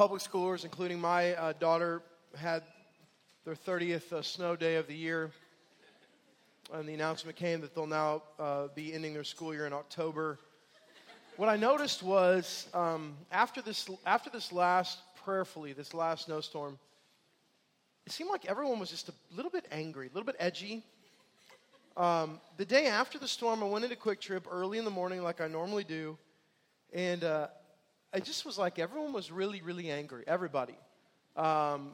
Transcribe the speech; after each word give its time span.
public 0.00 0.22
schoolers, 0.22 0.64
including 0.64 0.98
my 0.98 1.34
uh, 1.34 1.52
daughter, 1.60 2.00
had 2.34 2.62
their 3.44 3.54
30th 3.54 4.10
uh, 4.14 4.22
snow 4.22 4.56
day 4.56 4.76
of 4.76 4.86
the 4.86 4.96
year. 4.96 5.30
And 6.72 6.88
the 6.88 6.94
announcement 6.94 7.36
came 7.36 7.60
that 7.60 7.74
they'll 7.74 7.86
now 7.86 8.22
uh, 8.38 8.68
be 8.74 8.94
ending 8.94 9.12
their 9.12 9.24
school 9.24 9.52
year 9.52 9.66
in 9.66 9.74
October. 9.74 10.38
What 11.36 11.50
I 11.50 11.56
noticed 11.58 12.02
was 12.02 12.66
um, 12.72 13.14
after, 13.30 13.60
this, 13.60 13.90
after 14.06 14.30
this 14.30 14.52
last, 14.52 15.00
prayerfully, 15.22 15.74
this 15.74 15.92
last 15.92 16.24
snowstorm, 16.24 16.78
it 18.06 18.12
seemed 18.12 18.30
like 18.30 18.46
everyone 18.46 18.78
was 18.78 18.88
just 18.88 19.10
a 19.10 19.12
little 19.36 19.50
bit 19.50 19.66
angry, 19.70 20.06
a 20.06 20.14
little 20.14 20.24
bit 20.24 20.36
edgy. 20.38 20.82
Um, 21.98 22.40
the 22.56 22.64
day 22.64 22.86
after 22.86 23.18
the 23.18 23.28
storm, 23.28 23.62
I 23.62 23.66
went 23.66 23.84
into 23.84 23.98
QuikTrip 23.98 24.44
early 24.50 24.78
in 24.78 24.86
the 24.86 24.90
morning, 24.90 25.22
like 25.22 25.42
I 25.42 25.46
normally 25.46 25.84
do, 25.84 26.16
and 26.94 27.22
uh, 27.22 27.48
it 28.12 28.24
just 28.24 28.44
was 28.44 28.58
like 28.58 28.78
everyone 28.78 29.12
was 29.12 29.30
really, 29.30 29.62
really 29.62 29.90
angry. 29.90 30.24
Everybody, 30.26 30.76
um, 31.36 31.92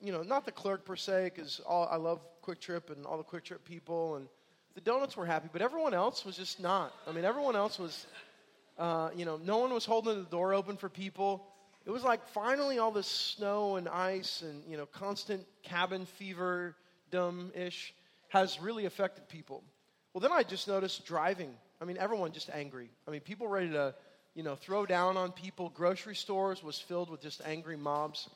you 0.00 0.12
know, 0.12 0.22
not 0.22 0.44
the 0.44 0.52
clerk 0.52 0.84
per 0.84 0.96
se, 0.96 1.32
because 1.34 1.60
I 1.68 1.96
love 1.96 2.20
QuikTrip 2.42 2.90
and 2.90 3.06
all 3.06 3.18
the 3.18 3.24
QuikTrip 3.24 3.64
people, 3.64 4.16
and 4.16 4.28
the 4.74 4.80
donuts 4.80 5.16
were 5.16 5.26
happy, 5.26 5.48
but 5.52 5.62
everyone 5.62 5.94
else 5.94 6.24
was 6.24 6.36
just 6.36 6.60
not. 6.60 6.92
I 7.06 7.12
mean, 7.12 7.24
everyone 7.24 7.56
else 7.56 7.78
was, 7.78 8.06
uh, 8.78 9.10
you 9.14 9.24
know, 9.24 9.38
no 9.44 9.58
one 9.58 9.72
was 9.72 9.84
holding 9.84 10.16
the 10.16 10.30
door 10.30 10.54
open 10.54 10.76
for 10.76 10.88
people. 10.88 11.46
It 11.84 11.90
was 11.90 12.04
like 12.04 12.26
finally 12.28 12.78
all 12.78 12.92
this 12.92 13.08
snow 13.08 13.76
and 13.76 13.88
ice 13.88 14.42
and 14.42 14.62
you 14.68 14.76
know 14.76 14.86
constant 14.86 15.44
cabin 15.62 16.06
fever, 16.06 16.76
dumb 17.10 17.50
ish 17.54 17.92
has 18.28 18.60
really 18.60 18.86
affected 18.86 19.28
people. 19.28 19.62
Well, 20.14 20.20
then 20.20 20.32
I 20.32 20.42
just 20.42 20.68
noticed 20.68 21.04
driving. 21.04 21.54
I 21.80 21.84
mean, 21.84 21.98
everyone 21.98 22.32
just 22.32 22.48
angry. 22.50 22.88
I 23.06 23.10
mean, 23.10 23.20
people 23.20 23.48
ready 23.48 23.70
to, 23.70 23.94
you 24.34 24.42
know, 24.42 24.54
throw 24.54 24.86
down 24.86 25.16
on 25.16 25.32
people. 25.32 25.68
Grocery 25.70 26.14
stores 26.14 26.62
was 26.62 26.78
filled 26.78 27.10
with 27.10 27.20
just 27.20 27.42
angry 27.44 27.76
mobs. 27.76 28.28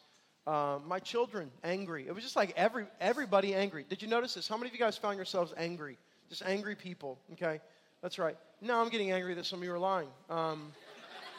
Uh, 0.46 0.78
my 0.87 0.98
children 0.98 1.50
angry. 1.64 2.06
It 2.06 2.14
was 2.14 2.23
just 2.23 2.37
like 2.37 2.52
every 2.56 2.87
everybody 3.01 3.54
angry. 3.54 3.84
Did 3.88 4.02
you 4.02 4.09
notice 4.09 4.35
this? 4.35 4.46
How 4.46 4.57
many 4.57 4.68
of 4.68 4.74
you 4.74 4.79
guys 4.79 4.96
found 4.96 5.16
yourselves 5.16 5.52
angry? 5.57 5.98
Just 6.29 6.43
angry 6.45 6.76
people. 6.76 7.18
Okay, 7.32 7.60
that's 8.02 8.18
right. 8.18 8.37
Now 8.60 8.80
I'm 8.80 8.88
getting 8.88 9.10
angry 9.10 9.35
that 9.35 9.46
some 9.46 9.59
of 9.59 9.65
you 9.65 9.73
are 9.73 9.79
lying. 9.79 10.09
Um, 10.30 10.73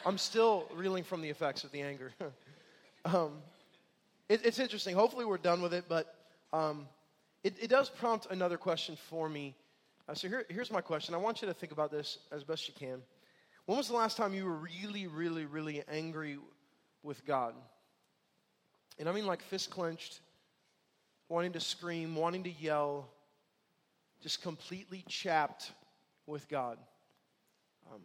I'm 0.04 0.18
still 0.18 0.66
reeling 0.74 1.04
from 1.04 1.22
the 1.22 1.30
effects 1.30 1.64
of 1.64 1.72
the 1.72 1.80
anger. 1.80 2.12
um, 3.04 3.32
it, 4.28 4.44
it's 4.44 4.58
interesting. 4.58 4.94
Hopefully, 4.94 5.24
we're 5.24 5.38
done 5.38 5.62
with 5.62 5.72
it, 5.72 5.84
but 5.88 6.14
um, 6.52 6.86
it, 7.44 7.54
it 7.60 7.68
does 7.68 7.88
prompt 7.88 8.26
another 8.30 8.58
question 8.58 8.96
for 9.08 9.28
me. 9.28 9.54
Uh, 10.08 10.14
so 10.14 10.28
here, 10.28 10.44
here's 10.48 10.70
my 10.70 10.80
question. 10.80 11.14
I 11.14 11.18
want 11.18 11.40
you 11.40 11.48
to 11.48 11.54
think 11.54 11.72
about 11.72 11.90
this 11.90 12.18
as 12.30 12.44
best 12.44 12.68
you 12.68 12.74
can. 12.78 13.02
When 13.68 13.76
was 13.76 13.88
the 13.88 13.96
last 13.96 14.16
time 14.16 14.32
you 14.32 14.46
were 14.46 14.56
really, 14.56 15.06
really, 15.08 15.44
really 15.44 15.82
angry 15.92 16.38
with 17.02 17.26
God? 17.26 17.52
And 18.98 19.06
I 19.06 19.12
mean 19.12 19.26
like 19.26 19.42
fist 19.42 19.68
clenched, 19.68 20.20
wanting 21.28 21.52
to 21.52 21.60
scream, 21.60 22.16
wanting 22.16 22.44
to 22.44 22.50
yell, 22.50 23.10
just 24.22 24.40
completely 24.40 25.04
chapped 25.06 25.72
with 26.24 26.48
God. 26.48 26.78
Um, 27.92 28.00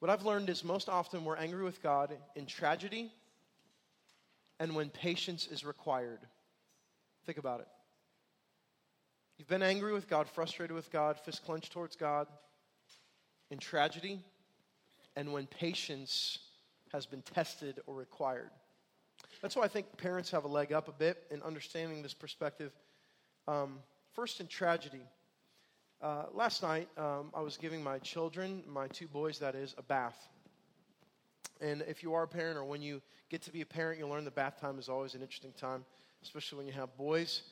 what 0.00 0.10
I've 0.10 0.24
learned 0.24 0.50
is 0.50 0.64
most 0.64 0.88
often 0.88 1.24
we're 1.24 1.36
angry 1.36 1.62
with 1.62 1.80
God 1.80 2.18
in 2.34 2.44
tragedy 2.44 3.12
and 4.58 4.74
when 4.74 4.88
patience 4.88 5.46
is 5.46 5.64
required. 5.64 6.18
Think 7.24 7.38
about 7.38 7.60
it. 7.60 7.68
You've 9.38 9.46
been 9.46 9.62
angry 9.62 9.92
with 9.92 10.10
God, 10.10 10.28
frustrated 10.28 10.74
with 10.74 10.90
God, 10.90 11.20
fist 11.20 11.44
clenched 11.44 11.70
towards 11.70 11.94
God 11.94 12.26
in 13.48 13.58
tragedy, 13.58 14.18
and 15.16 15.32
when 15.32 15.46
patience 15.46 16.38
has 16.92 17.06
been 17.06 17.22
tested 17.22 17.80
or 17.86 17.94
required. 17.94 18.50
That's 19.40 19.56
why 19.56 19.64
I 19.64 19.68
think 19.68 19.96
parents 19.96 20.30
have 20.30 20.44
a 20.44 20.48
leg 20.48 20.72
up 20.72 20.88
a 20.88 20.92
bit 20.92 21.24
in 21.30 21.42
understanding 21.42 22.02
this 22.02 22.14
perspective. 22.14 22.72
Um, 23.48 23.78
first, 24.12 24.40
in 24.40 24.46
tragedy. 24.46 25.02
Uh, 26.00 26.24
last 26.32 26.62
night, 26.62 26.88
um, 26.98 27.30
I 27.34 27.40
was 27.40 27.56
giving 27.56 27.82
my 27.82 27.98
children, 27.98 28.62
my 28.68 28.88
two 28.88 29.06
boys, 29.06 29.38
that 29.38 29.54
is, 29.54 29.74
a 29.78 29.82
bath. 29.82 30.28
And 31.60 31.82
if 31.88 32.02
you 32.02 32.12
are 32.14 32.24
a 32.24 32.28
parent 32.28 32.58
or 32.58 32.64
when 32.64 32.82
you 32.82 33.00
get 33.30 33.40
to 33.42 33.52
be 33.52 33.60
a 33.60 33.66
parent, 33.66 33.98
you'll 33.98 34.10
learn 34.10 34.24
the 34.24 34.30
bath 34.30 34.60
time 34.60 34.78
is 34.78 34.88
always 34.88 35.14
an 35.14 35.22
interesting 35.22 35.52
time, 35.56 35.84
especially 36.22 36.58
when 36.58 36.66
you 36.66 36.72
have 36.72 36.96
boys. 36.96 37.42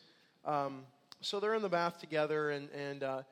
Um, 0.44 0.82
so 1.20 1.38
they're 1.38 1.54
in 1.54 1.62
the 1.62 1.68
bath 1.68 1.98
together 1.98 2.50
and, 2.50 2.68
and, 2.70 3.02
uh, 3.02 3.22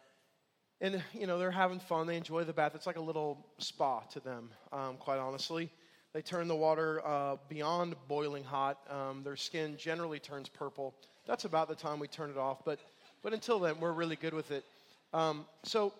and 0.80 1.02
you 1.12 1.26
know, 1.26 1.38
they're 1.38 1.50
having 1.50 1.80
fun. 1.80 2.06
They 2.06 2.16
enjoy 2.16 2.44
the 2.44 2.52
bath. 2.52 2.72
It's 2.74 2.86
like 2.86 2.96
a 2.96 3.02
little 3.02 3.46
spa 3.58 4.00
to 4.12 4.20
them, 4.20 4.50
um, 4.72 4.96
quite 4.98 5.18
honestly. 5.18 5.70
They 6.14 6.22
turn 6.22 6.48
the 6.48 6.56
water 6.56 7.06
uh, 7.06 7.36
beyond 7.48 7.94
boiling 8.08 8.44
hot. 8.44 8.78
Um, 8.88 9.22
their 9.24 9.36
skin 9.36 9.76
generally 9.76 10.18
turns 10.18 10.48
purple. 10.48 10.94
That's 11.26 11.44
about 11.44 11.68
the 11.68 11.74
time 11.74 11.98
we 11.98 12.08
turn 12.08 12.30
it 12.30 12.38
off. 12.38 12.64
But, 12.64 12.78
but 13.22 13.32
until 13.32 13.58
then, 13.58 13.78
we're 13.78 13.92
really 13.92 14.16
good 14.16 14.32
with 14.32 14.50
it. 14.50 14.64
Um, 15.12 15.44
so 15.64 15.92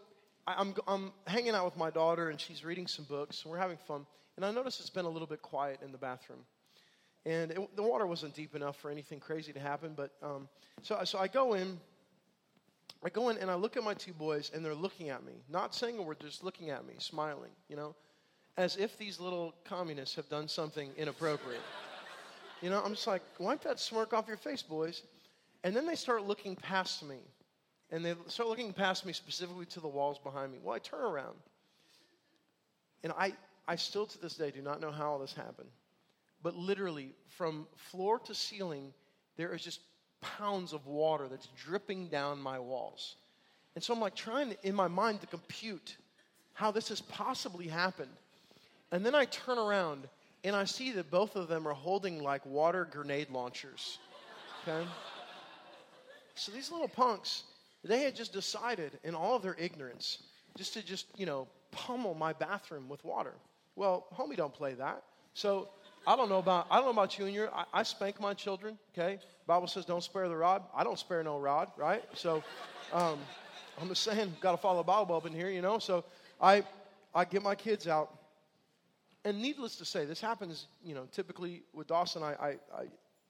I, 0.47 0.61
am 0.61 0.75
I'm, 0.87 0.95
I'm 1.05 1.12
hanging 1.27 1.55
out 1.55 1.66
with 1.66 1.77
my 1.77 1.91
daughter, 1.91 2.31
and 2.31 2.41
she's 2.41 2.65
reading 2.65 2.87
some 2.87 3.05
books, 3.05 3.43
and 3.43 3.53
we're 3.53 3.59
having 3.59 3.77
fun. 3.87 4.06
And 4.37 4.47
I 4.47 4.50
notice 4.50 4.81
it's 4.81 4.91
been 4.91 5.05
a 5.05 5.10
little 5.10 5.28
bit 5.28 5.43
quiet 5.43 5.81
in 5.84 5.93
the 5.93 5.99
bathroom. 5.99 6.41
And 7.27 7.50
it, 7.50 7.77
the 7.77 7.83
water 7.83 8.06
wasn't 8.06 8.34
deep 8.34 8.55
enough 8.55 8.77
for 8.81 8.91
anything 8.91 9.21
crazy 9.21 9.53
to 9.53 9.60
happen. 9.60 9.93
But 9.95 10.12
um, 10.22 10.49
so, 10.83 10.99
so 11.05 11.19
I 11.19 11.28
go 11.28 11.55
in. 11.55 11.78
I 13.04 13.10
go 13.10 13.28
in 13.28 13.38
and 13.38 13.50
I 13.50 13.54
look 13.54 13.76
at 13.76 13.84
my 13.84 13.94
two 13.94 14.12
boys, 14.12 14.50
and 14.53 14.64
they're 14.64 14.75
looking 14.75 15.09
at 15.09 15.25
me, 15.25 15.34
not 15.48 15.75
saying 15.75 15.98
a 15.98 16.03
word, 16.03 16.19
just 16.20 16.42
looking 16.42 16.70
at 16.70 16.86
me, 16.86 16.94
smiling, 16.98 17.53
you 17.69 17.76
know, 17.76 17.94
as 18.56 18.76
if 18.76 18.98
these 18.98 19.20
little 19.20 19.54
communists 19.64 20.16
have 20.16 20.28
done 20.28 20.48
something 20.48 20.91
inappropriate. 20.97 21.60
you 22.62 22.70
know, 22.70 22.82
I'm 22.84 22.94
just 22.94 23.06
like, 23.06 23.22
wipe 23.38 23.62
that 23.62 23.78
smirk 23.78 24.12
off 24.12 24.26
your 24.26 24.36
face, 24.36 24.62
boys. 24.62 25.03
And 25.62 25.76
then 25.76 25.86
they 25.86 25.94
start 25.94 26.25
looking 26.25 26.56
past 26.56 27.04
me. 27.04 27.19
And 27.91 28.04
they 28.04 28.14
start 28.26 28.48
looking 28.48 28.72
past 28.72 29.06
me 29.06 29.12
specifically 29.12 29.66
to 29.66 29.80
the 29.80 29.88
walls 29.88 30.19
behind 30.19 30.53
me. 30.53 30.59
Well, 30.62 30.75
I 30.75 30.80
turn 30.80 31.00
around. 31.00 31.36
And 33.04 33.12
I, 33.16 33.32
I 33.69 33.76
still 33.76 34.06
to 34.06 34.20
this 34.20 34.34
day 34.34 34.50
do 34.50 34.60
not 34.60 34.80
know 34.80 34.91
how 34.91 35.12
all 35.12 35.19
this 35.20 35.32
happened 35.32 35.70
but 36.42 36.54
literally 36.54 37.15
from 37.28 37.66
floor 37.76 38.19
to 38.20 38.34
ceiling, 38.34 38.92
there 39.36 39.54
is 39.54 39.62
just 39.62 39.80
pounds 40.21 40.73
of 40.73 40.87
water 40.87 41.29
that's 41.29 41.49
dripping 41.56 42.09
down 42.09 42.41
my 42.41 42.59
walls. 42.59 43.17
And 43.75 43.84
so 43.84 43.95
I'm 43.95 44.01
like 44.01 44.15
trying 44.15 44.51
to, 44.51 44.56
in 44.67 44.75
my 44.75 44.89
mind 44.89 45.21
to 45.21 45.27
compute 45.27 45.97
how 46.55 46.71
this 46.71 46.89
has 46.89 47.01
possibly 47.01 47.69
happened. 47.69 48.11
And 48.91 49.05
then 49.05 49.15
I 49.15 49.27
turn 49.27 49.59
around 49.59 50.09
and 50.45 50.57
I 50.57 50.65
see 50.65 50.93
that 50.93 51.11
both 51.11 51.37
of 51.37 51.49
them 51.49 51.67
are 51.67 51.75
holding 51.75 52.23
like 52.23 52.45
water 52.47 52.89
grenade 52.91 53.31
launchers. 53.31 53.99
Okay? 54.67 54.87
So 56.34 56.53
these 56.53 56.71
little 56.71 56.89
punks, 56.89 57.45
they 57.84 58.03
had 58.03 58.17
just 58.17 58.33
decided 58.33 58.99
in 59.05 59.15
all 59.15 59.37
of 59.37 59.43
their 59.43 59.57
ignorance 59.59 60.19
just 60.57 60.75
to 60.75 60.83
just, 60.84 61.07
you 61.17 61.27
know, 61.27 61.47
pummel 61.71 62.15
my 62.15 62.33
bathroom 62.33 62.89
with 62.89 63.05
water. 63.05 63.34
Well, 63.77 64.07
homie 64.12 64.37
don't 64.37 64.55
play 64.55 64.75
that. 64.75 65.03
So 65.34 65.69
I 66.09 66.17
don't 66.17 66.31
know 66.31 66.39
about 66.39 66.67
I 66.71 66.77
don't 66.77 66.87
know 66.87 67.03
about 67.03 67.19
your. 67.19 67.55
I, 67.55 67.65
I 67.75 67.83
spank 67.83 68.19
my 68.19 68.33
children. 68.33 68.79
Okay, 68.95 69.19
Bible 69.47 69.67
says 69.67 69.85
don't 69.85 70.03
spare 70.03 70.27
the 70.27 70.37
rod. 70.37 70.63
I 70.75 70.83
don't 70.83 70.99
spare 70.99 71.23
no 71.23 71.39
rod, 71.39 71.69
right? 71.77 72.03
So, 72.15 72.43
um, 72.95 73.19
I'm 73.79 73.89
just 73.89 74.05
saying, 74.05 74.35
got 74.41 74.53
to 74.53 74.57
follow 74.57 74.83
Bible 74.83 75.17
up 75.17 75.27
in 75.27 75.35
here, 75.35 75.51
you 75.51 75.61
know. 75.61 75.79
So, 75.79 76.07
I 76.41 76.65
I 77.15 77.27
get 77.27 77.43
my 77.43 77.55
kids 77.55 77.87
out, 77.87 78.09
and 79.27 79.43
needless 79.43 79.77
to 79.77 79.85
say, 79.85 80.07
this 80.07 80.19
happens, 80.19 80.69
you 80.83 80.95
know, 80.95 81.07
typically 81.13 81.65
with 81.75 81.89
Dawson. 81.89 82.23
I 82.23 82.33
I, 82.41 82.49
I 82.75 82.85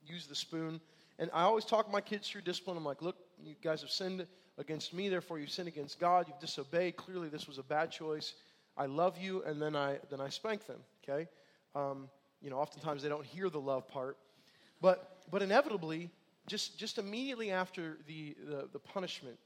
use 0.06 0.28
the 0.28 0.37
spoon, 0.37 0.81
and 1.19 1.31
I 1.34 1.43
always 1.43 1.65
talk 1.65 1.91
my 1.91 2.00
kids 2.00 2.28
through 2.28 2.43
discipline. 2.43 2.77
I'm 2.77 2.84
like, 2.84 3.03
look, 3.03 3.16
you 3.43 3.56
guys 3.60 3.81
have 3.81 3.91
sinned 3.91 4.25
against 4.56 4.95
me, 4.95 5.09
therefore 5.09 5.41
you've 5.41 5.50
sinned 5.50 5.66
against 5.66 5.99
God. 5.99 6.27
You've 6.28 6.39
disobeyed. 6.39 6.97
Clearly, 6.97 7.28
this 7.28 7.49
was 7.49 7.59
a 7.59 7.65
bad 7.65 7.91
choice. 7.91 8.34
I 8.77 8.87
love 8.87 9.19
you, 9.19 9.43
and 9.43 9.60
then 9.60 9.75
I 9.75 9.99
then 10.10 10.21
I 10.21 10.28
spank 10.28 10.69
them. 10.69 10.78
Okay. 11.03 11.27
Um, 11.75 12.09
you 12.43 12.50
know, 12.50 12.56
oftentimes 12.56 13.03
they 13.03 13.09
don't 13.09 13.26
hear 13.26 13.50
the 13.50 13.60
love 13.60 13.88
part. 13.88 14.16
But, 14.80 15.18
but 15.30 15.42
inevitably, 15.42 16.10
just, 16.47 16.78
just 16.78 16.98
immediately 16.98 17.51
after 17.51 17.98
the, 18.07 18.36
the, 18.48 18.68
the 18.72 18.78
punishment, 18.78 19.36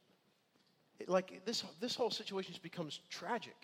it, 0.98 1.08
like 1.08 1.44
this, 1.44 1.64
this 1.80 1.94
whole 1.94 2.10
situation 2.10 2.52
just 2.52 2.62
becomes 2.62 3.00
tragic. 3.10 3.56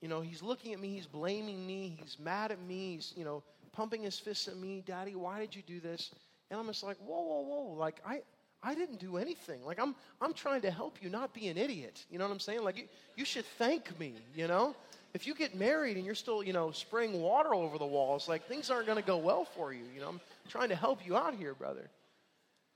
You 0.00 0.08
know, 0.08 0.20
he's 0.20 0.42
looking 0.42 0.72
at 0.72 0.80
me, 0.80 0.94
he's 0.94 1.06
blaming 1.06 1.66
me, 1.66 1.96
he's 2.00 2.18
mad 2.18 2.50
at 2.50 2.60
me, 2.60 2.94
he's, 2.94 3.12
you 3.16 3.24
know, 3.24 3.42
pumping 3.72 4.02
his 4.02 4.18
fists 4.18 4.48
at 4.48 4.56
me, 4.56 4.82
Daddy, 4.84 5.14
why 5.14 5.38
did 5.38 5.54
you 5.54 5.62
do 5.66 5.80
this? 5.80 6.10
And 6.50 6.60
I'm 6.60 6.66
just 6.66 6.82
like, 6.82 6.98
whoa, 6.98 7.22
whoa, 7.22 7.40
whoa. 7.42 7.74
Like, 7.74 8.00
I, 8.06 8.22
I 8.62 8.74
didn't 8.74 9.00
do 9.00 9.16
anything. 9.16 9.64
Like, 9.64 9.80
I'm, 9.80 9.94
I'm 10.20 10.34
trying 10.34 10.60
to 10.62 10.70
help 10.70 11.02
you, 11.02 11.08
not 11.08 11.32
be 11.32 11.48
an 11.48 11.56
idiot. 11.56 12.04
You 12.10 12.18
know 12.18 12.24
what 12.24 12.32
I'm 12.32 12.40
saying? 12.40 12.62
Like, 12.62 12.76
you, 12.76 12.84
you 13.16 13.24
should 13.24 13.46
thank 13.58 13.98
me, 13.98 14.14
you 14.34 14.46
know? 14.46 14.74
If 15.14 15.26
you 15.26 15.34
get 15.34 15.54
married 15.54 15.96
and 15.96 16.06
you're 16.06 16.14
still, 16.14 16.42
you 16.42 16.52
know, 16.52 16.70
spraying 16.70 17.20
water 17.20 17.54
over 17.54 17.76
the 17.76 17.86
walls, 17.86 18.28
like 18.28 18.46
things 18.46 18.70
aren't 18.70 18.86
going 18.86 18.98
to 18.98 19.04
go 19.04 19.18
well 19.18 19.44
for 19.44 19.72
you. 19.72 19.84
You 19.94 20.00
know, 20.00 20.08
I'm 20.08 20.20
trying 20.48 20.70
to 20.70 20.74
help 20.74 21.04
you 21.06 21.16
out 21.16 21.34
here, 21.34 21.54
brother. 21.54 21.90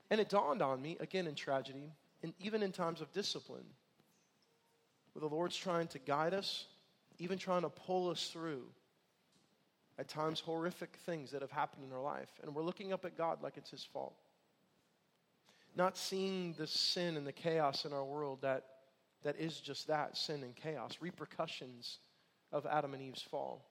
And 0.09 0.21
it 0.21 0.29
dawned 0.29 0.61
on 0.61 0.81
me, 0.81 0.97
again 0.99 1.27
in 1.27 1.35
tragedy, 1.35 1.91
and 2.23 2.33
even 2.39 2.63
in 2.63 2.71
times 2.71 3.01
of 3.01 3.11
discipline, 3.11 3.65
where 5.13 5.27
the 5.27 5.35
Lord's 5.35 5.57
trying 5.57 5.87
to 5.87 5.99
guide 5.99 6.33
us, 6.33 6.65
even 7.17 7.37
trying 7.37 7.63
to 7.63 7.69
pull 7.69 8.09
us 8.09 8.27
through. 8.27 8.63
at 9.99 10.07
times 10.07 10.39
horrific 10.39 10.95
things 11.05 11.31
that 11.31 11.41
have 11.41 11.51
happened 11.51 11.83
in 11.83 11.91
our 11.91 12.01
life, 12.01 12.29
and 12.43 12.53
we're 12.53 12.63
looking 12.63 12.93
up 12.93 13.05
at 13.05 13.17
God 13.17 13.41
like 13.41 13.57
it's 13.57 13.71
His 13.71 13.83
fault. 13.83 14.15
Not 15.75 15.97
seeing 15.97 16.53
the 16.57 16.67
sin 16.67 17.17
and 17.17 17.25
the 17.25 17.31
chaos 17.31 17.85
in 17.85 17.93
our 17.93 18.05
world 18.05 18.39
that, 18.41 18.65
that 19.23 19.39
is 19.39 19.59
just 19.59 19.87
that 19.87 20.17
sin 20.17 20.43
and 20.43 20.55
chaos, 20.55 20.97
repercussions 21.01 21.99
of 22.51 22.65
Adam 22.65 22.93
and 22.93 23.03
Eve's 23.03 23.21
fall. 23.21 23.65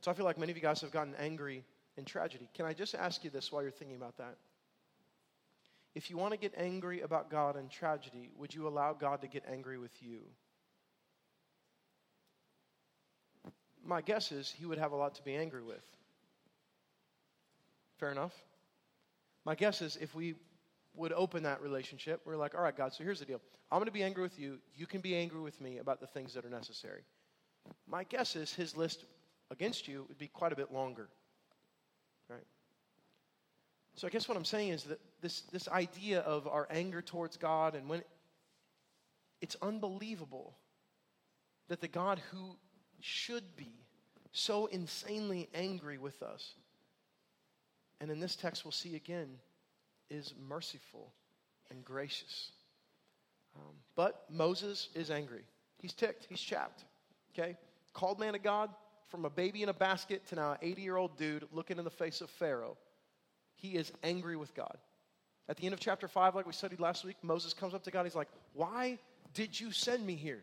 So 0.00 0.10
I 0.10 0.14
feel 0.14 0.24
like 0.24 0.38
many 0.38 0.52
of 0.52 0.56
you 0.56 0.62
guys 0.62 0.80
have 0.82 0.90
gotten 0.90 1.14
angry 1.18 1.64
in 1.96 2.04
tragedy. 2.04 2.48
Can 2.54 2.66
I 2.66 2.72
just 2.72 2.94
ask 2.94 3.24
you 3.24 3.30
this 3.30 3.50
while 3.50 3.62
you're 3.62 3.70
thinking 3.70 3.96
about 3.96 4.18
that? 4.18 4.36
If 5.94 6.10
you 6.10 6.16
want 6.16 6.32
to 6.32 6.38
get 6.38 6.52
angry 6.56 7.02
about 7.02 7.30
God 7.30 7.56
in 7.56 7.68
tragedy, 7.68 8.30
would 8.36 8.52
you 8.52 8.66
allow 8.66 8.92
God 8.92 9.20
to 9.22 9.28
get 9.28 9.44
angry 9.50 9.78
with 9.78 9.92
you? 10.00 10.20
My 13.86 14.00
guess 14.00 14.32
is 14.32 14.50
he 14.50 14.66
would 14.66 14.78
have 14.78 14.92
a 14.92 14.96
lot 14.96 15.14
to 15.16 15.22
be 15.22 15.36
angry 15.36 15.62
with. 15.62 15.84
Fair 17.98 18.10
enough? 18.10 18.32
My 19.44 19.54
guess 19.54 19.82
is 19.82 19.96
if 20.00 20.14
we 20.14 20.34
would 20.94 21.12
open 21.12 21.42
that 21.44 21.60
relationship, 21.60 22.20
we're 22.24 22.36
like, 22.36 22.54
all 22.54 22.62
right, 22.62 22.76
God, 22.76 22.92
so 22.92 23.04
here's 23.04 23.20
the 23.20 23.26
deal. 23.26 23.40
I'm 23.70 23.78
going 23.78 23.86
to 23.86 23.92
be 23.92 24.02
angry 24.02 24.22
with 24.22 24.38
you. 24.38 24.58
You 24.74 24.86
can 24.86 25.00
be 25.00 25.14
angry 25.14 25.40
with 25.40 25.60
me 25.60 25.78
about 25.78 26.00
the 26.00 26.06
things 26.06 26.34
that 26.34 26.44
are 26.44 26.50
necessary. 26.50 27.02
My 27.86 28.04
guess 28.04 28.36
is 28.36 28.52
his 28.52 28.76
list 28.76 29.04
against 29.50 29.88
you 29.88 30.04
would 30.08 30.18
be 30.18 30.28
quite 30.28 30.52
a 30.52 30.56
bit 30.56 30.72
longer. 30.72 31.08
Right? 32.28 32.46
So 33.96 34.06
I 34.06 34.10
guess 34.10 34.28
what 34.28 34.36
I'm 34.36 34.44
saying 34.44 34.70
is 34.70 34.84
that 34.84 35.00
this, 35.20 35.42
this 35.52 35.68
idea 35.68 36.20
of 36.20 36.46
our 36.48 36.66
anger 36.70 37.00
towards 37.02 37.36
God 37.36 37.74
and 37.74 37.88
when 37.88 38.02
it's 39.40 39.56
unbelievable 39.62 40.56
that 41.68 41.80
the 41.80 41.88
God 41.88 42.20
who 42.30 42.56
should 43.00 43.56
be 43.56 43.72
so 44.32 44.66
insanely 44.66 45.48
angry 45.54 45.98
with 45.98 46.22
us, 46.22 46.54
and 48.00 48.10
in 48.10 48.20
this 48.20 48.36
text 48.36 48.64
we'll 48.64 48.72
see 48.72 48.96
again, 48.96 49.28
is 50.10 50.34
merciful 50.48 51.12
and 51.70 51.84
gracious. 51.84 52.50
Um, 53.56 53.74
but 53.94 54.24
Moses 54.30 54.88
is 54.94 55.10
angry. 55.10 55.44
He's 55.78 55.92
ticked. 55.92 56.26
He's 56.28 56.40
chapped. 56.40 56.84
Okay? 57.36 57.56
Called 57.92 58.18
man 58.18 58.34
of 58.34 58.42
God 58.42 58.70
from 59.08 59.24
a 59.24 59.30
baby 59.30 59.62
in 59.62 59.68
a 59.68 59.74
basket 59.74 60.26
to 60.28 60.34
now 60.34 60.52
an 60.52 60.58
80 60.62 60.82
year 60.82 60.96
old 60.96 61.16
dude 61.16 61.46
looking 61.52 61.78
in 61.78 61.84
the 61.84 61.90
face 61.90 62.20
of 62.20 62.30
Pharaoh. 62.30 62.76
He 63.56 63.76
is 63.76 63.92
angry 64.02 64.36
with 64.36 64.54
God. 64.54 64.76
At 65.48 65.56
the 65.56 65.64
end 65.64 65.74
of 65.74 65.80
chapter 65.80 66.08
5, 66.08 66.34
like 66.34 66.46
we 66.46 66.52
studied 66.52 66.80
last 66.80 67.04
week, 67.04 67.16
Moses 67.22 67.52
comes 67.52 67.74
up 67.74 67.82
to 67.84 67.90
God. 67.90 68.04
He's 68.04 68.14
like, 68.14 68.28
Why 68.54 68.98
did 69.34 69.58
you 69.58 69.72
send 69.72 70.04
me 70.06 70.14
here? 70.14 70.42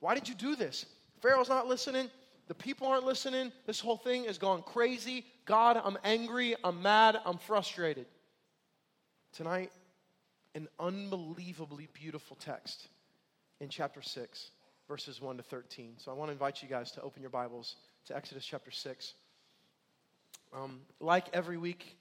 Why 0.00 0.14
did 0.14 0.28
you 0.28 0.34
do 0.34 0.56
this? 0.56 0.86
Pharaoh's 1.20 1.48
not 1.48 1.66
listening. 1.66 2.10
The 2.48 2.54
people 2.54 2.86
aren't 2.86 3.04
listening. 3.04 3.50
This 3.66 3.80
whole 3.80 3.96
thing 3.96 4.24
has 4.24 4.38
gone 4.38 4.62
crazy. 4.62 5.24
God, 5.46 5.80
I'm 5.82 5.98
angry. 6.04 6.54
I'm 6.62 6.80
mad. 6.80 7.18
I'm 7.24 7.38
frustrated. 7.38 8.06
Tonight, 9.32 9.72
an 10.54 10.68
unbelievably 10.78 11.88
beautiful 11.92 12.36
text 12.36 12.88
in 13.60 13.68
chapter 13.68 14.00
6 14.00 14.50
verses 14.88 15.20
1 15.20 15.36
to 15.38 15.42
13. 15.42 15.94
So 15.98 16.10
I 16.10 16.14
want 16.14 16.28
to 16.28 16.32
invite 16.32 16.62
you 16.62 16.68
guys 16.68 16.92
to 16.92 17.02
open 17.02 17.22
your 17.22 17.30
Bibles 17.30 17.76
to 18.06 18.16
Exodus 18.16 18.44
chapter 18.44 18.70
6. 18.70 19.14
Um, 20.54 20.80
like 21.00 21.26
every 21.32 21.56
week, 21.56 21.96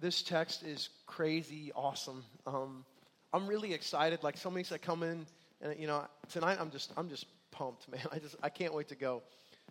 this 0.00 0.22
text 0.22 0.62
is 0.62 0.90
crazy 1.06 1.72
awesome. 1.74 2.24
Um, 2.46 2.84
I'm 3.32 3.46
really 3.46 3.72
excited. 3.72 4.22
Like 4.22 4.36
some 4.36 4.54
weeks 4.54 4.72
I 4.72 4.78
come 4.78 5.02
in, 5.02 5.26
and 5.62 5.78
you 5.78 5.86
know, 5.86 6.06
tonight 6.30 6.58
I'm 6.60 6.70
just 6.70 6.92
I'm 6.96 7.08
just 7.08 7.26
pumped, 7.50 7.88
man. 7.90 8.06
I 8.12 8.18
just 8.18 8.36
I 8.42 8.48
can't 8.48 8.74
wait 8.74 8.88
to 8.88 8.96
go. 8.96 9.22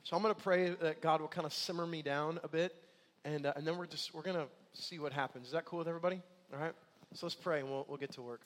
So 0.03 0.15
I'm 0.15 0.23
going 0.23 0.33
to 0.33 0.41
pray 0.41 0.69
that 0.69 1.01
God 1.01 1.21
will 1.21 1.27
kind 1.27 1.45
of 1.45 1.53
simmer 1.53 1.85
me 1.85 2.01
down 2.01 2.39
a 2.43 2.47
bit, 2.47 2.75
and 3.25 3.45
uh, 3.45 3.53
and 3.55 3.65
then 3.65 3.77
we're 3.77 3.87
just 3.87 4.13
we're 4.13 4.23
going 4.23 4.37
to 4.37 4.47
see 4.73 4.97
what 4.97 5.13
happens. 5.13 5.47
Is 5.47 5.53
that 5.53 5.65
cool 5.65 5.79
with 5.79 5.87
everybody? 5.87 6.21
All 6.53 6.59
right. 6.59 6.73
So 7.13 7.25
let's 7.25 7.35
pray, 7.35 7.59
and 7.59 7.69
we'll 7.69 7.85
we'll 7.87 7.97
get 7.97 8.11
to 8.13 8.21
work. 8.21 8.41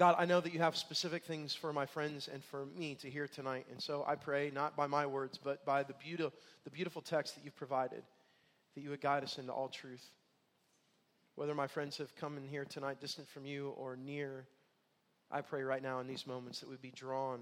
God, 0.00 0.14
I 0.18 0.24
know 0.24 0.40
that 0.40 0.54
you 0.54 0.60
have 0.60 0.78
specific 0.78 1.26
things 1.26 1.54
for 1.54 1.74
my 1.74 1.84
friends 1.84 2.26
and 2.32 2.42
for 2.42 2.64
me 2.74 2.94
to 3.02 3.10
hear 3.10 3.28
tonight. 3.28 3.66
And 3.70 3.82
so 3.82 4.02
I 4.08 4.14
pray, 4.14 4.50
not 4.50 4.74
by 4.74 4.86
my 4.86 5.04
words, 5.04 5.36
but 5.36 5.62
by 5.66 5.82
the, 5.82 5.92
beauty, 5.92 6.26
the 6.64 6.70
beautiful 6.70 7.02
text 7.02 7.34
that 7.34 7.44
you've 7.44 7.54
provided, 7.54 8.02
that 8.74 8.80
you 8.80 8.88
would 8.88 9.02
guide 9.02 9.24
us 9.24 9.36
into 9.36 9.52
all 9.52 9.68
truth. 9.68 10.02
Whether 11.34 11.54
my 11.54 11.66
friends 11.66 11.98
have 11.98 12.16
come 12.16 12.38
in 12.38 12.44
here 12.44 12.64
tonight 12.64 12.98
distant 12.98 13.28
from 13.28 13.44
you 13.44 13.74
or 13.76 13.94
near, 13.94 14.46
I 15.30 15.42
pray 15.42 15.64
right 15.64 15.82
now 15.82 16.00
in 16.00 16.06
these 16.06 16.26
moments 16.26 16.60
that 16.60 16.70
we'd 16.70 16.80
be 16.80 16.92
drawn 16.92 17.40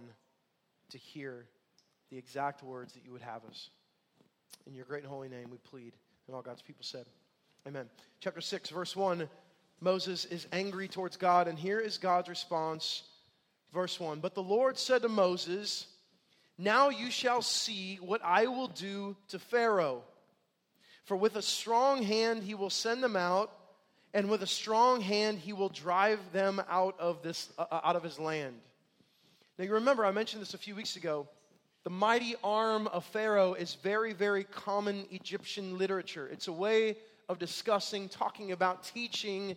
to 0.90 0.99
hear 0.99 1.46
the 2.11 2.19
exact 2.19 2.64
words 2.64 2.93
that 2.94 3.04
you 3.04 3.12
would 3.12 3.22
have 3.22 3.44
us. 3.44 3.70
In 4.66 4.75
your 4.75 4.84
great 4.84 5.04
and 5.04 5.12
holy 5.12 5.28
name 5.28 5.46
we 5.49 5.58
plead. 5.58 5.93
And 6.26 6.34
all 6.34 6.43
God's 6.43 6.62
people 6.62 6.82
said, 6.82 7.06
Amen. 7.69 7.88
Chapter 8.19 8.40
6, 8.40 8.70
verse 8.70 8.96
1 8.96 9.28
Moses 9.80 10.25
is 10.25 10.46
angry 10.52 10.88
towards 10.88 11.16
God, 11.16 11.48
and 11.48 11.58
here 11.58 11.78
is 11.78 11.98
God's 11.98 12.28
response. 12.28 13.04
Verse 13.72 13.98
1 13.98 14.20
But 14.20 14.34
the 14.34 14.42
Lord 14.42 14.78
said 14.78 15.02
to 15.02 15.08
Moses, 15.08 15.86
Now 16.56 16.88
you 16.88 17.10
shall 17.10 17.42
see 17.42 17.96
what 17.96 18.20
I 18.25 18.46
will 18.46 18.69
do 18.69 19.16
to 19.28 19.38
Pharaoh. 19.38 20.02
For 21.04 21.16
with 21.16 21.36
a 21.36 21.42
strong 21.42 22.02
hand 22.02 22.42
he 22.42 22.54
will 22.54 22.70
send 22.70 23.02
them 23.02 23.16
out, 23.16 23.52
and 24.12 24.28
with 24.28 24.42
a 24.42 24.46
strong 24.46 25.00
hand 25.00 25.38
he 25.38 25.52
will 25.52 25.69
drive 25.69 26.20
them 26.32 26.60
out 26.69 26.98
of, 26.98 27.22
this, 27.22 27.50
uh, 27.58 27.66
out 27.70 27.96
of 27.96 28.02
his 28.02 28.19
land. 28.19 28.54
Now 29.58 29.64
you 29.64 29.75
remember, 29.75 30.04
I 30.04 30.10
mentioned 30.10 30.42
this 30.42 30.54
a 30.54 30.58
few 30.58 30.75
weeks 30.75 30.96
ago. 30.96 31.28
The 31.84 31.90
mighty 31.90 32.34
arm 32.44 32.86
of 32.88 33.04
Pharaoh 33.04 33.54
is 33.54 33.75
very, 33.75 34.12
very 34.12 34.44
common 34.44 35.06
Egyptian 35.10 35.78
literature. 35.78 36.28
It's 36.30 36.48
a 36.48 36.52
way 36.52 36.96
of 37.28 37.38
discussing, 37.38 38.08
talking 38.08 38.52
about, 38.52 38.84
teaching 38.84 39.56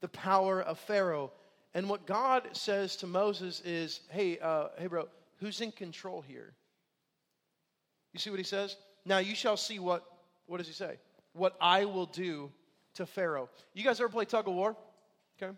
the 0.00 0.08
power 0.08 0.60
of 0.60 0.78
Pharaoh. 0.78 1.32
And 1.74 1.88
what 1.88 2.06
God 2.06 2.48
says 2.52 2.96
to 2.96 3.06
Moses 3.06 3.60
is, 3.64 4.00
hey, 4.10 4.38
uh, 4.38 4.68
hey, 4.76 4.88
bro, 4.88 5.08
who's 5.38 5.60
in 5.60 5.72
control 5.72 6.20
here? 6.20 6.52
You 8.12 8.18
see 8.18 8.30
what 8.30 8.38
he 8.38 8.44
says? 8.44 8.76
Now 9.04 9.18
you 9.18 9.34
shall 9.34 9.56
see 9.56 9.78
what, 9.78 10.04
what 10.46 10.58
does 10.58 10.66
he 10.66 10.74
say? 10.74 10.98
What 11.32 11.56
I 11.60 11.86
will 11.86 12.06
do 12.06 12.50
to 12.94 13.06
Pharaoh. 13.06 13.48
You 13.72 13.84
guys 13.84 14.00
ever 14.00 14.08
play 14.08 14.26
tug 14.26 14.48
of 14.48 14.54
war? 14.54 14.76
Okay. 15.42 15.56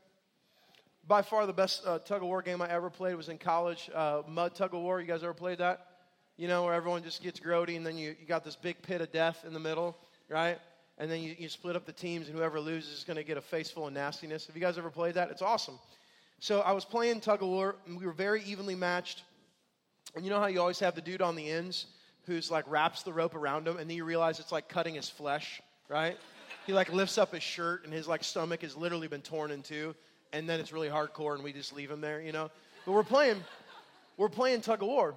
By 1.06 1.22
far 1.22 1.46
the 1.46 1.52
best 1.52 1.84
uh, 1.84 1.98
tug 1.98 2.22
of 2.22 2.28
war 2.28 2.42
game 2.42 2.62
I 2.62 2.70
ever 2.70 2.90
played 2.90 3.16
was 3.16 3.28
in 3.28 3.38
college. 3.38 3.90
Uh, 3.92 4.22
mud 4.28 4.54
tug 4.54 4.72
of 4.72 4.80
war. 4.80 5.00
You 5.00 5.06
guys 5.06 5.24
ever 5.24 5.34
played 5.34 5.58
that? 5.58 5.86
You 6.36 6.48
know, 6.48 6.64
where 6.64 6.74
everyone 6.74 7.02
just 7.02 7.22
gets 7.22 7.40
grody 7.40 7.76
and 7.76 7.84
then 7.84 7.98
you, 7.98 8.14
you 8.20 8.26
got 8.26 8.44
this 8.44 8.56
big 8.56 8.80
pit 8.82 9.00
of 9.00 9.10
death 9.10 9.44
in 9.46 9.52
the 9.52 9.60
middle, 9.60 9.96
right? 10.28 10.58
And 10.98 11.10
then 11.10 11.20
you, 11.20 11.34
you 11.38 11.48
split 11.48 11.76
up 11.76 11.86
the 11.86 11.92
teams, 11.92 12.28
and 12.28 12.36
whoever 12.36 12.60
loses 12.60 12.98
is 12.98 13.04
going 13.04 13.16
to 13.16 13.24
get 13.24 13.36
a 13.36 13.40
face 13.40 13.70
full 13.70 13.86
of 13.86 13.92
nastiness. 13.92 14.46
Have 14.46 14.56
you 14.56 14.62
guys 14.62 14.78
ever 14.78 14.90
played 14.90 15.14
that? 15.14 15.30
It's 15.30 15.42
awesome. 15.42 15.78
So 16.40 16.60
I 16.60 16.72
was 16.72 16.84
playing 16.84 17.20
tug 17.20 17.42
of 17.42 17.48
war, 17.48 17.76
and 17.86 17.98
we 17.98 18.06
were 18.06 18.12
very 18.12 18.42
evenly 18.44 18.74
matched. 18.74 19.22
And 20.14 20.24
you 20.24 20.30
know 20.30 20.38
how 20.38 20.46
you 20.46 20.60
always 20.60 20.78
have 20.80 20.94
the 20.94 21.00
dude 21.00 21.22
on 21.22 21.36
the 21.36 21.50
ends 21.50 21.86
who's 22.26 22.50
like 22.50 22.64
wraps 22.68 23.02
the 23.02 23.12
rope 23.12 23.34
around 23.34 23.66
him, 23.66 23.76
and 23.76 23.88
then 23.88 23.96
you 23.96 24.04
realize 24.04 24.40
it's 24.40 24.52
like 24.52 24.68
cutting 24.68 24.94
his 24.94 25.08
flesh, 25.08 25.60
right? 25.88 26.16
he 26.66 26.72
like 26.72 26.92
lifts 26.92 27.18
up 27.18 27.32
his 27.32 27.42
shirt, 27.42 27.84
and 27.84 27.92
his 27.92 28.08
like 28.08 28.24
stomach 28.24 28.62
has 28.62 28.76
literally 28.76 29.08
been 29.08 29.20
torn 29.20 29.50
in 29.50 29.62
two, 29.62 29.94
and 30.32 30.48
then 30.48 30.60
it's 30.60 30.72
really 30.72 30.88
hardcore, 30.88 31.34
and 31.34 31.44
we 31.44 31.52
just 31.52 31.72
leave 31.72 31.90
him 31.90 32.00
there, 32.00 32.20
you 32.20 32.32
know. 32.32 32.50
But 32.86 32.92
we're 32.92 33.04
playing, 33.04 33.42
we're 34.16 34.28
playing 34.28 34.62
tug 34.62 34.82
of 34.82 34.88
war, 34.88 35.14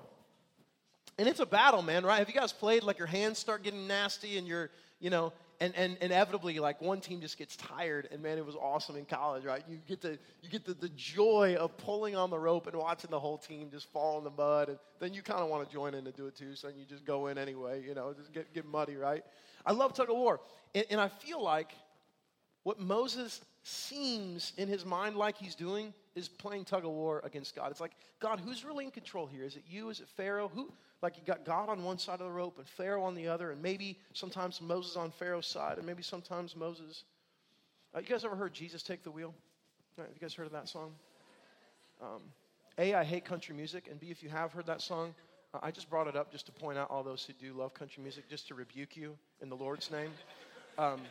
and 1.18 1.28
it's 1.28 1.40
a 1.40 1.46
battle, 1.46 1.82
man, 1.82 2.06
right? 2.06 2.20
Have 2.20 2.28
you 2.28 2.36
guys 2.36 2.52
played 2.52 2.84
like 2.84 2.98
your 2.98 3.08
hands 3.08 3.40
start 3.40 3.64
getting 3.64 3.88
nasty, 3.88 4.38
and 4.38 4.48
you're, 4.48 4.70
you 5.00 5.10
know, 5.10 5.32
and, 5.60 5.76
and 5.76 5.98
inevitably 6.02 6.60
like 6.60 6.82
one 6.82 7.02
team 7.02 7.22
just 7.22 7.38
gets 7.38 7.56
tired 7.56 8.08
and 8.12 8.22
man 8.22 8.38
it 8.38 8.46
was 8.46 8.56
awesome 8.56 8.96
in 8.96 9.06
college 9.06 9.44
right? 9.46 9.64
You 9.68 9.80
get 9.88 10.02
the 10.02 10.20
you 10.42 10.50
get 10.50 10.66
the, 10.66 10.74
the 10.74 10.90
joy 10.90 11.56
of 11.60 11.76
pulling 11.78 12.16
on 12.16 12.30
the 12.30 12.40
rope 12.40 12.68
and 12.68 12.76
watching 12.76 13.10
the 13.10 13.20
whole 13.20 13.38
team 13.38 13.70
just 13.72 13.92
fall 13.92 14.18
in 14.18 14.24
the 14.24 14.32
mud 14.32 14.70
and 14.70 14.80
then 15.00 15.14
you 15.14 15.22
kind 15.22 15.42
of 15.42 15.50
want 15.50 15.68
to 15.68 15.74
join 15.74 15.94
in 15.94 16.04
to 16.06 16.12
do 16.12 16.28
it 16.28 16.36
too 16.36 16.56
so 16.56 16.68
you 16.68 16.86
just 16.88 17.06
go 17.06 17.28
in 17.28 17.38
anyway 17.38 17.84
you 17.86 17.94
know 17.94 18.14
just 18.14 18.34
get, 18.34 18.54
get 18.54 18.66
muddy 18.66 18.96
right? 18.96 19.24
I 19.66 19.72
love 19.72 19.94
tug 19.94 20.10
of 20.10 20.16
war 20.16 20.40
and, 20.76 20.86
and 20.90 21.02
i 21.02 21.08
feel 21.08 21.44
like 21.44 21.72
what 22.64 22.80
moses 22.80 23.42
seems 23.64 24.54
in 24.58 24.70
his 24.70 24.86
mind 24.86 25.18
like 25.18 25.38
he's 25.38 25.56
doing 25.56 25.94
is 26.16 26.30
playing 26.30 26.66
tug 26.66 26.86
of 26.86 26.92
war 26.92 27.22
against 27.26 27.56
god. 27.56 27.70
It's 27.70 27.82
like 27.82 27.92
god 28.20 28.40
who's 28.40 28.64
really 28.64 28.86
in 28.86 28.92
control 28.92 29.28
here? 29.28 29.44
Is 29.44 29.56
it 29.56 29.64
you? 29.70 29.90
Is 29.90 30.00
it 30.00 30.08
pharaoh? 30.16 30.50
Who 30.54 30.72
like 31.02 31.18
you 31.18 31.24
got 31.26 31.46
God 31.46 31.70
on 31.70 31.84
one 31.84 31.98
side 31.98 32.20
of 32.22 32.28
the 32.28 32.32
rope 32.32 32.58
and 32.58 32.68
Pharaoh 32.68 33.04
on 33.04 33.16
the 33.16 33.28
other, 33.28 33.52
and 33.52 33.62
maybe 33.62 34.00
sometimes 34.14 34.62
Moses 34.62 34.96
on 34.96 35.12
Pharaoh's 35.12 35.48
side, 35.48 35.78
and 35.78 35.86
maybe 35.86 36.04
sometimes 36.04 36.56
Moses. 36.56 37.04
Uh, 37.96 38.00
you 38.00 38.06
guys 38.06 38.26
ever 38.26 38.36
heard 38.36 38.54
Jesus 38.54 38.82
take 38.82 39.04
the 39.04 39.12
wheel? 39.12 39.34
Right, 39.98 40.08
have 40.08 40.16
you 40.16 40.22
guys 40.22 40.34
heard 40.34 40.48
of 40.48 40.54
that 40.54 40.68
song? 40.68 40.94
Um, 42.02 42.22
a, 42.78 42.94
I 42.94 43.04
hate 43.04 43.26
country 43.26 43.56
music, 43.56 43.88
and 43.90 44.00
B, 44.00 44.08
if 44.12 44.22
you 44.22 44.30
have 44.30 44.52
heard 44.52 44.66
that 44.68 44.82
song, 44.82 45.14
uh, 45.54 45.60
I 45.62 45.72
just 45.72 45.90
brought 45.90 46.08
it 46.08 46.16
up 46.16 46.32
just 46.32 46.46
to 46.48 46.52
point 46.52 46.78
out 46.78 46.90
all 46.90 47.04
those 47.04 47.24
who 47.24 47.34
do 47.34 47.54
love 47.54 47.74
country 47.74 48.04
music, 48.04 48.30
just 48.30 48.48
to 48.50 48.56
rebuke 48.56 48.98
you 48.98 49.18
in 49.42 49.50
the 49.50 49.56
Lord's 49.56 49.90
name. 49.92 50.12
Um, 50.78 51.02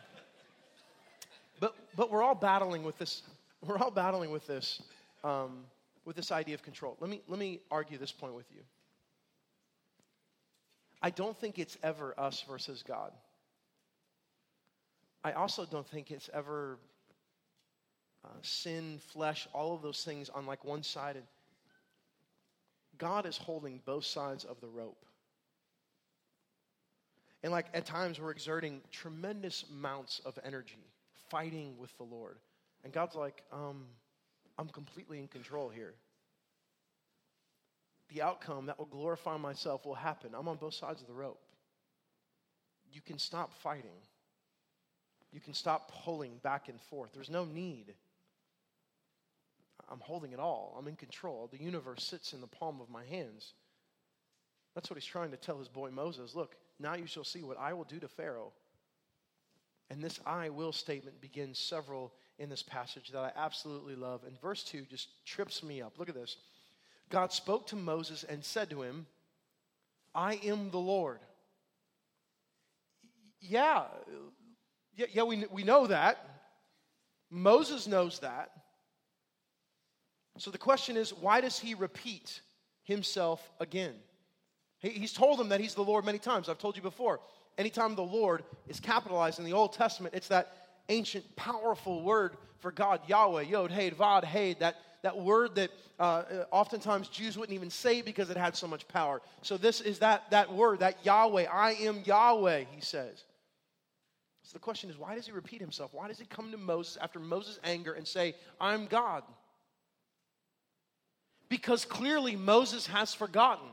but 1.59 1.75
but 1.95 2.11
we're 2.11 2.23
all 2.23 2.35
battling 2.35 2.83
with 2.83 2.97
this. 2.97 3.23
We're 3.65 3.79
all 3.79 3.91
battling 3.91 4.31
with 4.31 4.45
this, 4.45 4.81
um, 5.23 5.65
with 6.05 6.15
this 6.15 6.31
idea 6.31 6.55
of 6.55 6.61
control. 6.61 6.95
Let 6.99 7.09
me 7.09 7.21
let 7.27 7.39
me 7.39 7.59
argue 7.71 7.97
this 7.97 8.11
point 8.11 8.35
with 8.35 8.45
you. 8.53 8.61
I 11.07 11.09
don't 11.09 11.37
think 11.37 11.57
it's 11.57 11.77
ever 11.83 12.13
us 12.17 12.43
versus 12.49 12.83
God. 12.85 13.13
I 15.23 15.31
also 15.31 15.65
don't 15.65 15.87
think 15.87 16.11
it's 16.11 16.29
ever 16.33 16.79
uh, 18.25 18.27
sin, 18.41 18.99
flesh, 19.13 19.47
all 19.53 19.73
of 19.73 19.81
those 19.81 20.03
things 20.03 20.27
on 20.27 20.45
like 20.45 20.65
one 20.65 20.83
side. 20.83 21.15
God 22.97 23.25
is 23.25 23.37
holding 23.37 23.79
both 23.85 24.03
sides 24.03 24.43
of 24.43 24.59
the 24.59 24.67
rope. 24.67 25.05
And 27.41 27.53
like 27.53 27.67
at 27.73 27.85
times 27.85 28.19
we're 28.19 28.31
exerting 28.31 28.81
tremendous 28.91 29.63
amounts 29.71 30.19
of 30.25 30.37
energy 30.43 30.83
fighting 31.29 31.77
with 31.77 31.95
the 31.95 32.03
Lord. 32.03 32.35
And 32.83 32.91
God's 32.91 33.15
like, 33.15 33.43
um, 33.53 33.85
I'm 34.59 34.67
completely 34.67 35.19
in 35.19 35.29
control 35.29 35.69
here. 35.69 35.93
The 38.09 38.21
outcome 38.21 38.67
that 38.67 38.79
will 38.79 38.85
glorify 38.85 39.37
myself 39.37 39.85
will 39.85 39.95
happen. 39.95 40.31
I'm 40.33 40.47
on 40.47 40.57
both 40.57 40.73
sides 40.73 41.01
of 41.01 41.07
the 41.07 41.13
rope. 41.13 41.41
You 42.91 43.01
can 43.01 43.19
stop 43.19 43.53
fighting. 43.61 43.99
You 45.31 45.41
can 45.41 45.53
stop 45.53 45.91
pulling 46.03 46.37
back 46.41 46.69
and 46.69 46.79
forth. 46.79 47.11
There's 47.13 47.29
no 47.29 47.43
need. 47.43 47.93
I'm 49.89 49.99
holding 49.99 50.31
it 50.31 50.39
all. 50.39 50.75
I'm 50.77 50.87
in 50.87 50.95
control. 50.95 51.49
The 51.51 51.61
universe 51.61 52.03
sits 52.03 52.33
in 52.33 52.41
the 52.41 52.47
palm 52.47 52.81
of 52.81 52.89
my 52.89 53.05
hands. 53.05 53.53
That's 54.75 54.89
what 54.89 54.97
he's 54.97 55.05
trying 55.05 55.31
to 55.31 55.37
tell 55.37 55.57
his 55.57 55.67
boy 55.67 55.91
Moses. 55.91 56.35
Look, 56.35 56.55
now 56.79 56.95
you 56.95 57.07
shall 57.07 57.23
see 57.23 57.43
what 57.43 57.59
I 57.59 57.73
will 57.73 57.83
do 57.83 57.99
to 57.99 58.07
Pharaoh. 58.07 58.51
And 59.89 60.03
this 60.03 60.19
I 60.25 60.49
will 60.49 60.73
statement 60.73 61.21
begins 61.21 61.57
several 61.57 62.13
in 62.39 62.49
this 62.49 62.63
passage 62.63 63.09
that 63.11 63.19
I 63.19 63.31
absolutely 63.35 63.95
love. 63.95 64.23
And 64.25 64.39
verse 64.39 64.63
2 64.63 64.85
just 64.89 65.07
trips 65.25 65.63
me 65.63 65.81
up. 65.81 65.97
Look 65.97 66.09
at 66.09 66.15
this. 66.15 66.37
God 67.09 67.31
spoke 67.31 67.67
to 67.67 67.75
Moses 67.75 68.23
and 68.23 68.43
said 68.43 68.69
to 68.71 68.81
him, 68.81 69.05
I 70.13 70.39
am 70.43 70.71
the 70.71 70.79
Lord. 70.79 71.19
Yeah, 73.39 73.83
yeah, 74.95 75.05
yeah 75.13 75.23
we, 75.23 75.45
we 75.51 75.63
know 75.63 75.87
that. 75.87 76.17
Moses 77.29 77.87
knows 77.87 78.19
that. 78.19 78.51
So 80.37 80.51
the 80.51 80.57
question 80.57 80.97
is, 80.97 81.13
why 81.13 81.41
does 81.41 81.59
he 81.59 81.73
repeat 81.73 82.41
himself 82.83 83.49
again? 83.59 83.93
He, 84.79 84.89
he's 84.89 85.13
told 85.13 85.39
them 85.39 85.49
that 85.49 85.59
he's 85.59 85.75
the 85.75 85.83
Lord 85.83 86.05
many 86.05 86.19
times. 86.19 86.49
I've 86.49 86.59
told 86.59 86.75
you 86.75 86.81
before. 86.81 87.19
Anytime 87.57 87.95
the 87.95 88.03
Lord 88.03 88.43
is 88.67 88.79
capitalized 88.79 89.39
in 89.39 89.45
the 89.45 89.53
Old 89.53 89.73
Testament, 89.73 90.13
it's 90.13 90.27
that 90.27 90.53
ancient, 90.89 91.35
powerful 91.35 92.03
word 92.03 92.37
for 92.59 92.71
God, 92.71 93.01
Yahweh, 93.07 93.43
Yod, 93.43 93.71
Hey, 93.71 93.91
Vod, 93.91 94.23
Hey, 94.23 94.53
that, 94.59 94.75
that 95.07 95.17
word 95.17 95.55
that 95.55 95.71
uh, 95.99 96.23
oftentimes 96.51 97.07
Jews 97.07 97.37
wouldn't 97.37 97.55
even 97.55 97.69
say 97.69 98.01
because 98.01 98.29
it 98.29 98.35
had 98.35 98.57
so 98.57 98.67
much 98.67 98.85
power. 98.89 99.21
So 99.41 99.55
this 99.55 99.79
is 99.79 99.99
that, 99.99 100.29
that 100.31 100.51
word, 100.51 100.79
that 100.79 100.97
Yahweh. 101.05 101.45
I 101.49 101.75
am 101.75 102.01
Yahweh, 102.03 102.65
he 102.69 102.81
says. 102.81 103.23
So 104.43 104.51
the 104.51 104.59
question 104.59 104.89
is, 104.89 104.97
why 104.97 105.15
does 105.15 105.25
he 105.25 105.31
repeat 105.31 105.61
himself? 105.61 105.93
Why 105.93 106.09
does 106.09 106.19
he 106.19 106.25
come 106.25 106.51
to 106.51 106.57
Moses 106.57 106.97
after 107.01 107.19
Moses' 107.19 107.57
anger 107.63 107.93
and 107.93 108.05
say, 108.05 108.35
I'm 108.59 108.85
God? 108.87 109.23
Because 111.47 111.85
clearly 111.85 112.35
Moses 112.35 112.85
has 112.87 113.13
forgotten. 113.13 113.69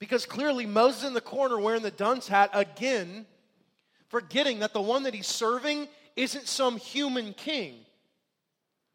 Because 0.00 0.26
clearly 0.26 0.66
Moses 0.66 1.04
in 1.04 1.14
the 1.14 1.20
corner 1.20 1.60
wearing 1.60 1.82
the 1.82 1.92
dunce 1.92 2.26
hat 2.26 2.50
again, 2.54 3.24
forgetting 4.08 4.58
that 4.58 4.72
the 4.72 4.82
one 4.82 5.04
that 5.04 5.14
he's 5.14 5.28
serving 5.28 5.86
isn't 6.16 6.48
some 6.48 6.76
human 6.76 7.34
king, 7.34 7.76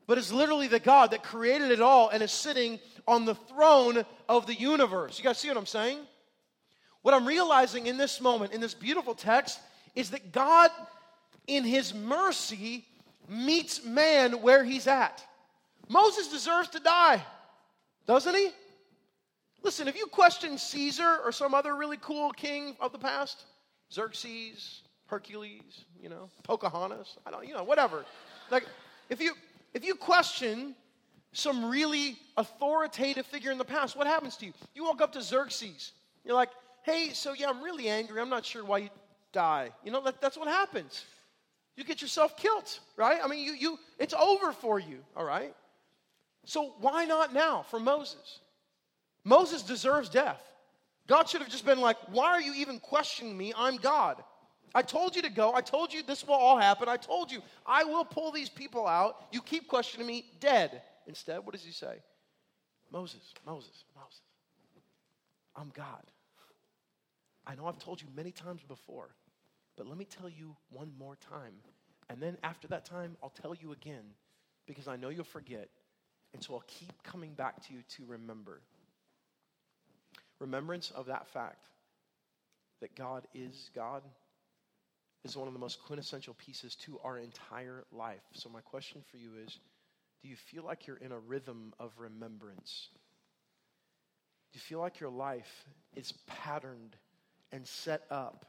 but 0.07 0.17
is 0.17 0.31
literally 0.31 0.67
the 0.67 0.79
God 0.79 1.12
that 1.12 1.24
created 1.24 1.71
it 1.71 1.81
all 1.81 2.09
and 2.09 2.21
is 2.21 2.31
sitting 2.31 2.79
on 3.07 3.25
the 3.25 3.35
throne 3.35 4.05
of 4.27 4.47
the 4.47 4.53
universe. 4.53 5.17
You 5.17 5.24
guys 5.24 5.38
see 5.38 5.47
what 5.47 5.57
I'm 5.57 5.65
saying? 5.65 6.00
What 7.01 7.13
I'm 7.13 7.27
realizing 7.27 7.88
in 7.88 7.97
this 7.97 8.19
moment, 8.19 8.53
in 8.53 8.62
this 8.62 8.74
beautiful 8.74 9.13
text, 9.13 9.59
is 9.95 10.09
that 10.12 10.31
God, 10.31 10.71
in 11.47 11.63
his 11.63 11.93
mercy, 11.93 12.85
meets 13.29 13.83
man 13.83 14.41
where 14.41 14.63
he's 14.63 14.88
at. 14.88 15.24
Moses 15.88 16.27
deserves 16.27 16.69
to 16.69 16.79
die, 16.79 17.24
doesn't 18.07 18.35
he? 18.35 18.50
Listen, 19.62 19.88
if 19.88 19.95
you 19.95 20.05
question 20.07 20.57
Caesar 20.57 21.19
or 21.24 21.31
some 21.31 21.53
other 21.53 21.75
really 21.75 21.97
cool 21.97 22.31
king 22.31 22.75
of 22.79 22.91
the 22.91 23.00
past, 23.00 23.45
Xerxes, 23.91 24.81
Hercules, 25.07 25.85
you 26.01 26.09
know, 26.09 26.29
Pocahontas, 26.43 27.17
I 27.25 27.31
don't, 27.31 27.47
you 27.47 27.53
know, 27.53 27.63
whatever. 27.63 28.05
Like, 28.51 28.65
if 29.09 29.21
you 29.21 29.33
if 29.75 29.86
you 29.86 29.94
question 29.94 30.74
some 31.34 31.65
really 31.65 32.17
authoritative 32.38 33.25
figure 33.25 33.51
in 33.51 33.58
the 33.58 33.65
past, 33.65 33.98
what 33.98 34.08
happens 34.08 34.38
to 34.38 34.46
you? 34.46 34.53
You 34.74 34.86
walk 34.86 35.01
up 35.01 35.12
to 35.12 35.22
Xerxes. 35.22 35.91
You're 36.24 36.34
like, 36.34 36.50
hey, 36.84 37.10
so 37.10 37.34
yeah, 37.34 37.50
I'm 37.50 37.62
really 37.62 37.89
angry. 37.89 38.22
I'm 38.22 38.29
not 38.29 38.46
sure 38.46 38.63
why 38.63 38.77
you 38.79 38.89
die. 39.34 39.72
You 39.84 39.91
know, 39.91 40.01
that, 40.05 40.22
that's 40.22 40.38
what 40.38 40.48
happens. 40.48 41.03
You 41.75 41.84
get 41.84 42.01
yourself 42.01 42.38
killed, 42.38 42.79
right? 42.96 43.20
I 43.22 43.27
mean, 43.27 43.46
you, 43.46 43.53
you, 43.53 43.79
it's 44.00 44.13
over 44.13 44.53
for 44.53 44.79
you, 44.79 45.00
all 45.13 45.25
right? 45.25 45.53
So 46.46 46.74
why 46.79 47.03
not 47.03 47.34
now 47.34 47.65
for 47.70 47.79
Moses? 47.79 48.39
Moses 49.25 49.62
deserves 49.62 50.08
death. 50.08 50.41
God 51.08 51.27
should 51.27 51.41
have 51.41 51.50
just 51.51 51.65
been 51.65 51.82
like, 51.82 51.98
Why 52.12 52.27
are 52.27 52.41
you 52.41 52.53
even 52.53 52.79
questioning 52.79 53.38
me? 53.38 53.53
I'm 53.58 53.75
God. 53.75 54.24
I 54.75 54.84
told 54.84 55.15
you 55.15 55.24
to 55.24 55.32
go. 55.32 55.53
I 55.53 55.62
told 55.62 55.91
you 55.94 56.03
this 56.03 56.27
will 56.27 56.36
all 56.36 56.58
happen. 56.58 56.88
I 56.88 56.98
told 56.98 57.32
you 57.32 57.41
I 57.65 57.84
will 57.84 58.05
pull 58.05 58.32
these 58.32 58.50
people 58.50 58.86
out. 58.86 59.25
You 59.32 59.41
keep 59.41 59.67
questioning 59.67 60.05
me, 60.05 60.25
dead. 60.39 60.84
Instead, 61.08 61.39
what 61.39 61.53
does 61.53 61.63
he 61.63 61.72
say? 61.72 61.96
Moses, 62.91 63.34
Moses, 63.46 63.86
Moses. 63.96 64.22
I'm 65.55 65.72
God. 65.74 66.03
I 67.48 67.55
know 67.55 67.65
I've 67.65 67.79
told 67.79 68.01
you 68.01 68.08
many 68.15 68.32
times 68.32 68.62
before, 68.67 69.15
but 69.77 69.88
let 69.88 69.98
me 69.98 70.05
tell 70.05 70.29
you 70.29 70.55
one 70.70 70.91
more 71.00 71.15
time. 71.15 71.53
And 72.10 72.22
then 72.22 72.38
after 72.44 72.67
that 72.67 72.86
time, 72.86 73.17
I'll 73.24 73.29
tell 73.29 73.55
you 73.55 73.72
again 73.72 74.03
because 74.67 74.88
I 74.88 74.96
know 74.96 75.10
you'll 75.10 75.24
forget 75.24 75.70
and 76.36 76.44
so 76.44 76.53
I'll 76.55 76.63
keep 76.67 76.91
coming 77.01 77.34
back 77.34 77.65
to 77.67 77.74
you 77.74 77.79
to 77.96 78.03
remember. 78.05 78.60
Remembrance 80.39 80.91
of 80.91 81.05
that 81.05 81.27
fact 81.29 81.70
that 82.82 82.94
God 82.94 83.25
is 83.34 83.70
God 83.74 84.03
is 85.25 85.36
one 85.36 85.48
of 85.48 85.53
the 85.53 85.60
most 85.60 85.84
quintessential 85.84 86.36
pieces 86.36 86.75
to 86.75 87.00
our 87.03 87.17
entire 87.17 87.84
life. 87.91 88.22
So, 88.34 88.48
my 88.48 88.62
question 88.62 89.01
for 89.12 89.17
you 89.17 89.32
is 89.44 89.60
do 90.22 90.29
you 90.29 90.36
feel 90.36 90.63
like 90.63 90.88
you're 90.88 90.98
in 90.98 91.12
a 91.12 91.20
rhythm 91.20 91.74
of 91.79 91.91
remembrance? 91.98 92.89
Do 94.53 94.58
you 94.58 94.62
feel 94.62 94.79
like 94.79 95.00
your 95.00 95.10
life 95.10 95.65
is 95.96 96.13
patterned 96.27 96.96
and 97.51 97.67
set 97.67 98.03
up 98.10 98.46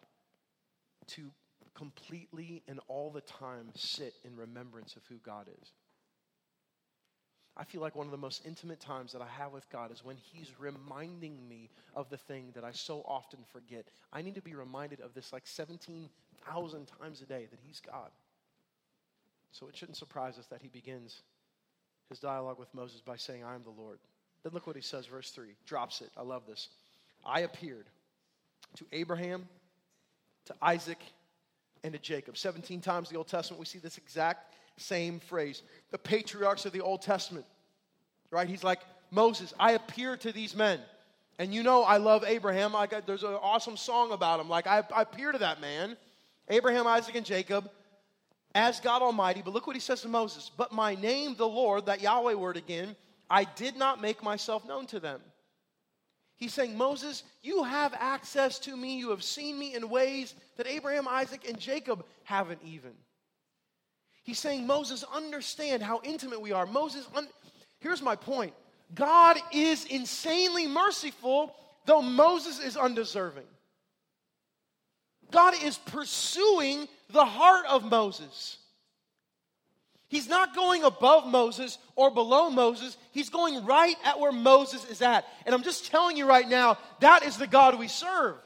to 1.09 1.31
completely 1.75 2.63
and 2.69 2.79
all 2.89 3.11
the 3.11 3.21
time 3.23 3.69
sit 3.75 4.15
in 4.25 4.37
remembrance 4.37 4.97
of 4.97 5.03
who 5.09 5.17
God 5.17 5.49
is? 5.63 5.73
I 7.57 7.65
feel 7.65 7.81
like 7.81 7.97
one 7.97 8.07
of 8.07 8.11
the 8.11 8.19
most 8.19 8.43
intimate 8.45 8.81
times 8.81 9.13
that 9.13 9.23
I 9.23 9.29
have 9.39 9.53
with 9.53 9.69
God 9.71 9.91
is 9.91 10.05
when 10.05 10.17
He's 10.17 10.53
reminding 10.59 11.49
me 11.49 11.71
of 11.95 12.11
the 12.11 12.19
thing 12.19 12.51
that 12.55 12.65
I 12.65 12.73
so 12.73 13.03
often 13.07 13.41
forget. 13.53 13.87
I 14.13 14.21
need 14.23 14.35
to 14.35 14.43
be 14.43 14.55
reminded 14.55 15.01
of 15.01 15.15
this 15.15 15.33
like 15.33 15.47
17,000 15.47 16.91
times 17.01 17.23
a 17.23 17.27
day 17.27 17.47
that 17.51 17.59
He's 17.67 17.81
God. 17.81 18.11
So 19.53 19.69
it 19.69 19.77
shouldn't 19.77 19.97
surprise 19.97 20.39
us 20.39 20.47
that 20.47 20.61
He 20.61 20.69
begins 20.69 21.23
his 22.09 22.19
dialogue 22.21 22.59
with 22.59 22.73
Moses 22.75 23.01
by 23.01 23.17
saying, 23.17 23.43
I 23.43 23.55
am 23.55 23.63
the 23.63 23.71
Lord. 23.71 23.99
Then 24.43 24.53
look 24.53 24.67
what 24.67 24.77
He 24.77 24.83
says, 24.83 25.07
verse 25.07 25.31
3. 25.31 25.49
Drops 25.67 26.01
it. 26.01 26.11
I 26.17 26.23
love 26.23 26.43
this. 26.47 26.69
I 27.25 27.41
appeared 27.41 27.87
to 28.77 28.87
Abraham, 28.93 29.49
to 30.45 30.55
Isaac, 30.63 31.01
and 31.83 31.93
to 31.93 31.99
Jacob. 31.99 32.37
17 32.37 32.81
times 32.81 33.09
in 33.09 33.15
the 33.15 33.19
Old 33.19 33.29
Testament, 33.29 33.59
we 33.59 33.67
see 33.67 33.79
this 33.79 33.99
exact 33.99 34.55
same 34.77 35.21
phrase. 35.21 35.63
The 35.91 35.99
patriarchs 35.99 36.67
of 36.67 36.73
the 36.73 36.81
Old 36.81 37.03
Testament, 37.03 37.47
right? 38.31 38.49
He's 38.49 38.65
like, 38.65 38.81
Moses, 39.11 39.55
I 39.59 39.73
appear 39.73 40.17
to 40.19 40.33
these 40.33 40.55
men. 40.55 40.81
And 41.39 41.55
you 41.55 41.63
know, 41.63 41.83
I 41.83 41.99
love 41.99 42.25
Abraham. 42.27 42.75
I 42.75 42.87
got, 42.87 43.07
there's 43.07 43.23
an 43.23 43.35
awesome 43.35 43.77
song 43.77 44.13
about 44.13 44.41
him. 44.41 44.49
Like, 44.49 44.67
I, 44.67 44.83
I 44.95 45.03
appear 45.03 45.33
to 45.33 45.39
that 45.39 45.61
man, 45.61 45.97
Abraham, 46.49 46.87
Isaac, 46.87 47.15
and 47.15 47.27
Jacob, 47.27 47.71
as 48.55 48.81
God 48.81 49.03
Almighty. 49.03 49.43
But 49.45 49.53
look 49.53 49.67
what 49.67 49.77
he 49.77 49.81
says 49.81 50.01
to 50.03 50.09
Moses. 50.09 50.51
But 50.57 50.73
my 50.73 50.95
name, 50.95 51.35
the 51.37 51.47
Lord, 51.47 51.87
that 51.87 52.01
Yahweh 52.01 52.35
word 52.35 52.57
again, 52.57 52.97
I 53.29 53.45
did 53.45 53.77
not 53.77 54.01
make 54.01 54.23
myself 54.23 54.67
known 54.67 54.87
to 54.87 55.01
them. 55.01 55.21
He's 56.37 56.53
saying, 56.53 56.77
Moses, 56.77 57.23
you 57.43 57.65
have 57.65 57.95
access 57.99 58.59
to 58.61 58.77
me. 58.77 58.99
You 58.99 59.11
have 59.11 59.23
seen 59.23 59.59
me 59.59 59.75
in 59.75 59.89
ways 59.89 60.35
that 60.57 60.67
Abraham, 60.67 61.09
Isaac, 61.09 61.49
and 61.49 61.59
Jacob 61.59 62.05
haven't 62.25 62.61
even. 62.65 62.93
He's 64.27 64.41
saying, 64.41 64.67
Moses, 64.67 65.05
understand 65.15 65.85
how 65.85 66.01
intimate 66.03 66.41
we 66.41 66.51
are. 66.51 66.67
Moses, 66.67 67.07
un- 67.15 67.29
here's 67.79 68.03
my 68.03 68.17
point 68.17 68.53
God 68.93 69.39
is 69.53 69.85
insanely 69.85 70.67
merciful, 70.67 71.55
though 71.87 72.03
Moses 72.03 72.59
is 72.59 72.77
undeserving. 72.77 73.47
God 75.31 75.55
is 75.63 75.79
pursuing 75.79 76.89
the 77.11 77.25
heart 77.25 77.67
of 77.67 77.85
Moses. 77.85 78.59
He's 80.09 80.29
not 80.29 80.57
going 80.57 80.83
above 80.83 81.29
Moses 81.29 81.79
or 81.95 82.11
below 82.11 82.51
Moses. 82.51 82.97
He's 83.13 83.31
going 83.31 83.65
right 83.65 83.97
at 84.05 84.19
where 84.19 84.33
Moses 84.33 84.85
is 84.91 85.03
at. 85.03 85.25
And 85.45 85.55
I'm 85.55 85.63
just 85.63 85.87
telling 85.87 86.17
you 86.17 86.27
right 86.27 86.49
now, 86.49 86.79
that 86.99 87.23
is 87.25 87.37
the 87.37 87.47
God 87.47 87.79
we 87.79 87.87
serve. 87.89 88.37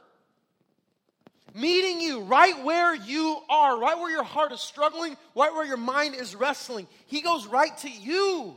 Meeting 1.54 2.00
you 2.00 2.20
right 2.22 2.62
where 2.64 2.94
you 2.94 3.40
are, 3.48 3.78
right 3.78 3.98
where 3.98 4.10
your 4.10 4.24
heart 4.24 4.52
is 4.52 4.60
struggling, 4.60 5.16
right 5.34 5.52
where 5.52 5.66
your 5.66 5.76
mind 5.76 6.14
is 6.14 6.34
wrestling. 6.34 6.86
He 7.06 7.20
goes 7.20 7.46
right 7.46 7.76
to 7.78 7.90
you. 7.90 8.56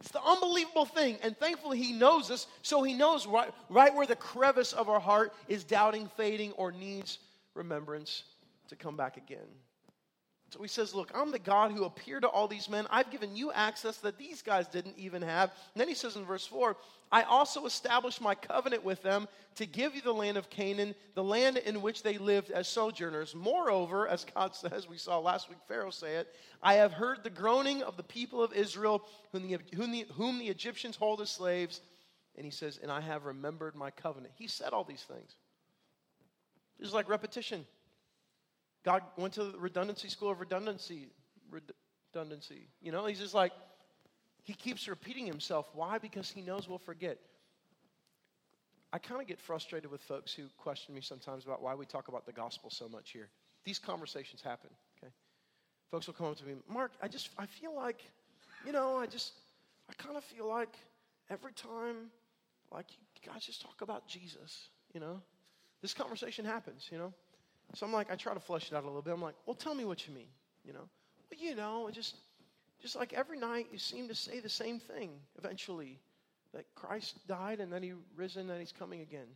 It's 0.00 0.10
the 0.10 0.22
unbelievable 0.22 0.84
thing. 0.84 1.16
And 1.22 1.36
thankfully, 1.38 1.78
He 1.78 1.92
knows 1.92 2.30
us, 2.30 2.46
so 2.62 2.82
He 2.82 2.92
knows 2.92 3.26
right, 3.26 3.50
right 3.70 3.94
where 3.94 4.06
the 4.06 4.16
crevice 4.16 4.72
of 4.72 4.88
our 4.88 5.00
heart 5.00 5.32
is 5.48 5.64
doubting, 5.64 6.10
fading, 6.16 6.52
or 6.52 6.72
needs 6.72 7.18
remembrance 7.54 8.24
to 8.68 8.76
come 8.76 8.96
back 8.96 9.16
again. 9.16 9.46
So 10.54 10.62
he 10.62 10.68
says, 10.68 10.94
Look, 10.94 11.10
I'm 11.12 11.32
the 11.32 11.40
God 11.40 11.72
who 11.72 11.82
appeared 11.82 12.22
to 12.22 12.28
all 12.28 12.46
these 12.46 12.68
men. 12.68 12.86
I've 12.88 13.10
given 13.10 13.34
you 13.34 13.50
access 13.50 13.96
that 13.98 14.18
these 14.18 14.40
guys 14.40 14.68
didn't 14.68 14.96
even 14.96 15.20
have. 15.20 15.50
And 15.74 15.80
then 15.80 15.88
he 15.88 15.96
says 15.96 16.14
in 16.14 16.24
verse 16.24 16.46
4 16.46 16.76
I 17.10 17.22
also 17.24 17.66
established 17.66 18.20
my 18.20 18.36
covenant 18.36 18.84
with 18.84 19.02
them 19.02 19.26
to 19.56 19.66
give 19.66 19.96
you 19.96 20.00
the 20.00 20.14
land 20.14 20.36
of 20.36 20.50
Canaan, 20.50 20.94
the 21.16 21.24
land 21.24 21.56
in 21.56 21.82
which 21.82 22.04
they 22.04 22.18
lived 22.18 22.52
as 22.52 22.68
sojourners. 22.68 23.34
Moreover, 23.34 24.06
as 24.06 24.24
God 24.32 24.54
says, 24.54 24.88
we 24.88 24.96
saw 24.96 25.18
last 25.18 25.48
week 25.48 25.58
Pharaoh 25.66 25.90
say 25.90 26.18
it, 26.18 26.32
I 26.62 26.74
have 26.74 26.92
heard 26.92 27.24
the 27.24 27.30
groaning 27.30 27.82
of 27.82 27.96
the 27.96 28.04
people 28.04 28.40
of 28.40 28.52
Israel, 28.52 29.02
whom 29.32 29.48
the, 29.48 29.58
whom 29.74 29.90
the, 29.90 30.06
whom 30.14 30.38
the 30.38 30.46
Egyptians 30.46 30.94
hold 30.94 31.20
as 31.20 31.30
slaves. 31.30 31.80
And 32.36 32.44
he 32.44 32.52
says, 32.52 32.78
And 32.80 32.92
I 32.92 33.00
have 33.00 33.24
remembered 33.24 33.74
my 33.74 33.90
covenant. 33.90 34.34
He 34.36 34.46
said 34.46 34.72
all 34.72 34.84
these 34.84 35.02
things. 35.02 35.34
This 36.78 36.86
is 36.86 36.94
like 36.94 37.08
repetition. 37.08 37.66
God 38.84 39.02
went 39.16 39.34
to 39.34 39.44
the 39.44 39.58
redundancy 39.58 40.08
school 40.08 40.30
of 40.30 40.40
redundancy. 40.40 41.08
Redundancy. 41.50 42.68
You 42.80 42.92
know, 42.92 43.06
he's 43.06 43.18
just 43.18 43.34
like, 43.34 43.52
he 44.42 44.52
keeps 44.52 44.86
repeating 44.88 45.26
himself. 45.26 45.68
Why? 45.74 45.98
Because 45.98 46.30
he 46.30 46.42
knows 46.42 46.68
we'll 46.68 46.78
forget. 46.78 47.18
I 48.92 48.98
kind 48.98 49.20
of 49.20 49.26
get 49.26 49.40
frustrated 49.40 49.90
with 49.90 50.02
folks 50.02 50.32
who 50.32 50.44
question 50.58 50.94
me 50.94 51.00
sometimes 51.00 51.44
about 51.44 51.62
why 51.62 51.74
we 51.74 51.86
talk 51.86 52.08
about 52.08 52.26
the 52.26 52.32
gospel 52.32 52.70
so 52.70 52.88
much 52.88 53.10
here. 53.10 53.28
These 53.64 53.78
conversations 53.78 54.42
happen, 54.42 54.70
okay? 54.98 55.12
Folks 55.90 56.06
will 56.06 56.14
come 56.14 56.26
up 56.26 56.36
to 56.36 56.44
me, 56.44 56.54
Mark, 56.68 56.92
I 57.02 57.08
just, 57.08 57.30
I 57.38 57.46
feel 57.46 57.74
like, 57.74 58.04
you 58.64 58.72
know, 58.72 58.98
I 58.98 59.06
just, 59.06 59.32
I 59.90 59.94
kind 59.94 60.16
of 60.16 60.22
feel 60.22 60.46
like 60.46 60.76
every 61.30 61.52
time, 61.54 62.10
like, 62.70 62.86
you 62.90 63.32
guys 63.32 63.44
just 63.44 63.62
talk 63.62 63.80
about 63.80 64.06
Jesus, 64.06 64.68
you 64.92 65.00
know? 65.00 65.20
This 65.82 65.94
conversation 65.94 66.44
happens, 66.44 66.88
you 66.92 66.98
know? 66.98 67.12
So 67.74 67.86
I'm 67.86 67.92
like, 67.92 68.10
I 68.10 68.14
try 68.14 68.34
to 68.34 68.40
flesh 68.40 68.70
it 68.70 68.74
out 68.74 68.84
a 68.84 68.86
little 68.86 69.02
bit. 69.02 69.12
I'm 69.12 69.22
like, 69.22 69.34
well, 69.46 69.54
tell 69.54 69.74
me 69.74 69.84
what 69.84 70.06
you 70.06 70.14
mean, 70.14 70.28
you 70.64 70.72
know? 70.72 70.88
Well, 71.30 71.40
you 71.40 71.54
know, 71.54 71.88
just, 71.92 72.16
just 72.80 72.96
like 72.96 73.12
every 73.12 73.38
night 73.38 73.66
you 73.72 73.78
seem 73.78 74.08
to 74.08 74.14
say 74.14 74.40
the 74.40 74.48
same 74.48 74.78
thing 74.78 75.10
eventually 75.38 75.98
that 76.52 76.64
Christ 76.74 77.26
died 77.26 77.60
and 77.60 77.72
then 77.72 77.82
he 77.82 77.92
risen 78.16 78.48
and 78.48 78.60
he's 78.60 78.72
coming 78.72 79.00
again. 79.00 79.26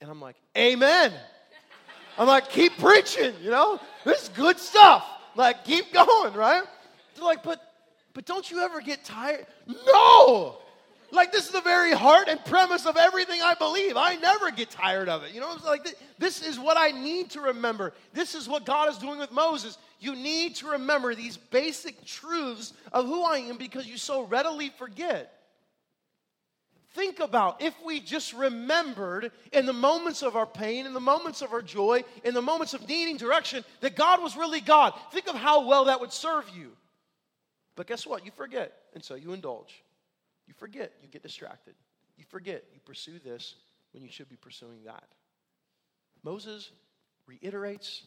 And 0.00 0.10
I'm 0.10 0.20
like, 0.20 0.36
Amen. 0.56 1.12
I'm 2.18 2.26
like, 2.26 2.50
keep 2.50 2.76
preaching, 2.78 3.32
you 3.42 3.50
know? 3.50 3.80
This 4.04 4.24
is 4.24 4.28
good 4.30 4.58
stuff. 4.58 5.06
Like, 5.34 5.64
keep 5.64 5.92
going, 5.92 6.34
right? 6.34 6.64
They're 7.14 7.24
like, 7.24 7.42
but 7.42 7.62
but 8.12 8.26
don't 8.26 8.50
you 8.50 8.58
ever 8.60 8.80
get 8.80 9.04
tired? 9.04 9.46
No! 9.66 10.58
Like, 11.10 11.32
this 11.32 11.46
is 11.46 11.52
the 11.52 11.62
very 11.62 11.92
heart 11.92 12.28
and 12.28 12.44
premise 12.44 12.84
of 12.84 12.96
everything 12.96 13.40
I 13.42 13.54
believe. 13.54 13.96
I 13.96 14.16
never 14.16 14.50
get 14.50 14.70
tired 14.70 15.08
of 15.08 15.24
it. 15.24 15.32
You 15.32 15.40
know, 15.40 15.54
it's 15.54 15.64
like 15.64 15.96
this 16.18 16.42
is 16.42 16.58
what 16.58 16.76
I 16.76 16.90
need 16.90 17.30
to 17.30 17.40
remember. 17.40 17.94
This 18.12 18.34
is 18.34 18.48
what 18.48 18.66
God 18.66 18.90
is 18.90 18.98
doing 18.98 19.18
with 19.18 19.32
Moses. 19.32 19.78
You 20.00 20.14
need 20.14 20.56
to 20.56 20.72
remember 20.72 21.14
these 21.14 21.36
basic 21.36 22.04
truths 22.04 22.74
of 22.92 23.06
who 23.06 23.24
I 23.24 23.38
am 23.38 23.56
because 23.56 23.86
you 23.86 23.96
so 23.96 24.24
readily 24.24 24.70
forget. 24.78 25.34
Think 26.94 27.20
about 27.20 27.62
if 27.62 27.74
we 27.84 28.00
just 28.00 28.32
remembered 28.32 29.30
in 29.52 29.66
the 29.66 29.72
moments 29.72 30.22
of 30.22 30.36
our 30.36 30.46
pain, 30.46 30.84
in 30.84 30.94
the 30.94 31.00
moments 31.00 31.42
of 31.42 31.52
our 31.52 31.62
joy, 31.62 32.02
in 32.24 32.34
the 32.34 32.42
moments 32.42 32.74
of 32.74 32.88
needing 32.88 33.16
direction, 33.16 33.64
that 33.80 33.94
God 33.94 34.22
was 34.22 34.36
really 34.36 34.60
God. 34.60 34.94
Think 35.12 35.28
of 35.28 35.36
how 35.36 35.66
well 35.66 35.86
that 35.86 36.00
would 36.00 36.12
serve 36.12 36.50
you. 36.56 36.72
But 37.76 37.86
guess 37.86 38.06
what? 38.06 38.24
You 38.24 38.32
forget, 38.32 38.72
and 38.94 39.04
so 39.04 39.14
you 39.14 39.32
indulge. 39.32 39.82
You 40.48 40.54
forget, 40.54 40.92
you 41.02 41.08
get 41.08 41.22
distracted. 41.22 41.74
You 42.16 42.24
forget, 42.28 42.64
you 42.72 42.80
pursue 42.84 43.20
this 43.22 43.54
when 43.92 44.02
you 44.02 44.10
should 44.10 44.28
be 44.28 44.36
pursuing 44.36 44.82
that. 44.86 45.04
Moses 46.24 46.72
reiterates 47.26 48.02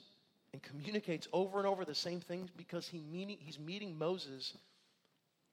and 0.51 0.61
communicates 0.61 1.27
over 1.31 1.59
and 1.59 1.67
over 1.67 1.85
the 1.85 1.95
same 1.95 2.19
things 2.19 2.49
because 2.57 2.87
he 2.87 2.99
he's 3.39 3.59
meeting 3.59 3.97
Moses 3.97 4.57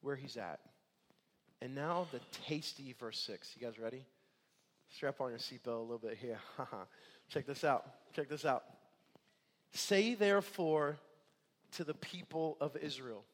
where 0.01 0.16
he's 0.16 0.37
at. 0.37 0.61
And 1.61 1.74
now 1.74 2.07
the 2.11 2.20
tasty 2.46 2.94
verse 2.98 3.18
6. 3.20 3.55
You 3.57 3.66
guys 3.66 3.79
ready? 3.79 4.05
Strap 4.90 5.20
on 5.20 5.31
your 5.31 5.38
seatbelt 5.38 5.66
a 5.66 5.81
little 5.81 5.98
bit 5.98 6.16
here. 6.16 6.38
Check 7.29 7.46
this 7.46 7.64
out. 7.64 7.87
Check 8.14 8.29
this 8.29 8.44
out. 8.44 8.64
Say 9.72 10.14
therefore 10.14 10.96
to 11.72 11.85
the 11.85 11.94
people 11.94 12.57
of 12.61 12.77
Israel. 12.77 13.24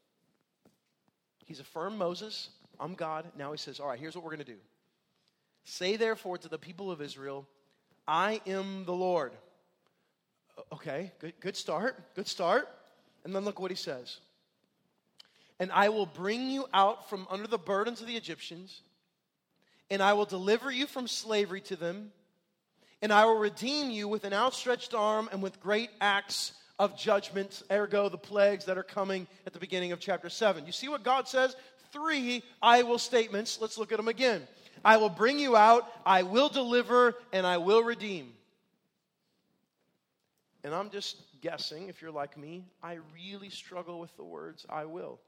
He's 1.44 1.60
affirmed 1.60 1.98
Moses 1.98 2.48
I'm 2.80 2.94
God. 2.94 3.26
Now 3.36 3.52
he 3.52 3.58
says, 3.58 3.80
All 3.80 3.88
right, 3.88 3.98
here's 3.98 4.14
what 4.14 4.24
we're 4.24 4.30
going 4.30 4.44
to 4.44 4.52
do. 4.52 4.58
Say 5.64 5.96
therefore 5.96 6.38
to 6.38 6.48
the 6.48 6.58
people 6.58 6.90
of 6.90 7.00
Israel, 7.00 7.46
I 8.06 8.40
am 8.46 8.84
the 8.84 8.92
Lord. 8.92 9.32
Okay, 10.72 11.12
good, 11.20 11.34
good 11.40 11.56
start. 11.56 12.14
Good 12.14 12.28
start. 12.28 12.68
And 13.24 13.34
then 13.34 13.44
look 13.44 13.58
what 13.58 13.70
he 13.70 13.76
says. 13.76 14.18
And 15.58 15.72
I 15.72 15.88
will 15.88 16.06
bring 16.06 16.50
you 16.50 16.66
out 16.74 17.08
from 17.08 17.26
under 17.30 17.46
the 17.46 17.58
burdens 17.58 18.00
of 18.00 18.06
the 18.06 18.16
Egyptians, 18.16 18.82
and 19.90 20.02
I 20.02 20.12
will 20.12 20.24
deliver 20.24 20.70
you 20.70 20.86
from 20.86 21.06
slavery 21.08 21.60
to 21.62 21.76
them, 21.76 22.12
and 23.00 23.12
I 23.12 23.24
will 23.24 23.38
redeem 23.38 23.90
you 23.90 24.08
with 24.08 24.24
an 24.24 24.32
outstretched 24.32 24.94
arm 24.94 25.28
and 25.32 25.42
with 25.42 25.60
great 25.60 25.90
acts 26.00 26.52
of 26.78 26.98
judgment, 26.98 27.62
ergo 27.70 28.08
the 28.08 28.18
plagues 28.18 28.64
that 28.64 28.76
are 28.76 28.82
coming 28.82 29.28
at 29.46 29.52
the 29.52 29.60
beginning 29.60 29.92
of 29.92 30.00
chapter 30.00 30.28
7. 30.28 30.66
You 30.66 30.72
see 30.72 30.88
what 30.88 31.04
God 31.04 31.28
says? 31.28 31.54
Three 31.94 32.42
I 32.60 32.82
will 32.82 32.98
statements. 32.98 33.58
Let's 33.60 33.78
look 33.78 33.92
at 33.92 33.96
them 33.96 34.08
again. 34.08 34.46
I 34.84 34.98
will 34.98 35.08
bring 35.08 35.38
you 35.38 35.56
out, 35.56 35.90
I 36.04 36.24
will 36.24 36.50
deliver, 36.50 37.14
and 37.32 37.46
I 37.46 37.56
will 37.56 37.82
redeem. 37.82 38.34
And 40.62 40.74
I'm 40.74 40.90
just 40.90 41.16
guessing, 41.40 41.88
if 41.88 42.02
you're 42.02 42.10
like 42.10 42.36
me, 42.36 42.66
I 42.82 42.98
really 43.14 43.48
struggle 43.48 43.98
with 43.98 44.14
the 44.16 44.24
words 44.24 44.66
I 44.68 44.84
will. 44.84 45.20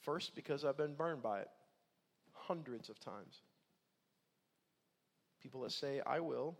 First, 0.00 0.34
because 0.34 0.64
I've 0.64 0.76
been 0.76 0.94
burned 0.94 1.22
by 1.22 1.40
it 1.40 1.48
hundreds 2.32 2.88
of 2.88 3.00
times. 3.00 3.42
People 5.42 5.62
that 5.62 5.72
say, 5.72 6.00
I 6.06 6.20
will, 6.20 6.56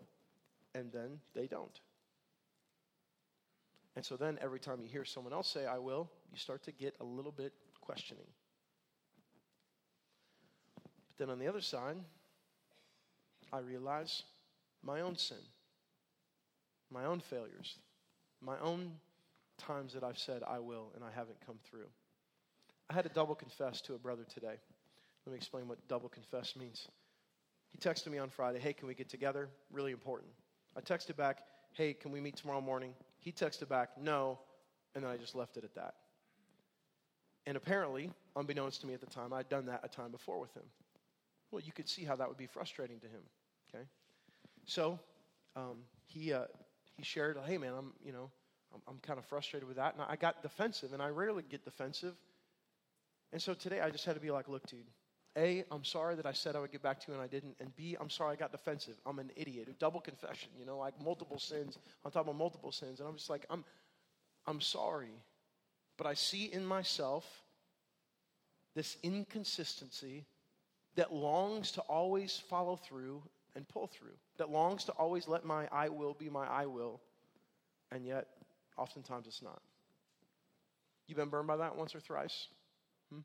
and 0.73 0.91
then 0.91 1.19
they 1.35 1.47
don't. 1.47 1.79
And 3.95 4.05
so 4.05 4.15
then 4.15 4.37
every 4.41 4.59
time 4.59 4.81
you 4.81 4.87
hear 4.87 5.05
someone 5.05 5.33
else 5.33 5.47
say, 5.47 5.65
I 5.65 5.79
will, 5.79 6.09
you 6.31 6.39
start 6.39 6.63
to 6.63 6.71
get 6.71 6.95
a 7.01 7.03
little 7.03 7.31
bit 7.31 7.53
questioning. 7.89 8.27
But 10.75 11.17
then 11.17 11.29
on 11.31 11.39
the 11.39 11.47
other 11.47 11.59
side, 11.59 11.95
I 13.51 13.57
realize 13.61 14.21
my 14.83 15.01
own 15.01 15.17
sin, 15.17 15.39
my 16.91 17.05
own 17.05 17.19
failures, 17.19 17.77
my 18.41 18.59
own 18.59 18.91
times 19.57 19.93
that 19.93 20.03
I've 20.03 20.19
said 20.19 20.43
I 20.47 20.59
will 20.59 20.91
and 20.93 21.03
I 21.03 21.09
haven't 21.15 21.43
come 21.43 21.57
through. 21.67 21.87
I 22.91 22.93
had 22.93 23.05
to 23.05 23.09
double 23.09 23.33
confess 23.33 23.81
to 23.81 23.95
a 23.95 23.97
brother 23.97 24.23
today. 24.31 24.59
Let 25.25 25.31
me 25.31 25.37
explain 25.37 25.67
what 25.67 25.79
double 25.87 26.09
confess 26.09 26.55
means. 26.55 26.87
He 27.71 27.79
texted 27.79 28.11
me 28.11 28.19
on 28.19 28.29
Friday, 28.29 28.59
hey, 28.59 28.73
can 28.73 28.87
we 28.87 28.93
get 28.93 29.09
together? 29.09 29.49
Really 29.71 29.93
important. 29.93 30.29
I 30.77 30.81
texted 30.81 31.17
back, 31.17 31.39
hey, 31.73 31.95
can 31.95 32.11
we 32.11 32.21
meet 32.21 32.35
tomorrow 32.35 32.61
morning? 32.61 32.93
He 33.17 33.31
texted 33.31 33.67
back, 33.67 33.89
no, 33.99 34.37
and 34.93 35.03
then 35.03 35.09
I 35.09 35.17
just 35.17 35.33
left 35.33 35.57
it 35.57 35.63
at 35.63 35.73
that. 35.73 35.95
And 37.45 37.57
apparently, 37.57 38.11
unbeknownst 38.35 38.81
to 38.81 38.87
me 38.87 38.93
at 38.93 38.99
the 38.99 39.07
time, 39.07 39.33
I'd 39.33 39.49
done 39.49 39.65
that 39.67 39.81
a 39.83 39.87
time 39.87 40.11
before 40.11 40.39
with 40.39 40.53
him. 40.53 40.63
Well, 41.51 41.61
you 41.65 41.71
could 41.71 41.89
see 41.89 42.03
how 42.03 42.15
that 42.15 42.27
would 42.27 42.37
be 42.37 42.45
frustrating 42.45 42.99
to 42.99 43.07
him. 43.07 43.21
Okay, 43.73 43.83
so 44.65 44.99
um, 45.55 45.79
he 46.05 46.33
uh, 46.33 46.45
he 46.95 47.03
shared, 47.03 47.37
"Hey, 47.45 47.57
man, 47.57 47.73
I'm 47.77 47.93
you 48.03 48.11
know 48.11 48.29
I'm, 48.73 48.81
I'm 48.87 48.97
kind 48.99 49.17
of 49.17 49.25
frustrated 49.25 49.67
with 49.67 49.77
that," 49.77 49.95
and 49.95 50.03
I 50.07 50.15
got 50.15 50.43
defensive, 50.43 50.93
and 50.93 51.01
I 51.01 51.09
rarely 51.09 51.43
get 51.49 51.65
defensive. 51.65 52.13
And 53.31 53.41
so 53.41 53.53
today, 53.53 53.81
I 53.81 53.89
just 53.89 54.05
had 54.05 54.15
to 54.15 54.21
be 54.21 54.31
like, 54.31 54.47
"Look, 54.47 54.67
dude." 54.67 54.85
A, 55.37 55.63
I'm 55.71 55.83
sorry 55.83 56.15
that 56.15 56.25
I 56.25 56.33
said 56.33 56.55
I 56.55 56.59
would 56.59 56.71
get 56.71 56.81
back 56.81 56.99
to 57.01 57.07
you 57.07 57.13
and 57.13 57.21
I 57.21 57.27
didn't. 57.27 57.55
And 57.59 57.73
B, 57.75 57.95
I'm 58.01 58.09
sorry 58.09 58.33
I 58.33 58.35
got 58.35 58.51
defensive. 58.51 58.95
I'm 59.05 59.19
an 59.19 59.31
idiot. 59.35 59.73
Double 59.77 60.01
confession, 60.01 60.49
you 60.57 60.65
know, 60.65 60.79
like 60.79 60.99
multiple 61.01 61.37
sins 61.37 61.77
on 62.03 62.11
top 62.11 62.27
of 62.27 62.35
multiple 62.35 62.71
sins. 62.71 62.99
And 62.99 63.07
I'm 63.07 63.15
just 63.15 63.29
like, 63.29 63.45
I'm, 63.49 63.63
I'm 64.47 64.59
sorry 64.59 65.13
but 65.99 66.07
I 66.07 66.13
see 66.13 66.45
in 66.45 66.65
myself 66.65 67.25
this 68.73 68.95
inconsistency 69.03 70.25
that 70.95 71.13
longs 71.13 71.73
to 71.73 71.81
always 71.81 72.41
follow 72.49 72.77
through 72.77 73.21
and 73.53 73.67
pull 73.67 73.87
through, 73.87 74.15
that 74.37 74.49
longs 74.49 74.85
to 74.85 74.93
always 74.93 75.27
let 75.27 75.43
my 75.43 75.67
I 75.73 75.89
will 75.89 76.13
be 76.13 76.29
my 76.29 76.47
I 76.47 76.67
will, 76.67 77.01
and 77.91 78.05
yet 78.05 78.27
oftentimes 78.77 79.27
it's 79.27 79.41
not. 79.41 79.61
You've 81.05 81.17
been 81.17 81.27
burned 81.27 81.47
by 81.47 81.57
that 81.57 81.75
once 81.75 81.93
or 81.93 81.99
thrice? 81.99 82.47
Hmm? 83.11 83.19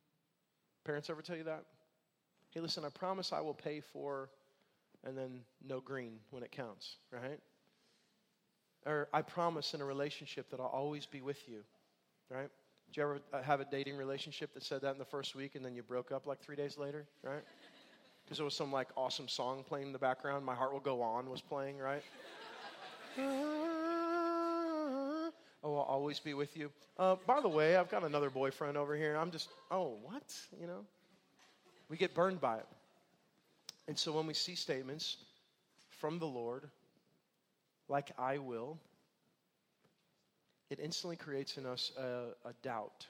Parents 0.85 1.09
ever 1.09 1.23
tell 1.23 1.37
you 1.37 1.45
that? 1.45 1.67
Hey, 2.51 2.59
listen, 2.59 2.85
I 2.85 2.89
promise 2.89 3.33
I 3.33 3.41
will 3.41 3.55
pay 3.55 3.83
for, 3.93 4.31
and 5.05 5.17
then 5.17 5.43
no 5.65 5.79
green 5.79 6.15
when 6.31 6.43
it 6.43 6.51
counts, 6.51 6.97
right? 7.13 7.39
Or 8.85 9.09
I 9.13 9.23
promise 9.23 9.75
in 9.75 9.81
a 9.81 9.85
relationship 9.85 10.51
that 10.51 10.59
I'll 10.59 10.67
always 10.67 11.07
be 11.07 11.21
with 11.21 11.49
you, 11.49 11.61
right? 12.29 12.51
Did 12.95 13.01
you 13.01 13.07
ever 13.09 13.21
uh, 13.33 13.43
have 13.43 13.61
a 13.61 13.65
dating 13.65 13.97
relationship 13.97 14.55
that 14.55 14.63
said 14.63 14.83
that 14.83 14.93
in 14.93 14.99
the 14.99 15.05
first 15.05 15.35
week 15.35 15.57
and 15.57 15.65
then 15.65 15.75
you 15.75 15.83
broke 15.83 16.13
up 16.13 16.29
like 16.29 16.41
three 16.41 16.55
days 16.55 16.79
later, 16.79 17.07
right? 17.25 17.43
Because 18.25 18.39
there 18.39 18.45
was 18.45 18.55
some 18.55 18.71
like 18.73 18.89
awesome 18.97 19.29
song 19.29 19.65
playing 19.69 19.89
in 19.89 19.93
the 19.93 19.99
background. 19.99 20.47
My 20.47 20.55
Heart 20.55 20.73
Will 20.73 20.81
Go 20.81 21.03
On 21.03 21.29
was 21.29 21.43
playing, 21.43 21.77
right? 21.77 22.03
oh, 23.19 25.31
I'll 25.63 25.75
always 25.75 26.21
be 26.21 26.33
with 26.33 26.57
you. 26.57 26.71
Uh, 26.99 27.17
by 27.27 27.43
the 27.43 27.49
way, 27.49 27.77
I've 27.77 27.91
got 27.91 28.03
another 28.03 28.31
boyfriend 28.31 28.79
over 28.79 28.97
here. 28.97 29.17
I'm 29.17 29.31
just, 29.31 29.51
oh, 29.71 29.99
what? 30.03 30.23
You 30.59 30.69
know? 30.69 30.87
We 31.91 31.99
get 31.99 32.15
burned 32.15 32.41
by 32.41 32.59
it. 32.59 32.67
And 33.89 33.99
so 33.99 34.13
when 34.13 34.27
we 34.27 34.33
see 34.33 34.55
statements 34.55 35.19
from 35.91 36.19
the 36.19 36.27
Lord, 36.27 36.71
like 37.89 38.11
I 38.19 38.39
will, 38.39 38.79
it 40.71 40.81
instantly 40.81 41.17
creates 41.17 41.57
in 41.57 41.67
us 41.67 41.93
a, 41.99 42.49
a 42.49 42.53
doubt. 42.63 43.07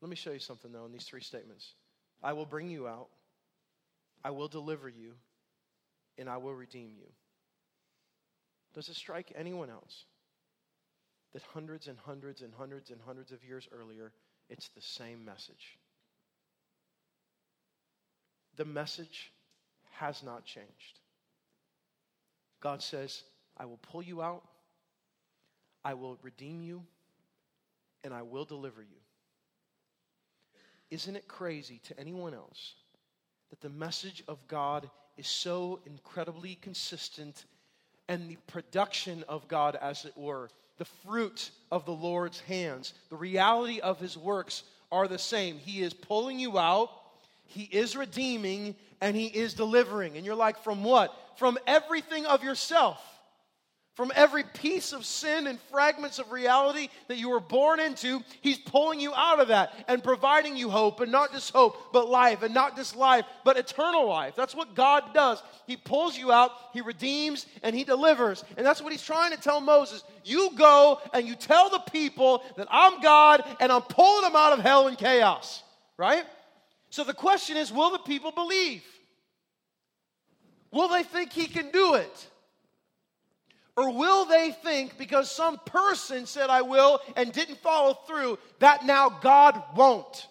Let 0.00 0.10
me 0.10 0.16
show 0.16 0.32
you 0.32 0.38
something, 0.38 0.72
though, 0.72 0.84
in 0.84 0.92
these 0.92 1.04
three 1.04 1.22
statements 1.22 1.74
I 2.22 2.32
will 2.32 2.46
bring 2.46 2.70
you 2.70 2.88
out, 2.88 3.08
I 4.24 4.30
will 4.30 4.48
deliver 4.48 4.88
you, 4.88 5.12
and 6.18 6.28
I 6.28 6.36
will 6.36 6.54
redeem 6.54 6.92
you. 6.96 7.06
Does 8.74 8.88
it 8.88 8.96
strike 8.96 9.32
anyone 9.34 9.70
else 9.70 10.04
that 11.32 11.42
hundreds 11.54 11.88
and 11.88 11.98
hundreds 11.98 12.42
and 12.42 12.52
hundreds 12.54 12.90
and 12.90 13.00
hundreds 13.04 13.32
of 13.32 13.44
years 13.44 13.68
earlier, 13.72 14.12
it's 14.50 14.68
the 14.68 14.82
same 14.82 15.24
message? 15.24 15.78
The 18.56 18.64
message 18.64 19.32
has 19.92 20.22
not 20.22 20.44
changed. 20.44 21.00
God 22.60 22.82
says, 22.82 23.22
I 23.56 23.66
will 23.66 23.78
pull 23.78 24.02
you 24.02 24.22
out, 24.22 24.42
I 25.86 25.94
will 25.94 26.18
redeem 26.22 26.62
you, 26.62 26.82
and 28.02 28.12
I 28.12 28.22
will 28.22 28.44
deliver 28.44 28.82
you. 28.82 28.98
Isn't 30.90 31.14
it 31.14 31.28
crazy 31.28 31.80
to 31.84 32.00
anyone 32.00 32.34
else 32.34 32.74
that 33.50 33.60
the 33.60 33.70
message 33.70 34.24
of 34.26 34.38
God 34.48 34.90
is 35.16 35.28
so 35.28 35.78
incredibly 35.86 36.56
consistent 36.56 37.44
and 38.08 38.28
the 38.28 38.36
production 38.48 39.24
of 39.28 39.46
God, 39.46 39.76
as 39.80 40.04
it 40.04 40.16
were, 40.16 40.50
the 40.78 40.84
fruit 40.84 41.50
of 41.70 41.86
the 41.86 41.92
Lord's 41.92 42.40
hands, 42.40 42.92
the 43.08 43.16
reality 43.16 43.78
of 43.78 44.00
his 44.00 44.18
works 44.18 44.64
are 44.90 45.06
the 45.06 45.18
same. 45.18 45.56
He 45.58 45.82
is 45.82 45.94
pulling 45.94 46.40
you 46.40 46.58
out 46.58 46.90
he 47.46 47.62
is 47.62 47.96
redeeming 47.96 48.74
and 49.00 49.16
He 49.16 49.26
is 49.26 49.54
delivering. 49.54 50.16
And 50.16 50.26
you're 50.26 50.34
like, 50.34 50.62
from 50.62 50.84
what? 50.84 51.14
From 51.36 51.58
everything 51.66 52.26
of 52.26 52.42
yourself. 52.42 53.00
From 53.96 54.12
every 54.14 54.42
piece 54.42 54.92
of 54.92 55.06
sin 55.06 55.46
and 55.46 55.58
fragments 55.72 56.18
of 56.18 56.30
reality 56.30 56.90
that 57.08 57.16
you 57.16 57.30
were 57.30 57.40
born 57.40 57.80
into, 57.80 58.22
He's 58.42 58.58
pulling 58.58 59.00
you 59.00 59.14
out 59.14 59.40
of 59.40 59.48
that 59.48 59.72
and 59.88 60.04
providing 60.04 60.54
you 60.54 60.68
hope, 60.68 61.00
and 61.00 61.10
not 61.10 61.32
just 61.32 61.50
hope, 61.50 61.94
but 61.94 62.06
life, 62.06 62.42
and 62.42 62.52
not 62.52 62.76
just 62.76 62.94
life, 62.94 63.24
but 63.42 63.56
eternal 63.56 64.06
life. 64.06 64.34
That's 64.36 64.54
what 64.54 64.74
God 64.74 65.14
does. 65.14 65.42
He 65.66 65.78
pulls 65.78 66.14
you 66.14 66.30
out, 66.30 66.50
He 66.74 66.82
redeems, 66.82 67.46
and 67.62 67.74
He 67.74 67.84
delivers. 67.84 68.44
And 68.58 68.66
that's 68.66 68.82
what 68.82 68.92
He's 68.92 69.02
trying 69.02 69.32
to 69.32 69.40
tell 69.40 69.62
Moses. 69.62 70.04
You 70.24 70.50
go 70.58 71.00
and 71.14 71.26
you 71.26 71.34
tell 71.34 71.70
the 71.70 71.78
people 71.90 72.44
that 72.58 72.68
I'm 72.70 73.00
God 73.00 73.42
and 73.60 73.72
I'm 73.72 73.80
pulling 73.80 74.24
them 74.24 74.36
out 74.36 74.52
of 74.52 74.58
hell 74.58 74.88
and 74.88 74.98
chaos, 74.98 75.62
right? 75.96 76.24
So 76.90 77.02
the 77.02 77.14
question 77.14 77.56
is 77.56 77.72
will 77.72 77.92
the 77.92 77.98
people 78.00 78.30
believe? 78.30 78.84
Will 80.70 80.88
they 80.88 81.02
think 81.02 81.32
he 81.32 81.46
can 81.46 81.70
do 81.70 81.94
it? 81.94 82.28
Or 83.76 83.92
will 83.92 84.24
they 84.24 84.52
think 84.52 84.96
because 84.96 85.30
some 85.30 85.58
person 85.66 86.24
said 86.26 86.48
I 86.48 86.62
will 86.62 87.00
and 87.14 87.32
didn't 87.32 87.58
follow 87.58 87.94
through 88.06 88.38
that 88.58 88.86
now 88.86 89.10
God 89.10 89.62
won't? 89.74 90.28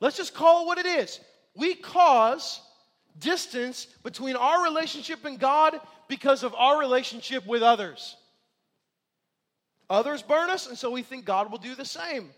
Let's 0.00 0.16
just 0.16 0.34
call 0.34 0.62
it 0.62 0.66
what 0.66 0.78
it 0.78 0.86
is. 0.86 1.20
We 1.54 1.74
cause 1.74 2.60
distance 3.18 3.86
between 4.02 4.36
our 4.36 4.64
relationship 4.64 5.24
and 5.24 5.38
God 5.38 5.78
because 6.08 6.42
of 6.42 6.54
our 6.54 6.78
relationship 6.78 7.46
with 7.46 7.62
others. 7.62 8.16
Others 9.90 10.22
burn 10.22 10.50
us, 10.50 10.66
and 10.66 10.78
so 10.78 10.90
we 10.90 11.02
think 11.02 11.24
God 11.24 11.50
will 11.50 11.58
do 11.58 11.74
the 11.74 11.84
same. 11.84 12.30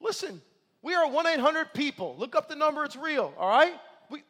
Listen, 0.00 0.40
we 0.82 0.94
are 0.94 1.08
1 1.08 1.26
800 1.26 1.74
people. 1.74 2.16
Look 2.18 2.34
up 2.34 2.48
the 2.48 2.56
number, 2.56 2.84
it's 2.84 2.96
real, 2.96 3.32
all 3.38 3.48
right? 3.48 3.74
We, 4.10 4.22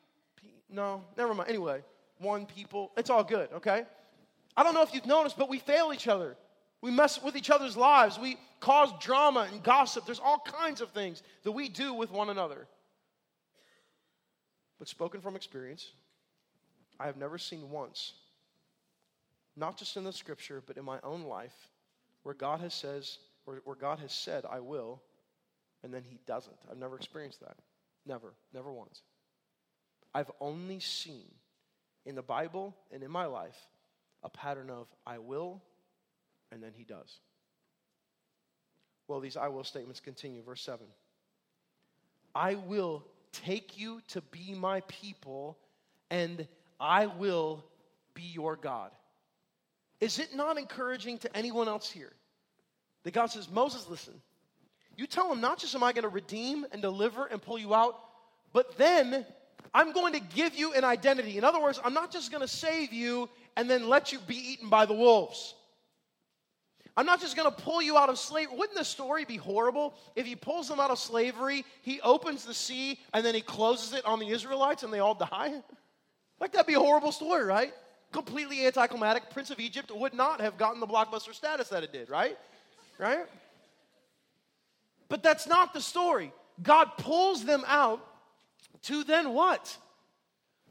no, 0.68 1.02
never 1.16 1.32
mind. 1.32 1.48
Anyway, 1.48 1.82
one 2.24 2.46
people, 2.46 2.90
it's 2.96 3.10
all 3.10 3.22
good, 3.22 3.48
okay? 3.52 3.84
I 4.56 4.62
don't 4.62 4.74
know 4.74 4.82
if 4.82 4.94
you've 4.94 5.06
noticed, 5.06 5.36
but 5.36 5.48
we 5.48 5.58
fail 5.58 5.92
each 5.92 6.08
other. 6.08 6.36
We 6.80 6.90
mess 6.90 7.22
with 7.22 7.36
each 7.36 7.50
other's 7.50 7.76
lives. 7.76 8.18
We 8.18 8.36
cause 8.60 8.92
drama 9.00 9.48
and 9.50 9.62
gossip. 9.62 10.06
There's 10.06 10.20
all 10.20 10.38
kinds 10.40 10.80
of 10.80 10.90
things 10.90 11.22
that 11.42 11.52
we 11.52 11.68
do 11.68 11.94
with 11.94 12.10
one 12.10 12.30
another. 12.30 12.66
But 14.78 14.88
spoken 14.88 15.20
from 15.20 15.36
experience, 15.36 15.92
I 16.98 17.06
have 17.06 17.16
never 17.16 17.38
seen 17.38 17.70
once, 17.70 18.14
not 19.56 19.78
just 19.78 19.96
in 19.96 20.04
the 20.04 20.12
scripture, 20.12 20.62
but 20.66 20.76
in 20.76 20.84
my 20.84 20.98
own 21.02 21.22
life, 21.22 21.54
where 22.22 22.34
God 22.34 22.60
has 22.60 22.74
says, 22.74 23.18
where, 23.44 23.60
where 23.64 23.76
God 23.76 23.98
has 24.00 24.12
said, 24.12 24.44
I 24.48 24.60
will, 24.60 25.02
and 25.82 25.92
then 25.92 26.02
he 26.02 26.18
doesn't. 26.26 26.56
I've 26.70 26.78
never 26.78 26.96
experienced 26.96 27.40
that. 27.40 27.56
Never, 28.06 28.34
never 28.52 28.72
once. 28.72 29.02
I've 30.14 30.30
only 30.40 30.80
seen 30.80 31.30
in 32.06 32.14
the 32.14 32.22
Bible 32.22 32.74
and 32.92 33.02
in 33.02 33.10
my 33.10 33.26
life 33.26 33.56
a 34.22 34.28
pattern 34.28 34.70
of 34.70 34.86
I 35.06 35.18
will, 35.18 35.62
and 36.50 36.62
then 36.62 36.72
he 36.74 36.84
does. 36.84 37.20
Well, 39.06 39.20
these 39.20 39.36
I 39.36 39.48
will 39.48 39.64
statements 39.64 40.00
continue. 40.00 40.42
Verse 40.42 40.62
7 40.62 40.86
I 42.34 42.56
will 42.56 43.04
take 43.32 43.78
you 43.78 44.00
to 44.08 44.20
be 44.22 44.54
my 44.54 44.80
people, 44.88 45.58
and 46.10 46.46
I 46.80 47.06
will 47.06 47.64
be 48.14 48.22
your 48.22 48.56
God. 48.56 48.90
Is 50.00 50.18
it 50.18 50.34
not 50.34 50.58
encouraging 50.58 51.18
to 51.18 51.36
anyone 51.36 51.68
else 51.68 51.90
here 51.90 52.12
that 53.04 53.12
God 53.12 53.26
says, 53.26 53.50
Moses, 53.50 53.86
listen, 53.88 54.14
you 54.96 55.06
tell 55.06 55.32
him, 55.32 55.40
not 55.40 55.58
just 55.58 55.74
am 55.74 55.82
I 55.82 55.92
going 55.92 56.02
to 56.02 56.08
redeem 56.08 56.66
and 56.72 56.80
deliver 56.82 57.26
and 57.26 57.40
pull 57.40 57.58
you 57.58 57.74
out, 57.74 57.98
but 58.52 58.76
then 58.78 59.24
I'm 59.74 59.92
going 59.92 60.12
to 60.12 60.20
give 60.20 60.54
you 60.54 60.72
an 60.72 60.84
identity. 60.84 61.36
In 61.36 61.44
other 61.44 61.60
words, 61.60 61.80
I'm 61.84 61.94
not 61.94 62.12
just 62.12 62.30
going 62.30 62.42
to 62.42 62.48
save 62.48 62.92
you 62.92 63.28
and 63.56 63.68
then 63.68 63.88
let 63.88 64.12
you 64.12 64.20
be 64.20 64.36
eaten 64.36 64.68
by 64.68 64.86
the 64.86 64.94
wolves. 64.94 65.54
I'm 66.96 67.06
not 67.06 67.20
just 67.20 67.36
going 67.36 67.52
to 67.52 67.62
pull 67.62 67.82
you 67.82 67.98
out 67.98 68.08
of 68.08 68.18
slavery. 68.18 68.56
Wouldn't 68.56 68.78
the 68.78 68.84
story 68.84 69.24
be 69.24 69.36
horrible 69.36 69.94
if 70.14 70.26
he 70.26 70.36
pulls 70.36 70.68
them 70.68 70.78
out 70.78 70.92
of 70.92 70.98
slavery, 71.00 71.64
he 71.82 72.00
opens 72.02 72.44
the 72.44 72.54
sea, 72.54 73.00
and 73.12 73.26
then 73.26 73.34
he 73.34 73.40
closes 73.40 73.92
it 73.94 74.04
on 74.04 74.20
the 74.20 74.28
Israelites 74.28 74.84
and 74.84 74.92
they 74.92 75.00
all 75.00 75.16
die? 75.16 75.60
Like, 76.38 76.52
that'd 76.52 76.68
be 76.68 76.74
a 76.74 76.80
horrible 76.80 77.10
story, 77.10 77.44
right? 77.44 77.72
Completely 78.12 78.64
anticlimactic. 78.64 79.28
Prince 79.30 79.50
of 79.50 79.58
Egypt 79.58 79.90
would 79.92 80.14
not 80.14 80.40
have 80.40 80.56
gotten 80.56 80.78
the 80.78 80.86
blockbuster 80.86 81.34
status 81.34 81.68
that 81.70 81.82
it 81.82 81.92
did, 81.92 82.08
right? 82.08 82.38
Right? 82.96 83.26
But 85.08 85.24
that's 85.24 85.48
not 85.48 85.74
the 85.74 85.80
story. 85.80 86.32
God 86.62 86.90
pulls 86.96 87.44
them 87.44 87.64
out 87.66 88.06
to 88.84 89.04
then 89.04 89.32
what? 89.32 89.76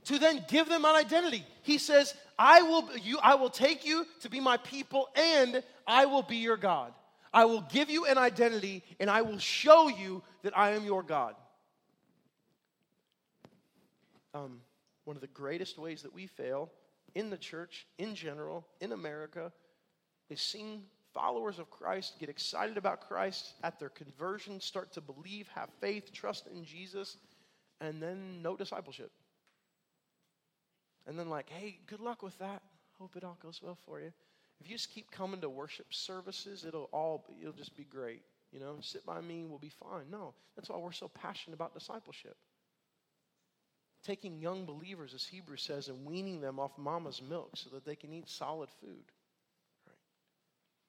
To 0.06 0.20
then 0.20 0.44
give 0.48 0.68
them 0.68 0.86
an 0.86 0.96
identity. 0.96 1.46
He 1.62 1.78
says, 1.78 2.14
I 2.38 2.62
will, 2.62 2.90
you, 2.98 3.20
I 3.22 3.36
will 3.36 3.50
take 3.50 3.86
you 3.86 4.06
to 4.22 4.30
be 4.30 4.40
my 4.40 4.58
people 4.58 5.08
and 5.16 5.64
I 5.88 6.06
will 6.06 6.24
be 6.24 6.38
your 6.38 6.58
God. 6.58 6.94
I 7.34 7.46
will 7.46 7.62
give 7.62 7.90
you 7.90 8.06
an 8.06 8.18
identity 8.18 8.84
and 9.00 9.10
I 9.10 9.22
will 9.22 9.40
show 9.40 9.88
you 9.88 10.22
that 10.44 10.58
I 10.58 10.72
am 10.72 10.86
your 10.86 11.04
God. 11.04 11.36
Um, 14.34 14.62
one 15.06 15.16
of 15.16 15.22
the 15.22 15.28
greatest 15.28 15.78
ways 15.78 16.02
that 16.04 16.14
we 16.14 16.28
fail 16.28 16.70
in 17.16 17.30
the 17.30 17.38
church, 17.38 17.86
in 17.98 18.16
general, 18.16 18.66
in 18.82 18.92
America, 18.92 19.52
is 20.30 20.42
seeing 20.42 20.84
followers 21.14 21.60
of 21.60 21.70
Christ 21.70 22.16
get 22.20 22.30
excited 22.30 22.78
about 22.78 23.08
Christ 23.08 23.54
at 23.64 23.80
their 23.80 23.90
conversion, 23.90 24.60
start 24.60 24.92
to 24.94 25.02
believe, 25.02 25.48
have 25.50 25.70
faith, 25.80 26.12
trust 26.12 26.48
in 26.48 26.66
Jesus, 26.66 27.18
and 27.84 28.02
then 28.02 28.42
no 28.42 28.56
discipleship. 28.56 29.12
And 31.06 31.20
then, 31.20 31.30
like, 31.30 31.50
hey, 31.50 31.80
good 31.86 32.00
luck 32.00 32.24
with 32.24 32.38
that. 32.40 32.62
Hope 32.98 33.16
it 33.18 33.24
all 33.24 33.38
goes 33.44 33.62
well 33.62 33.78
for 33.86 34.00
you. 34.00 34.14
If 34.62 34.70
you 34.70 34.76
just 34.76 34.92
keep 34.92 35.12
coming 35.12 35.42
to 35.42 35.50
worship 35.50 35.88
services, 35.94 36.64
it'll 36.66 36.90
all 36.94 37.26
it'll 37.42 37.52
just 37.52 37.76
be 37.76 37.84
great. 37.84 38.22
You 38.54 38.60
know, 38.60 38.78
sit 38.80 39.06
by 39.06 39.20
me, 39.20 39.44
we'll 39.46 39.60
be 39.60 39.70
fine. 39.70 40.10
No, 40.10 40.34
that's 40.56 40.70
why 40.70 40.78
we're 40.78 40.94
so 40.94 41.10
passionate 41.10 41.56
about 41.56 41.74
discipleship. 41.74 42.38
Taking 44.06 44.40
young 44.40 44.66
believers, 44.66 45.14
as 45.14 45.26
Hebrews 45.26 45.64
says, 45.64 45.90
and 45.90 46.06
weaning 46.06 46.40
them 46.40 46.60
off 46.60 46.78
mama's 46.78 47.22
milk 47.22 47.52
so 47.56 47.70
that 47.72 47.86
they 47.86 47.96
can 47.96 48.14
eat 48.14 48.30
solid 48.30 48.70
food. 48.80 49.12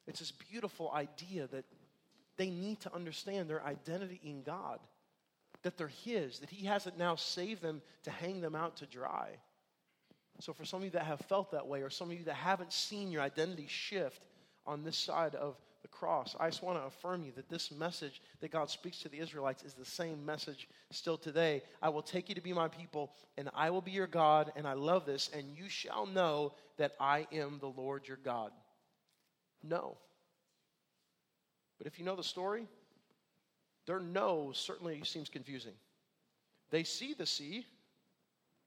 It's 0.06 0.20
this 0.20 0.32
beautiful 0.32 0.92
idea 0.92 1.48
that 1.48 1.64
they 2.36 2.50
need 2.50 2.80
to 2.80 2.94
understand 2.94 3.48
their 3.48 3.64
identity 3.64 4.20
in 4.22 4.42
God, 4.42 4.78
that 5.64 5.76
they're 5.76 5.88
His, 5.88 6.38
that 6.38 6.50
He 6.50 6.66
hasn't 6.66 6.96
now 6.96 7.16
saved 7.16 7.60
them 7.60 7.82
to 8.04 8.10
hang 8.10 8.40
them 8.40 8.54
out 8.54 8.76
to 8.76 8.86
dry. 8.86 9.30
So, 10.40 10.52
for 10.52 10.64
some 10.64 10.78
of 10.78 10.84
you 10.84 10.90
that 10.90 11.04
have 11.04 11.20
felt 11.20 11.50
that 11.52 11.66
way, 11.66 11.82
or 11.82 11.90
some 11.90 12.10
of 12.10 12.18
you 12.18 12.24
that 12.24 12.34
haven't 12.34 12.72
seen 12.72 13.10
your 13.10 13.22
identity 13.22 13.66
shift 13.68 14.22
on 14.66 14.82
this 14.82 14.96
side 14.96 15.34
of 15.34 15.56
the 15.82 15.88
cross, 15.88 16.34
I 16.40 16.48
just 16.48 16.62
want 16.62 16.78
to 16.78 16.86
affirm 16.86 17.22
you 17.22 17.32
that 17.36 17.48
this 17.48 17.70
message 17.70 18.20
that 18.40 18.50
God 18.50 18.68
speaks 18.68 18.98
to 19.00 19.08
the 19.08 19.18
Israelites 19.18 19.62
is 19.62 19.74
the 19.74 19.84
same 19.84 20.24
message 20.24 20.68
still 20.90 21.16
today. 21.16 21.62
I 21.80 21.88
will 21.88 22.02
take 22.02 22.28
you 22.28 22.34
to 22.34 22.40
be 22.40 22.52
my 22.52 22.68
people, 22.68 23.12
and 23.38 23.48
I 23.54 23.70
will 23.70 23.80
be 23.80 23.92
your 23.92 24.06
God, 24.06 24.52
and 24.56 24.66
I 24.66 24.72
love 24.72 25.06
this, 25.06 25.30
and 25.32 25.56
you 25.56 25.68
shall 25.68 26.06
know 26.06 26.52
that 26.78 26.92
I 26.98 27.26
am 27.32 27.58
the 27.60 27.68
Lord 27.68 28.08
your 28.08 28.18
God. 28.18 28.50
No. 29.62 29.96
But 31.78 31.86
if 31.86 31.98
you 31.98 32.04
know 32.04 32.16
the 32.16 32.24
story, 32.24 32.66
their 33.86 34.00
no 34.00 34.52
certainly 34.54 35.02
seems 35.04 35.28
confusing. 35.28 35.74
They 36.70 36.84
see 36.84 37.14
the 37.14 37.26
sea, 37.26 37.66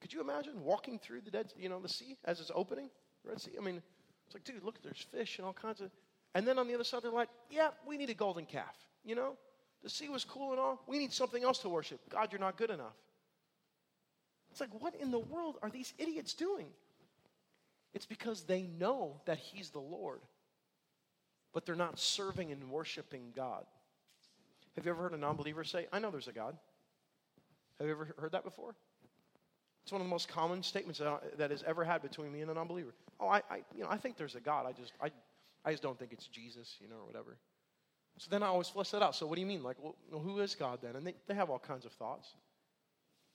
could 0.02 0.14
you 0.14 0.22
imagine 0.22 0.64
walking 0.64 1.00
through 1.00 1.22
the 1.22 1.32
dead, 1.32 1.54
you 1.58 1.70
know, 1.70 1.80
the 1.80 1.90
sea 1.90 2.18
as 2.26 2.40
it's 2.40 2.52
opening? 2.54 2.90
Red 3.24 3.42
Sea? 3.42 3.52
I 3.60 3.64
mean, 3.64 3.82
it's 4.26 4.36
like, 4.36 4.44
dude, 4.44 4.64
look, 4.64 4.82
there's 4.82 5.06
fish 5.12 5.40
and 5.40 5.46
all 5.46 5.54
kinds 5.54 5.82
of. 5.82 5.90
And 6.36 6.48
then 6.48 6.60
on 6.60 6.68
the 6.68 6.76
other 6.76 6.84
side, 6.84 7.02
they're 7.02 7.12
like, 7.12 7.30
yeah, 7.50 7.70
we 7.88 7.98
need 7.98 8.10
a 8.10 8.14
golden 8.14 8.46
calf. 8.46 8.76
You 9.04 9.16
know, 9.16 9.34
the 9.84 9.90
sea 9.90 10.10
was 10.10 10.24
cool 10.24 10.52
and 10.52 10.60
all. 10.60 10.84
We 10.88 11.00
need 11.00 11.12
something 11.12 11.44
else 11.44 11.60
to 11.60 11.70
worship. 11.70 12.00
God, 12.10 12.32
you're 12.32 12.42
not 12.42 12.58
good 12.58 12.70
enough. 12.70 12.96
It's 14.52 14.60
like, 14.60 14.82
what 14.82 14.96
in 14.96 15.12
the 15.12 15.20
world 15.20 15.58
are 15.62 15.70
these 15.70 15.94
idiots 15.98 16.34
doing? 16.34 16.68
It's 17.94 18.06
because 18.06 18.44
they 18.44 18.64
know 18.64 19.22
that 19.26 19.38
He's 19.38 19.70
the 19.70 19.80
Lord, 19.80 20.22
but 21.54 21.66
they're 21.66 21.76
not 21.76 22.00
serving 22.00 22.52
and 22.52 22.70
worshiping 22.70 23.32
God. 23.36 23.66
Have 24.78 24.86
you 24.86 24.92
ever 24.92 25.02
heard 25.02 25.14
a 25.14 25.18
non 25.18 25.36
believer 25.36 25.64
say, 25.64 25.88
I 25.92 25.98
know 25.98 26.12
there's 26.12 26.28
a 26.28 26.32
God? 26.32 26.56
Have 27.80 27.88
you 27.88 27.94
ever 27.94 28.14
heard 28.20 28.32
that 28.32 28.44
before? 28.44 28.76
It's 29.84 29.92
one 29.92 30.02
of 30.02 30.08
the 30.08 30.12
most 30.12 30.28
common 30.28 30.62
statements 30.62 31.00
that, 31.00 31.38
that 31.40 31.50
has 31.50 31.64
ever 31.66 31.84
had 31.84 32.02
between 32.04 32.32
me 32.32 32.42
and 32.42 32.52
a 32.52 32.54
non 32.54 32.68
believer. 32.68 32.94
Oh, 33.20 33.28
I, 33.28 33.42
I, 33.50 33.64
you 33.76 33.84
know, 33.84 33.90
I 33.90 33.98
think 33.98 34.18
there's 34.18 34.36
a 34.36 34.40
God. 34.40 34.68
I 34.68 34.74
just, 34.74 34.94
I, 35.02 35.10
I 35.66 35.72
just 35.72 35.82
don't 35.82 35.98
think 35.98 36.14
it's 36.14 36.28
Jesus, 36.28 36.76
you 36.80 36.88
know, 36.88 36.98
or 36.98 37.08
whatever. 37.08 37.38
So 38.20 38.28
then 38.30 38.44
I 38.44 38.48
always 38.48 38.70
flesh 38.70 38.92
that 38.92 39.02
out. 39.02 39.16
So 39.16 39.26
what 39.26 39.36
do 39.36 39.42
you 39.42 39.48
mean? 39.48 39.64
Like, 39.64 39.78
well, 39.82 39.96
who 40.12 40.40
is 40.40 40.54
God 40.54 40.80
then? 40.84 40.96
And 40.96 41.06
they, 41.06 41.16
they 41.28 41.34
have 41.34 41.50
all 41.50 41.60
kinds 41.60 41.86
of 41.86 41.92
thoughts. 41.94 42.36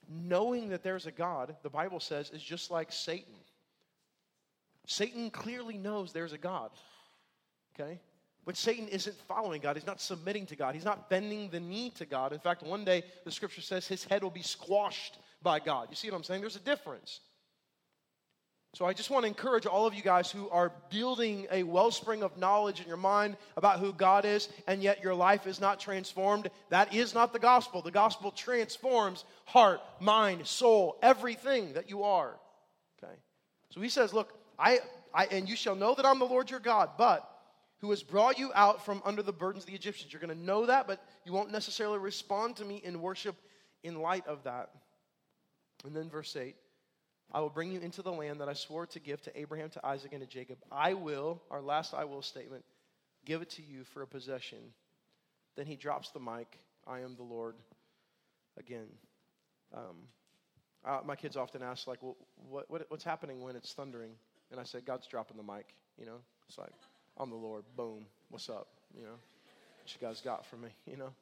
Knowing 0.08 0.68
that 0.68 0.84
there's 0.84 1.06
a 1.06 1.12
God, 1.12 1.56
the 1.62 1.70
Bible 1.70 2.00
says, 2.00 2.30
is 2.30 2.42
just 2.42 2.70
like 2.70 2.92
Satan. 2.92 3.34
Satan 4.86 5.30
clearly 5.30 5.76
knows 5.76 6.12
there's 6.12 6.32
a 6.32 6.38
God. 6.38 6.70
Okay? 7.74 8.00
But 8.44 8.56
Satan 8.56 8.88
isn't 8.88 9.16
following 9.28 9.60
God. 9.60 9.76
He's 9.76 9.86
not 9.86 10.00
submitting 10.00 10.46
to 10.46 10.56
God. 10.56 10.74
He's 10.74 10.84
not 10.84 11.08
bending 11.08 11.48
the 11.50 11.60
knee 11.60 11.90
to 11.90 12.04
God. 12.04 12.32
In 12.32 12.40
fact, 12.40 12.62
one 12.62 12.84
day 12.84 13.04
the 13.24 13.30
scripture 13.30 13.60
says 13.60 13.86
his 13.86 14.04
head 14.04 14.22
will 14.22 14.30
be 14.30 14.42
squashed 14.42 15.18
by 15.42 15.60
God. 15.60 15.88
You 15.90 15.96
see 15.96 16.10
what 16.10 16.16
I'm 16.16 16.24
saying? 16.24 16.40
There's 16.40 16.56
a 16.56 16.60
difference. 16.60 17.20
So 18.74 18.86
I 18.86 18.94
just 18.94 19.10
want 19.10 19.24
to 19.24 19.28
encourage 19.28 19.66
all 19.66 19.86
of 19.86 19.92
you 19.92 20.02
guys 20.02 20.30
who 20.30 20.48
are 20.48 20.72
building 20.88 21.46
a 21.52 21.62
wellspring 21.62 22.22
of 22.22 22.38
knowledge 22.38 22.80
in 22.80 22.88
your 22.88 22.96
mind 22.96 23.36
about 23.56 23.80
who 23.80 23.92
God 23.92 24.24
is, 24.24 24.48
and 24.66 24.82
yet 24.82 25.04
your 25.04 25.14
life 25.14 25.46
is 25.46 25.60
not 25.60 25.78
transformed. 25.78 26.48
That 26.70 26.94
is 26.94 27.12
not 27.12 27.34
the 27.34 27.38
gospel. 27.38 27.82
The 27.82 27.90
gospel 27.90 28.30
transforms 28.30 29.24
heart, 29.44 29.80
mind, 30.00 30.46
soul, 30.46 30.96
everything 31.02 31.74
that 31.74 31.90
you 31.90 32.02
are. 32.02 32.34
Okay. 33.02 33.12
So 33.68 33.82
he 33.82 33.90
says, 33.90 34.14
Look, 34.14 34.32
I, 34.58 34.80
I 35.14 35.26
and 35.26 35.48
you 35.48 35.54
shall 35.54 35.76
know 35.76 35.94
that 35.94 36.06
I'm 36.06 36.18
the 36.18 36.24
Lord 36.24 36.50
your 36.50 36.60
God, 36.60 36.90
but 36.96 37.28
who 37.82 37.90
has 37.90 38.02
brought 38.02 38.38
you 38.38 38.52
out 38.54 38.84
from 38.84 39.02
under 39.04 39.22
the 39.22 39.32
burdens 39.32 39.64
of 39.64 39.68
the 39.68 39.74
Egyptians. 39.74 40.12
You're 40.12 40.20
going 40.20 40.36
to 40.36 40.44
know 40.44 40.66
that, 40.66 40.86
but 40.86 41.04
you 41.26 41.32
won't 41.32 41.50
necessarily 41.50 41.98
respond 41.98 42.56
to 42.56 42.64
me 42.64 42.80
in 42.82 43.02
worship 43.02 43.34
in 43.82 44.00
light 44.00 44.24
of 44.28 44.44
that. 44.44 44.70
And 45.84 45.94
then 45.94 46.08
verse 46.08 46.34
8 46.34 46.54
I 47.32 47.40
will 47.40 47.50
bring 47.50 47.72
you 47.72 47.80
into 47.80 48.00
the 48.00 48.12
land 48.12 48.40
that 48.40 48.48
I 48.48 48.52
swore 48.52 48.86
to 48.86 49.00
give 49.00 49.20
to 49.22 49.38
Abraham, 49.38 49.68
to 49.70 49.84
Isaac, 49.84 50.12
and 50.12 50.20
to 50.20 50.26
Jacob. 50.26 50.58
I 50.70 50.94
will, 50.94 51.42
our 51.50 51.60
last 51.60 51.92
I 51.92 52.04
will 52.04 52.22
statement, 52.22 52.64
give 53.24 53.42
it 53.42 53.50
to 53.50 53.62
you 53.62 53.82
for 53.82 54.02
a 54.02 54.06
possession. 54.06 54.58
Then 55.56 55.66
he 55.66 55.74
drops 55.74 56.10
the 56.10 56.20
mic. 56.20 56.58
I 56.86 57.00
am 57.00 57.16
the 57.16 57.24
Lord 57.24 57.56
again. 58.58 58.86
Um, 59.74 59.96
uh, 60.84 61.00
my 61.04 61.16
kids 61.16 61.36
often 61.36 61.62
ask, 61.62 61.88
like, 61.88 62.02
well, 62.02 62.16
what, 62.48 62.70
what, 62.70 62.86
what's 62.90 63.04
happening 63.04 63.42
when 63.42 63.56
it's 63.56 63.72
thundering? 63.72 64.12
And 64.52 64.60
I 64.60 64.64
say, 64.64 64.80
God's 64.80 65.06
dropping 65.08 65.36
the 65.36 65.42
mic. 65.42 65.74
You 65.98 66.06
know, 66.06 66.18
it's 66.48 66.58
like, 66.58 66.72
I'm 67.18 67.30
the 67.30 67.36
Lord. 67.36 67.64
Boom. 67.76 68.06
What's 68.30 68.48
up? 68.48 68.68
You 68.96 69.04
know, 69.04 69.10
what 69.10 69.94
you 69.94 70.06
guys 70.06 70.20
got 70.20 70.46
for 70.46 70.56
me? 70.56 70.68
You 70.86 70.96
know. 70.96 71.12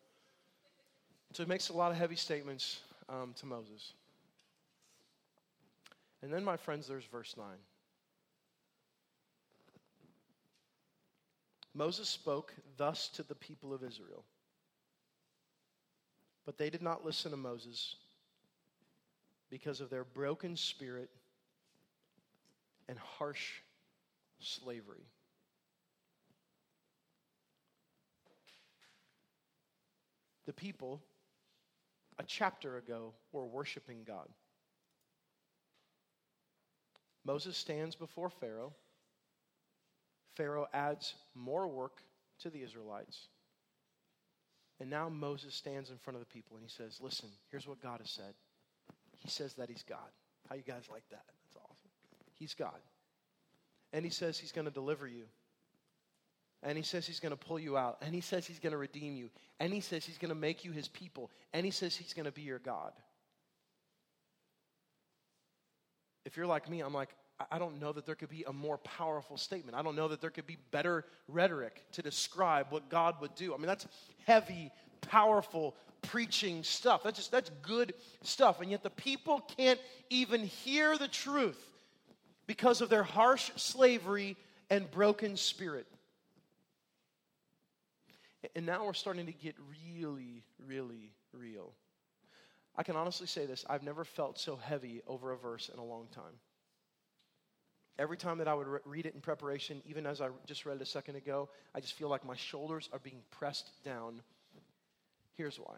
So 1.32 1.44
he 1.44 1.48
makes 1.48 1.68
a 1.68 1.72
lot 1.72 1.92
of 1.92 1.96
heavy 1.96 2.16
statements 2.16 2.80
um, 3.08 3.34
to 3.38 3.46
Moses. 3.46 3.92
And 6.22 6.32
then, 6.32 6.42
my 6.42 6.56
friends, 6.56 6.88
there's 6.88 7.04
verse 7.04 7.34
9. 7.36 7.46
Moses 11.72 12.08
spoke 12.08 12.52
thus 12.76 13.08
to 13.08 13.22
the 13.22 13.36
people 13.36 13.72
of 13.72 13.84
Israel. 13.84 14.24
But 16.44 16.58
they 16.58 16.68
did 16.68 16.82
not 16.82 17.04
listen 17.04 17.30
to 17.30 17.36
Moses 17.36 17.94
because 19.50 19.80
of 19.80 19.88
their 19.88 20.04
broken 20.04 20.56
spirit 20.56 21.10
and 22.88 22.98
harsh 22.98 23.60
slavery. 24.40 25.06
The 30.50 30.54
people, 30.54 31.00
a 32.18 32.24
chapter 32.24 32.76
ago, 32.76 33.12
were 33.30 33.46
worshiping 33.46 33.98
God. 34.04 34.26
Moses 37.24 37.56
stands 37.56 37.94
before 37.94 38.30
Pharaoh. 38.30 38.72
Pharaoh 40.34 40.66
adds 40.74 41.14
more 41.36 41.68
work 41.68 42.02
to 42.40 42.50
the 42.50 42.64
Israelites. 42.64 43.28
And 44.80 44.90
now 44.90 45.08
Moses 45.08 45.54
stands 45.54 45.88
in 45.88 45.98
front 45.98 46.16
of 46.16 46.20
the 46.20 46.34
people 46.34 46.56
and 46.56 46.66
he 46.66 46.72
says, 46.72 46.98
Listen, 47.00 47.28
here's 47.52 47.68
what 47.68 47.80
God 47.80 48.00
has 48.00 48.10
said. 48.10 48.34
He 49.20 49.30
says 49.30 49.54
that 49.54 49.68
he's 49.68 49.84
God. 49.84 50.10
How 50.48 50.56
you 50.56 50.64
guys 50.66 50.88
like 50.90 51.08
that? 51.10 51.22
That's 51.44 51.64
awesome. 51.64 51.90
He's 52.34 52.54
God. 52.54 52.80
And 53.92 54.04
he 54.04 54.10
says 54.10 54.36
he's 54.36 54.50
going 54.50 54.66
to 54.66 54.72
deliver 54.72 55.06
you. 55.06 55.26
And 56.62 56.76
he 56.76 56.84
says 56.84 57.06
he's 57.06 57.20
going 57.20 57.30
to 57.30 57.36
pull 57.36 57.58
you 57.58 57.76
out. 57.76 57.98
And 58.02 58.14
he 58.14 58.20
says 58.20 58.46
he's 58.46 58.58
going 58.58 58.72
to 58.72 58.78
redeem 58.78 59.16
you. 59.16 59.30
And 59.58 59.72
he 59.72 59.80
says 59.80 60.04
he's 60.04 60.18
going 60.18 60.28
to 60.28 60.34
make 60.34 60.64
you 60.64 60.72
his 60.72 60.88
people. 60.88 61.30
And 61.52 61.64
he 61.64 61.70
says 61.70 61.96
he's 61.96 62.12
going 62.12 62.26
to 62.26 62.32
be 62.32 62.42
your 62.42 62.58
God 62.58 62.92
if 66.30 66.36
you're 66.36 66.46
like 66.46 66.68
me, 66.68 66.80
I'm 66.80 66.94
like, 66.94 67.10
I 67.50 67.58
don't 67.58 67.80
know 67.80 67.92
that 67.92 68.04
there 68.04 68.14
could 68.14 68.28
be 68.28 68.44
a 68.46 68.52
more 68.52 68.78
powerful 68.78 69.36
statement. 69.36 69.76
I 69.76 69.82
don't 69.82 69.96
know 69.96 70.08
that 70.08 70.20
there 70.20 70.30
could 70.30 70.46
be 70.46 70.58
better 70.70 71.04
rhetoric 71.26 71.82
to 71.92 72.02
describe 72.02 72.66
what 72.70 72.88
God 72.90 73.16
would 73.20 73.34
do. 73.34 73.54
I 73.54 73.56
mean, 73.56 73.66
that's 73.66 73.88
heavy, 74.26 74.70
powerful 75.00 75.74
preaching 76.02 76.62
stuff. 76.62 77.02
That's 77.02 77.16
just 77.16 77.32
that's 77.32 77.50
good 77.62 77.94
stuff. 78.22 78.60
And 78.60 78.70
yet 78.70 78.82
the 78.82 78.90
people 78.90 79.40
can't 79.56 79.80
even 80.10 80.44
hear 80.44 80.98
the 80.98 81.08
truth 81.08 81.58
because 82.46 82.80
of 82.80 82.90
their 82.90 83.02
harsh 83.02 83.50
slavery 83.56 84.36
and 84.68 84.90
broken 84.90 85.36
spirit. 85.36 85.86
And 88.54 88.66
now 88.66 88.84
we're 88.84 88.94
starting 88.94 89.26
to 89.26 89.32
get 89.32 89.54
really, 89.68 90.42
really 90.66 91.12
real. 91.32 91.72
I 92.76 92.82
can 92.82 92.96
honestly 92.96 93.26
say 93.26 93.46
this 93.46 93.64
I've 93.68 93.82
never 93.82 94.04
felt 94.04 94.38
so 94.38 94.56
heavy 94.56 95.02
over 95.06 95.32
a 95.32 95.36
verse 95.36 95.70
in 95.72 95.78
a 95.78 95.84
long 95.84 96.08
time. 96.14 96.38
Every 97.98 98.16
time 98.16 98.38
that 98.38 98.48
I 98.48 98.54
would 98.54 98.66
re- 98.66 98.80
read 98.86 99.04
it 99.04 99.14
in 99.14 99.20
preparation, 99.20 99.82
even 99.84 100.06
as 100.06 100.22
I 100.22 100.28
just 100.46 100.64
read 100.64 100.76
it 100.76 100.82
a 100.82 100.86
second 100.86 101.16
ago, 101.16 101.50
I 101.74 101.80
just 101.80 101.92
feel 101.92 102.08
like 102.08 102.24
my 102.24 102.36
shoulders 102.36 102.88
are 102.92 102.98
being 102.98 103.20
pressed 103.30 103.70
down. 103.84 104.22
Here's 105.36 105.58
why 105.58 105.76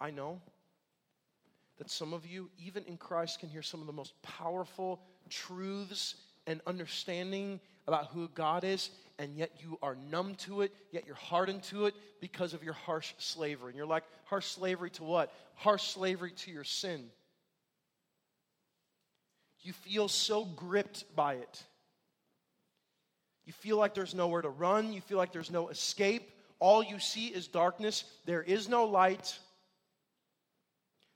I 0.00 0.10
know 0.10 0.40
that 1.78 1.90
some 1.90 2.12
of 2.12 2.26
you, 2.26 2.50
even 2.58 2.84
in 2.84 2.96
Christ, 2.96 3.40
can 3.40 3.48
hear 3.48 3.62
some 3.62 3.80
of 3.80 3.86
the 3.86 3.92
most 3.92 4.12
powerful 4.22 5.00
truths 5.28 6.14
and 6.46 6.60
understanding 6.66 7.58
about 7.86 8.08
who 8.08 8.28
God 8.28 8.64
is, 8.64 8.90
and 9.20 9.36
yet 9.36 9.50
you 9.58 9.78
are 9.82 9.98
numb 10.10 10.34
to 10.34 10.62
it, 10.62 10.72
yet 10.92 11.04
you're 11.06 11.14
hardened 11.14 11.62
to 11.64 11.84
it 11.84 11.94
because 12.22 12.54
of 12.54 12.64
your 12.64 12.72
harsh 12.72 13.12
slavery. 13.18 13.68
And 13.68 13.76
you're 13.76 13.84
like, 13.84 14.04
harsh 14.24 14.46
slavery 14.46 14.88
to 14.92 15.04
what? 15.04 15.30
Harsh 15.56 15.82
slavery 15.88 16.32
to 16.32 16.50
your 16.50 16.64
sin. 16.64 17.04
You 19.60 19.74
feel 19.74 20.08
so 20.08 20.46
gripped 20.46 21.04
by 21.14 21.34
it. 21.34 21.62
You 23.44 23.52
feel 23.52 23.76
like 23.76 23.92
there's 23.92 24.14
nowhere 24.14 24.40
to 24.40 24.48
run. 24.48 24.94
You 24.94 25.02
feel 25.02 25.18
like 25.18 25.34
there's 25.34 25.50
no 25.50 25.68
escape. 25.68 26.30
All 26.58 26.82
you 26.82 26.98
see 26.98 27.26
is 27.26 27.46
darkness. 27.46 28.04
There 28.24 28.42
is 28.42 28.70
no 28.70 28.86
light. 28.86 29.38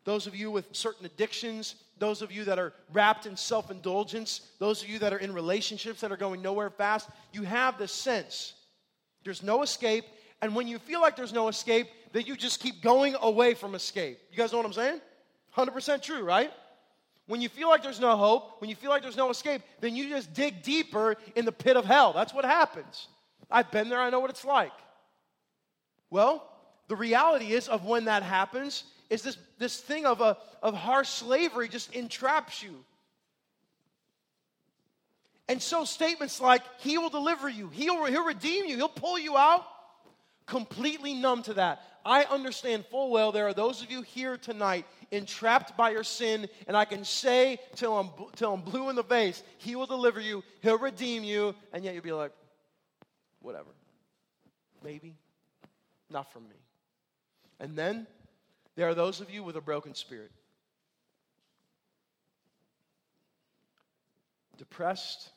Those 0.05 0.27
of 0.27 0.37
you 0.37 0.51
with 0.51 0.67
certain 0.73 1.07
addictions, 1.07 1.77
those 1.99 2.23
of 2.23 2.31
you 2.31 2.45
that 2.45 2.59
are 2.59 2.73
wrapped 2.93 3.27
in 3.27 3.37
self 3.37 3.71
indulgence, 3.71 4.43
those 4.59 4.83
of 4.83 4.89
you 4.89 4.99
that 4.99 5.13
are 5.13 5.19
in 5.19 5.33
relationships 5.33 6.01
that 6.03 6.13
are 6.13 6.17
going 6.17 6.43
nowhere 6.43 6.71
fast, 6.71 7.09
you 7.33 7.43
have 7.43 7.79
this 7.79 7.93
sense 7.93 8.55
there's 9.25 9.43
no 9.43 9.63
escape 9.63 10.05
And 10.43 10.55
when 10.55 10.69
you 10.69 10.79
feel 10.79 11.01
like 11.01 11.17
there's 11.17 11.33
no 11.33 11.49
escape, 11.49 11.89
then 12.13 12.27
you 12.27 12.37
just 12.37 12.61
keep 12.61 12.83
going 12.83 13.17
away 13.23 13.55
from 13.55 13.75
escape. 13.75 14.19
You 14.31 14.37
guys 14.37 14.53
know 14.53 14.59
what 14.59 14.67
I'm 14.67 14.75
saying? 14.75 15.01
100% 15.57 16.03
true, 16.03 16.23
right? 16.23 16.51
When 17.27 17.41
you 17.41 17.49
feel 17.49 17.71
like 17.71 17.83
there's 17.83 18.01
no 18.01 18.15
hope, 18.15 18.61
when 18.61 18.69
you 18.69 18.77
feel 18.77 18.91
like 18.91 19.01
there's 19.01 19.17
no 19.17 19.31
escape, 19.31 19.63
then 19.81 19.97
you 19.97 20.11
just 20.11 20.35
dig 20.35 20.63
deeper 20.63 21.17
in 21.35 21.47
the 21.47 21.53
pit 21.53 21.79
of 21.79 21.87
hell. 21.87 22.13
That's 22.13 22.35
what 22.35 22.45
happens. 22.45 23.09
I've 23.51 23.71
been 23.71 23.89
there, 23.89 23.99
I 23.99 24.11
know 24.11 24.21
what 24.21 24.29
it's 24.29 24.45
like. 24.45 24.73
Well, 26.11 26.47
the 26.89 26.97
reality 26.97 27.53
is 27.55 27.67
of 27.69 27.87
when 27.87 28.05
that 28.05 28.23
happens 28.23 28.85
is 29.11 29.23
this, 29.23 29.37
this 29.59 29.81
thing 29.81 30.07
of, 30.07 30.21
a, 30.21 30.37
of 30.63 30.75
harsh 30.75 31.09
slavery 31.09 31.69
just 31.69 31.93
entraps 31.95 32.63
you. 32.63 32.75
And 35.49 35.61
so 35.61 35.85
statements 35.85 36.41
like, 36.41 36.63
He 36.79 36.99
will 36.99 37.11
deliver 37.11 37.49
you, 37.49 37.69
He'll, 37.69 38.05
he'll 38.07 38.25
redeem 38.25 38.65
you, 38.67 38.77
He'll 38.77 38.89
pull 38.89 39.19
you 39.19 39.37
out, 39.37 39.65
completely 40.47 41.15
numb 41.15 41.43
to 41.45 41.55
that. 41.55 41.83
I 42.07 42.25
understand 42.25 42.85
full 42.87 43.11
well 43.11 43.33
there 43.33 43.47
are 43.47 43.55
those 43.55 43.83
of 43.83 43.91
you 43.91 44.03
here 44.03 44.37
tonight 44.37 44.85
entrapped 45.11 45.77
by 45.77 45.91
your 45.91 46.05
sin, 46.05 46.49
and 46.67 46.77
I 46.77 46.85
can 46.85 47.05
say 47.05 47.59
till 47.77 47.97
I'm, 47.97 48.11
till 48.37 48.53
I'm 48.53 48.61
blue 48.61 48.91
in 48.91 48.97
the 48.97 49.05
face, 49.05 49.43
He 49.59 49.77
will 49.77 49.87
deliver 49.87 50.21
you, 50.21 50.43
He'll 50.63 50.79
redeem 50.79 51.25
you, 51.25 51.55
and 51.73 51.85
yet 51.85 51.95
you'll 51.95 52.03
be 52.03 52.13
like, 52.13 52.33
whatever. 53.41 53.71
Maybe. 54.83 55.15
Not 56.11 56.33
from 56.33 56.45
me. 56.45 56.57
And 57.59 57.77
then 57.77 58.07
there 58.77 58.89
are 58.89 58.95
those 58.95 59.21
of 59.21 59.31
you 59.31 59.43
with 59.43 59.57
a 59.57 59.61
broken 59.61 59.95
spirit. 59.95 60.31
Depressed, 64.59 65.31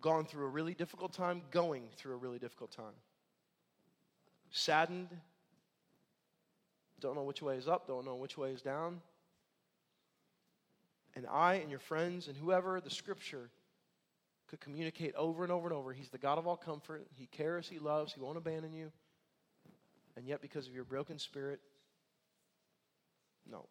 gone 0.00 0.24
through 0.24 0.46
a 0.46 0.48
really 0.48 0.74
difficult 0.74 1.12
time, 1.12 1.42
going 1.50 1.84
through 1.96 2.14
a 2.14 2.16
really 2.16 2.38
difficult 2.38 2.70
time. 2.70 2.94
Saddened, 4.50 5.08
don't 7.00 7.14
know 7.14 7.24
which 7.24 7.42
way 7.42 7.56
is 7.56 7.68
up, 7.68 7.86
don't 7.86 8.04
know 8.04 8.16
which 8.16 8.36
way 8.36 8.50
is 8.50 8.62
down. 8.62 9.00
And 11.14 11.26
I 11.26 11.54
and 11.54 11.70
your 11.70 11.80
friends 11.80 12.28
and 12.28 12.36
whoever 12.36 12.80
the 12.80 12.90
scripture 12.90 13.50
could 14.48 14.60
communicate 14.60 15.14
over 15.14 15.42
and 15.42 15.52
over 15.52 15.68
and 15.68 15.76
over 15.76 15.92
He's 15.92 16.08
the 16.08 16.18
God 16.18 16.38
of 16.38 16.46
all 16.46 16.56
comfort. 16.56 17.06
He 17.14 17.26
cares, 17.26 17.68
He 17.68 17.78
loves, 17.78 18.12
He 18.12 18.20
won't 18.20 18.38
abandon 18.38 18.72
you. 18.72 18.90
And 20.18 20.26
yet, 20.26 20.42
because 20.42 20.66
of 20.66 20.74
your 20.74 20.82
broken 20.82 21.16
spirit, 21.16 21.60
no. 23.48 23.66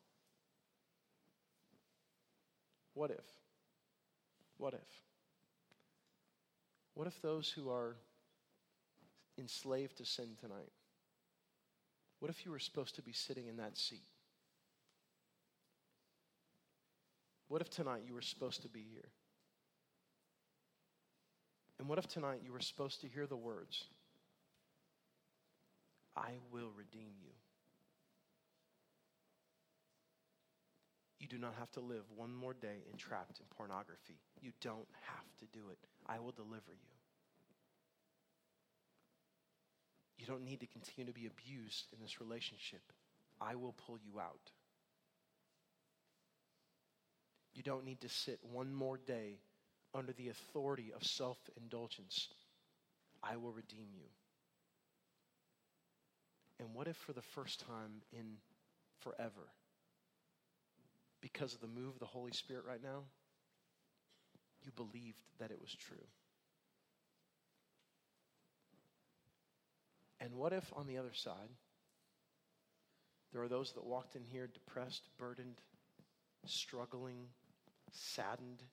What 2.94 3.12
if? 3.12 3.26
What 4.58 4.74
if? 4.74 4.80
What 6.94 7.06
if 7.06 7.22
those 7.22 7.50
who 7.50 7.70
are 7.70 7.98
enslaved 9.38 9.98
to 9.98 10.06
sin 10.06 10.38
tonight, 10.40 10.72
what 12.20 12.32
if 12.32 12.46
you 12.46 12.52
were 12.52 12.60
supposed 12.60 12.96
to 12.96 13.02
be 13.02 13.12
sitting 13.12 13.48
in 13.48 13.58
that 13.58 13.78
seat? 13.78 14.08
What 17.50 17.60
if 17.60 17.70
tonight 17.70 18.04
you 18.08 18.14
were 18.14 18.22
supposed 18.22 18.62
to 18.62 18.70
be 18.70 18.86
here? 18.90 19.10
And 21.78 21.90
what 21.90 22.00
if 22.00 22.08
tonight 22.08 22.40
you 22.42 22.54
were 22.54 22.62
supposed 22.62 23.02
to 23.02 23.08
hear 23.10 23.28
the 23.28 23.36
words, 23.36 23.84
I 26.18 26.32
will 26.52 26.72
redeem 26.76 27.14
you? 27.22 27.32
You 31.20 31.28
do 31.28 31.38
not 31.38 31.54
have 31.60 31.72
to 31.74 31.80
live 31.80 32.04
one 32.16 32.34
more 32.34 32.54
day 32.54 32.86
entrapped 32.92 33.40
in 33.40 33.46
pornography. 33.56 34.18
You 34.42 34.52
don't 34.62 34.88
have 35.08 35.26
to 35.40 35.46
do 35.58 35.70
it. 35.72 35.78
I 36.08 36.20
will 36.20 36.32
deliver 36.32 36.72
you. 36.72 36.98
You 40.18 40.26
don't 40.26 40.46
need 40.46 40.60
to 40.62 40.68
continue 40.68 41.12
to 41.12 41.20
be 41.20 41.28
abused 41.28 41.86
in 41.94 42.00
this 42.02 42.20
relationship. 42.20 42.82
I 43.40 43.56
will 43.56 43.76
pull 43.86 43.98
you 43.98 44.20
out. 44.20 44.52
You 47.54 47.64
don't 47.64 47.86
need 47.86 48.02
to 48.02 48.10
sit 48.10 48.40
one 48.52 48.74
more 48.74 48.98
day 48.98 49.40
under 49.94 50.14
the 50.14 50.30
authority 50.30 50.92
of 50.96 51.04
self 51.04 51.38
indulgence. 51.56 52.30
I 53.24 53.38
will 53.38 53.52
redeem 53.52 53.88
you. 53.96 54.06
And 56.60 56.74
what 56.74 56.88
if, 56.88 56.96
for 56.96 57.14
the 57.14 57.22
first 57.22 57.60
time 57.60 58.02
in 58.12 58.38
forever, 59.00 59.52
because 61.22 61.54
of 61.54 61.62
the 61.62 61.68
move 61.68 61.94
of 61.94 62.00
the 62.00 62.06
Holy 62.06 62.32
Spirit 62.32 62.66
right 62.68 62.82
now, 62.82 63.04
you 64.64 64.72
believed 64.72 65.22
that 65.40 65.52
it 65.52 65.62
was 65.62 65.74
true? 65.74 65.98
And 70.20 70.34
what 70.34 70.52
if, 70.52 70.74
on 70.76 70.88
the 70.88 70.98
other 70.98 71.14
side, 71.14 71.50
there 73.32 73.42
are 73.44 73.48
those 73.48 73.74
that 73.74 73.86
walked 73.86 74.16
in 74.16 74.24
here 74.24 74.48
depressed, 74.48 75.08
burdened, 75.20 75.62
struggling, 76.46 77.28
saddened, 77.92 78.64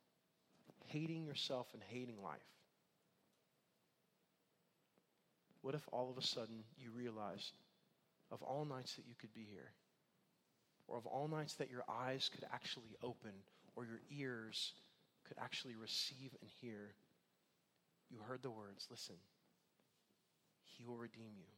hating 0.86 1.26
yourself 1.26 1.66
and 1.74 1.82
hating 1.82 2.22
life? 2.22 2.40
What 5.60 5.74
if 5.74 5.82
all 5.92 6.10
of 6.10 6.16
a 6.16 6.26
sudden 6.26 6.64
you 6.78 6.90
realized 6.90 7.52
of 8.30 8.42
all 8.42 8.64
nights 8.64 8.94
that 8.94 9.06
you 9.06 9.14
could 9.20 9.32
be 9.34 9.46
here, 9.50 9.72
or 10.86 10.98
of 10.98 11.06
all 11.06 11.28
nights 11.28 11.54
that 11.54 11.70
your 11.70 11.84
eyes 11.88 12.30
could 12.34 12.44
actually 12.52 12.96
open, 13.02 13.32
or 13.76 13.84
your 13.84 14.00
ears 14.10 14.72
could 15.26 15.36
actually 15.40 15.74
receive 15.76 16.30
and 16.40 16.50
hear, 16.60 16.94
you 18.10 18.18
heard 18.28 18.42
the 18.42 18.50
words, 18.50 18.86
listen, 18.90 19.16
He 20.76 20.84
will 20.84 20.96
redeem 20.96 21.32
you. 21.36 21.50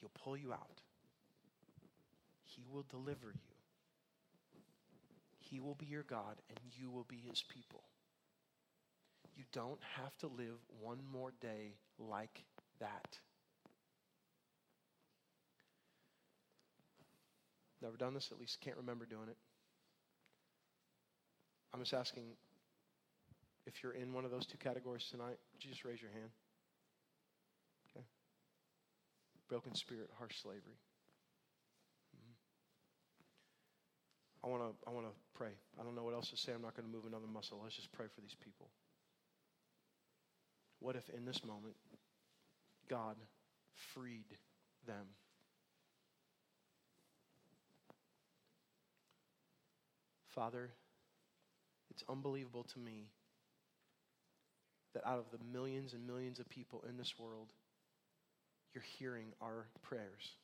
He'll 0.00 0.12
pull 0.24 0.36
you 0.36 0.52
out. 0.52 0.80
He 2.44 2.62
will 2.70 2.84
deliver 2.90 3.28
you. 3.28 3.54
He 5.38 5.60
will 5.60 5.74
be 5.74 5.86
your 5.86 6.04
God, 6.04 6.36
and 6.48 6.58
you 6.78 6.90
will 6.90 7.06
be 7.08 7.20
His 7.28 7.42
people. 7.42 7.82
You 9.36 9.44
don't 9.52 9.80
have 9.96 10.16
to 10.18 10.26
live 10.26 10.58
one 10.80 10.98
more 11.12 11.32
day 11.40 11.74
like 11.98 12.44
that. 12.78 13.18
Never 17.82 17.96
done 17.96 18.14
this, 18.14 18.28
at 18.30 18.38
least 18.38 18.60
can't 18.60 18.76
remember 18.76 19.06
doing 19.06 19.28
it. 19.28 19.36
I'm 21.72 21.80
just 21.80 21.94
asking 21.94 22.24
if 23.66 23.82
you're 23.82 23.92
in 23.92 24.12
one 24.12 24.24
of 24.24 24.30
those 24.30 24.46
two 24.46 24.58
categories 24.58 25.06
tonight, 25.10 25.38
would 25.52 25.64
you 25.64 25.70
just 25.70 25.84
raise 25.84 26.00
your 26.02 26.10
hand? 26.10 26.30
Okay. 27.90 28.04
Broken 29.48 29.74
spirit, 29.74 30.10
harsh 30.18 30.42
slavery. 30.42 30.78
Mm-hmm. 32.16 32.34
I 34.44 34.48
want 34.48 34.62
to 34.62 34.88
I 34.88 34.92
want 34.92 35.06
to 35.06 35.12
pray. 35.34 35.52
I 35.78 35.84
don't 35.84 35.94
know 35.94 36.04
what 36.04 36.14
else 36.14 36.30
to 36.30 36.36
say. 36.36 36.52
I'm 36.52 36.62
not 36.62 36.76
going 36.76 36.88
to 36.88 36.94
move 36.94 37.06
another 37.06 37.28
muscle. 37.32 37.60
Let's 37.62 37.76
just 37.76 37.92
pray 37.92 38.06
for 38.12 38.20
these 38.20 38.36
people. 38.42 38.68
What 40.80 40.96
if 40.96 41.08
in 41.10 41.24
this 41.24 41.44
moment 41.44 41.76
God 42.88 43.16
freed 43.94 44.36
them? 44.86 45.06
Father, 50.34 50.70
it's 51.90 52.04
unbelievable 52.08 52.64
to 52.64 52.78
me 52.78 53.08
that 54.94 55.06
out 55.06 55.18
of 55.18 55.30
the 55.30 55.44
millions 55.52 55.92
and 55.92 56.06
millions 56.06 56.38
of 56.38 56.48
people 56.48 56.84
in 56.88 56.96
this 56.96 57.18
world, 57.18 57.52
you're 58.74 58.84
hearing 58.98 59.26
our 59.40 59.66
prayers. 59.82 60.34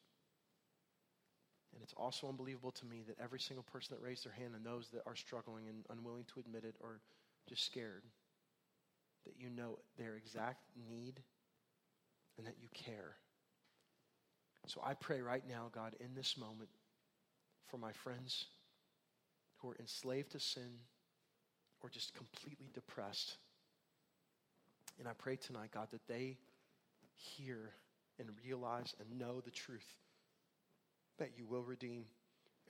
And 1.73 1.83
it's 1.83 1.95
also 1.97 2.29
unbelievable 2.29 2.73
to 2.73 2.87
me 2.87 3.03
that 3.07 3.23
every 3.23 3.41
single 3.41 3.65
person 3.65 3.95
that 3.95 4.05
raised 4.05 4.25
their 4.25 4.33
hand 4.33 4.55
and 4.55 4.65
those 4.65 4.89
that 4.93 5.03
are 5.07 5.17
struggling 5.17 5.69
and 5.69 5.85
unwilling 5.91 6.25
to 6.35 6.41
admit 6.41 6.65
it 6.65 6.75
or 6.81 7.01
just 7.49 7.65
scared, 7.65 8.03
that 9.25 9.35
you 9.39 9.51
know 9.51 9.79
their 9.99 10.17
exact 10.17 10.63
need 10.89 11.21
and 12.39 12.47
that 12.47 12.57
you 12.61 12.69
care. 12.73 13.17
So 14.67 14.81
I 14.85 14.95
pray 14.95 15.21
right 15.21 15.45
now, 15.49 15.71
God, 15.73 15.95
in 16.01 16.15
this 16.17 16.37
moment 16.37 16.71
for 17.69 17.79
my 17.79 17.93
friends 17.93 18.47
who 19.59 19.71
are 19.71 19.77
enslaved 19.81 20.33
to 20.33 20.41
sin 20.41 20.81
or 21.83 21.89
just 21.89 22.15
completely 22.15 22.71
depressed. 22.75 23.37
And 24.99 25.07
I 25.07 25.13
pray 25.13 25.37
tonight, 25.37 25.71
God, 25.73 25.89
that 25.93 26.07
they 26.09 26.39
hear 27.15 27.73
and 28.19 28.29
realize 28.45 28.95
and 29.01 29.19
know 29.19 29.41
the 29.41 29.51
truth 29.51 29.87
that 31.19 31.33
you 31.37 31.47
will 31.47 31.63
redeem 31.63 32.05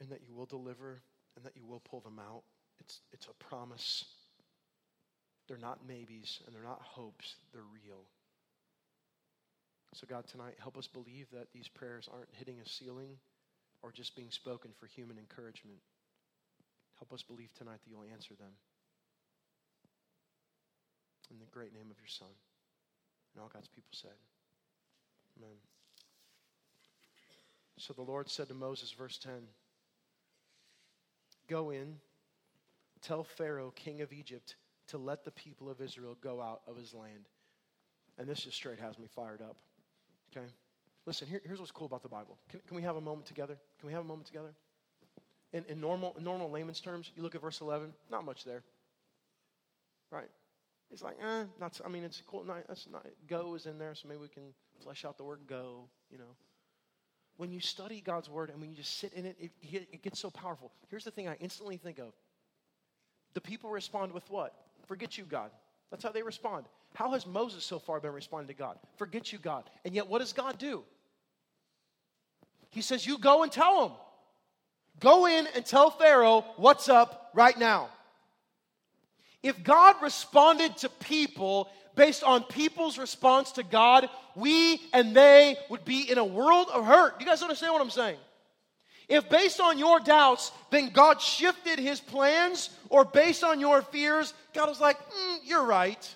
and 0.00 0.08
that 0.10 0.20
you 0.26 0.34
will 0.34 0.46
deliver 0.46 1.00
and 1.36 1.44
that 1.44 1.56
you 1.56 1.64
will 1.64 1.80
pull 1.80 2.00
them 2.00 2.18
out. 2.18 2.42
It's, 2.80 3.00
it's 3.12 3.26
a 3.26 3.44
promise. 3.44 4.04
They're 5.48 5.56
not 5.58 5.86
maybes 5.86 6.40
and 6.46 6.54
they're 6.54 6.62
not 6.62 6.80
hopes, 6.82 7.36
they're 7.52 7.62
real. 7.62 8.02
So, 9.94 10.06
God, 10.06 10.26
tonight, 10.26 10.56
help 10.58 10.76
us 10.76 10.86
believe 10.86 11.28
that 11.32 11.52
these 11.54 11.68
prayers 11.68 12.08
aren't 12.12 12.28
hitting 12.32 12.56
a 12.60 12.68
ceiling 12.68 13.16
or 13.82 13.92
just 13.92 14.14
being 14.14 14.30
spoken 14.30 14.72
for 14.78 14.86
human 14.86 15.16
encouragement. 15.16 15.78
Help 16.98 17.12
us 17.12 17.22
believe 17.22 17.52
tonight 17.54 17.78
that 17.84 17.90
you'll 17.90 18.10
answer 18.12 18.34
them. 18.34 18.52
In 21.30 21.38
the 21.38 21.46
great 21.52 21.72
name 21.72 21.90
of 21.90 21.98
your 21.98 22.08
Son. 22.08 22.28
And 23.34 23.42
all 23.42 23.50
God's 23.52 23.68
people 23.68 23.90
said, 23.92 24.16
Amen. 25.36 25.56
So 27.78 27.92
the 27.92 28.02
Lord 28.02 28.30
said 28.30 28.48
to 28.48 28.54
Moses, 28.54 28.92
verse 28.92 29.18
10 29.18 29.32
Go 31.48 31.70
in, 31.70 31.96
tell 33.02 33.22
Pharaoh, 33.22 33.72
king 33.74 34.00
of 34.00 34.12
Egypt, 34.12 34.56
to 34.88 34.98
let 34.98 35.24
the 35.24 35.30
people 35.30 35.68
of 35.68 35.80
Israel 35.80 36.16
go 36.20 36.40
out 36.40 36.62
of 36.66 36.76
his 36.76 36.94
land. 36.94 37.28
And 38.18 38.28
this 38.28 38.40
just 38.40 38.56
straight 38.56 38.80
has 38.80 38.98
me 38.98 39.06
fired 39.14 39.42
up. 39.42 39.56
Okay? 40.34 40.46
Listen, 41.04 41.28
here, 41.28 41.40
here's 41.44 41.60
what's 41.60 41.70
cool 41.70 41.86
about 41.86 42.02
the 42.02 42.08
Bible. 42.08 42.38
Can, 42.50 42.60
can 42.66 42.76
we 42.76 42.82
have 42.82 42.96
a 42.96 43.00
moment 43.00 43.26
together? 43.26 43.58
Can 43.78 43.86
we 43.86 43.92
have 43.92 44.02
a 44.02 44.08
moment 44.08 44.26
together? 44.26 44.54
In, 45.52 45.64
in, 45.68 45.80
normal, 45.80 46.16
normal 46.20 46.50
layman's 46.50 46.80
terms, 46.80 47.10
you 47.16 47.22
look 47.22 47.34
at 47.34 47.40
verse 47.40 47.60
11, 47.60 47.92
not 48.10 48.24
much 48.24 48.44
there. 48.44 48.62
Right? 50.10 50.28
It's 50.90 51.02
like, 51.02 51.16
eh, 51.22 51.44
not, 51.60 51.80
I 51.84 51.88
mean, 51.88 52.04
it's 52.04 52.22
cool. 52.26 52.44
Not, 52.44 52.66
that's 52.68 52.86
not, 52.90 53.06
go 53.26 53.54
is 53.54 53.66
in 53.66 53.78
there, 53.78 53.94
so 53.94 54.08
maybe 54.08 54.20
we 54.20 54.28
can 54.28 54.54
flesh 54.82 55.04
out 55.04 55.16
the 55.16 55.24
word 55.24 55.40
go, 55.46 55.88
you 56.10 56.18
know. 56.18 56.34
When 57.36 57.52
you 57.52 57.60
study 57.60 58.00
God's 58.00 58.30
word 58.30 58.50
and 58.50 58.60
when 58.60 58.70
you 58.70 58.76
just 58.76 58.98
sit 58.98 59.12
in 59.12 59.26
it, 59.26 59.36
it, 59.38 59.52
it 59.92 60.02
gets 60.02 60.18
so 60.18 60.30
powerful. 60.30 60.72
Here's 60.88 61.04
the 61.04 61.10
thing 61.10 61.28
I 61.28 61.36
instantly 61.40 61.76
think 61.76 61.98
of 61.98 62.12
the 63.34 63.40
people 63.40 63.68
respond 63.68 64.12
with 64.12 64.28
what? 64.30 64.54
Forget 64.86 65.18
you, 65.18 65.24
God. 65.24 65.50
That's 65.90 66.02
how 66.02 66.10
they 66.10 66.22
respond. 66.22 66.64
How 66.94 67.10
has 67.12 67.26
Moses 67.26 67.64
so 67.64 67.78
far 67.78 68.00
been 68.00 68.12
responding 68.12 68.48
to 68.48 68.54
God? 68.54 68.78
Forget 68.96 69.32
you, 69.32 69.38
God. 69.38 69.68
And 69.84 69.94
yet, 69.94 70.08
what 70.08 70.20
does 70.20 70.32
God 70.32 70.58
do? 70.58 70.82
He 72.70 72.80
says, 72.80 73.06
You 73.06 73.18
go 73.18 73.42
and 73.42 73.52
tell 73.52 73.86
him. 73.86 73.92
Go 75.00 75.26
in 75.26 75.46
and 75.54 75.64
tell 75.64 75.90
Pharaoh 75.90 76.44
what's 76.56 76.88
up 76.88 77.30
right 77.34 77.58
now. 77.58 77.88
If 79.42 79.62
God 79.62 79.96
responded 80.02 80.76
to 80.78 80.88
people 80.88 81.70
based 81.94 82.22
on 82.22 82.42
people's 82.44 82.98
response 82.98 83.52
to 83.52 83.62
God, 83.62 84.08
we 84.34 84.80
and 84.92 85.14
they 85.14 85.56
would 85.70 85.84
be 85.84 86.10
in 86.10 86.18
a 86.18 86.24
world 86.24 86.68
of 86.72 86.84
hurt. 86.84 87.20
You 87.20 87.26
guys 87.26 87.42
understand 87.42 87.72
what 87.72 87.82
I'm 87.82 87.90
saying? 87.90 88.18
If 89.08 89.28
based 89.28 89.60
on 89.60 89.78
your 89.78 90.00
doubts, 90.00 90.50
then 90.70 90.90
God 90.90 91.20
shifted 91.20 91.78
his 91.78 92.00
plans, 92.00 92.70
or 92.88 93.04
based 93.04 93.44
on 93.44 93.60
your 93.60 93.82
fears, 93.82 94.34
God 94.52 94.68
was 94.68 94.80
like, 94.80 94.98
mm, 94.98 95.38
you're 95.44 95.64
right. 95.64 96.14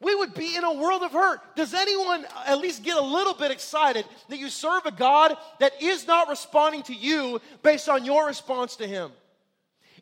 We 0.00 0.14
would 0.14 0.34
be 0.34 0.54
in 0.54 0.64
a 0.64 0.74
world 0.74 1.02
of 1.02 1.12
hurt. 1.12 1.40
Does 1.56 1.72
anyone 1.72 2.26
at 2.46 2.58
least 2.58 2.84
get 2.84 2.98
a 2.98 3.02
little 3.02 3.32
bit 3.32 3.50
excited 3.50 4.04
that 4.28 4.38
you 4.38 4.50
serve 4.50 4.84
a 4.84 4.90
God 4.90 5.36
that 5.58 5.82
is 5.82 6.06
not 6.06 6.28
responding 6.28 6.82
to 6.84 6.94
you 6.94 7.40
based 7.62 7.88
on 7.88 8.04
your 8.04 8.26
response 8.26 8.76
to 8.76 8.86
him? 8.86 9.10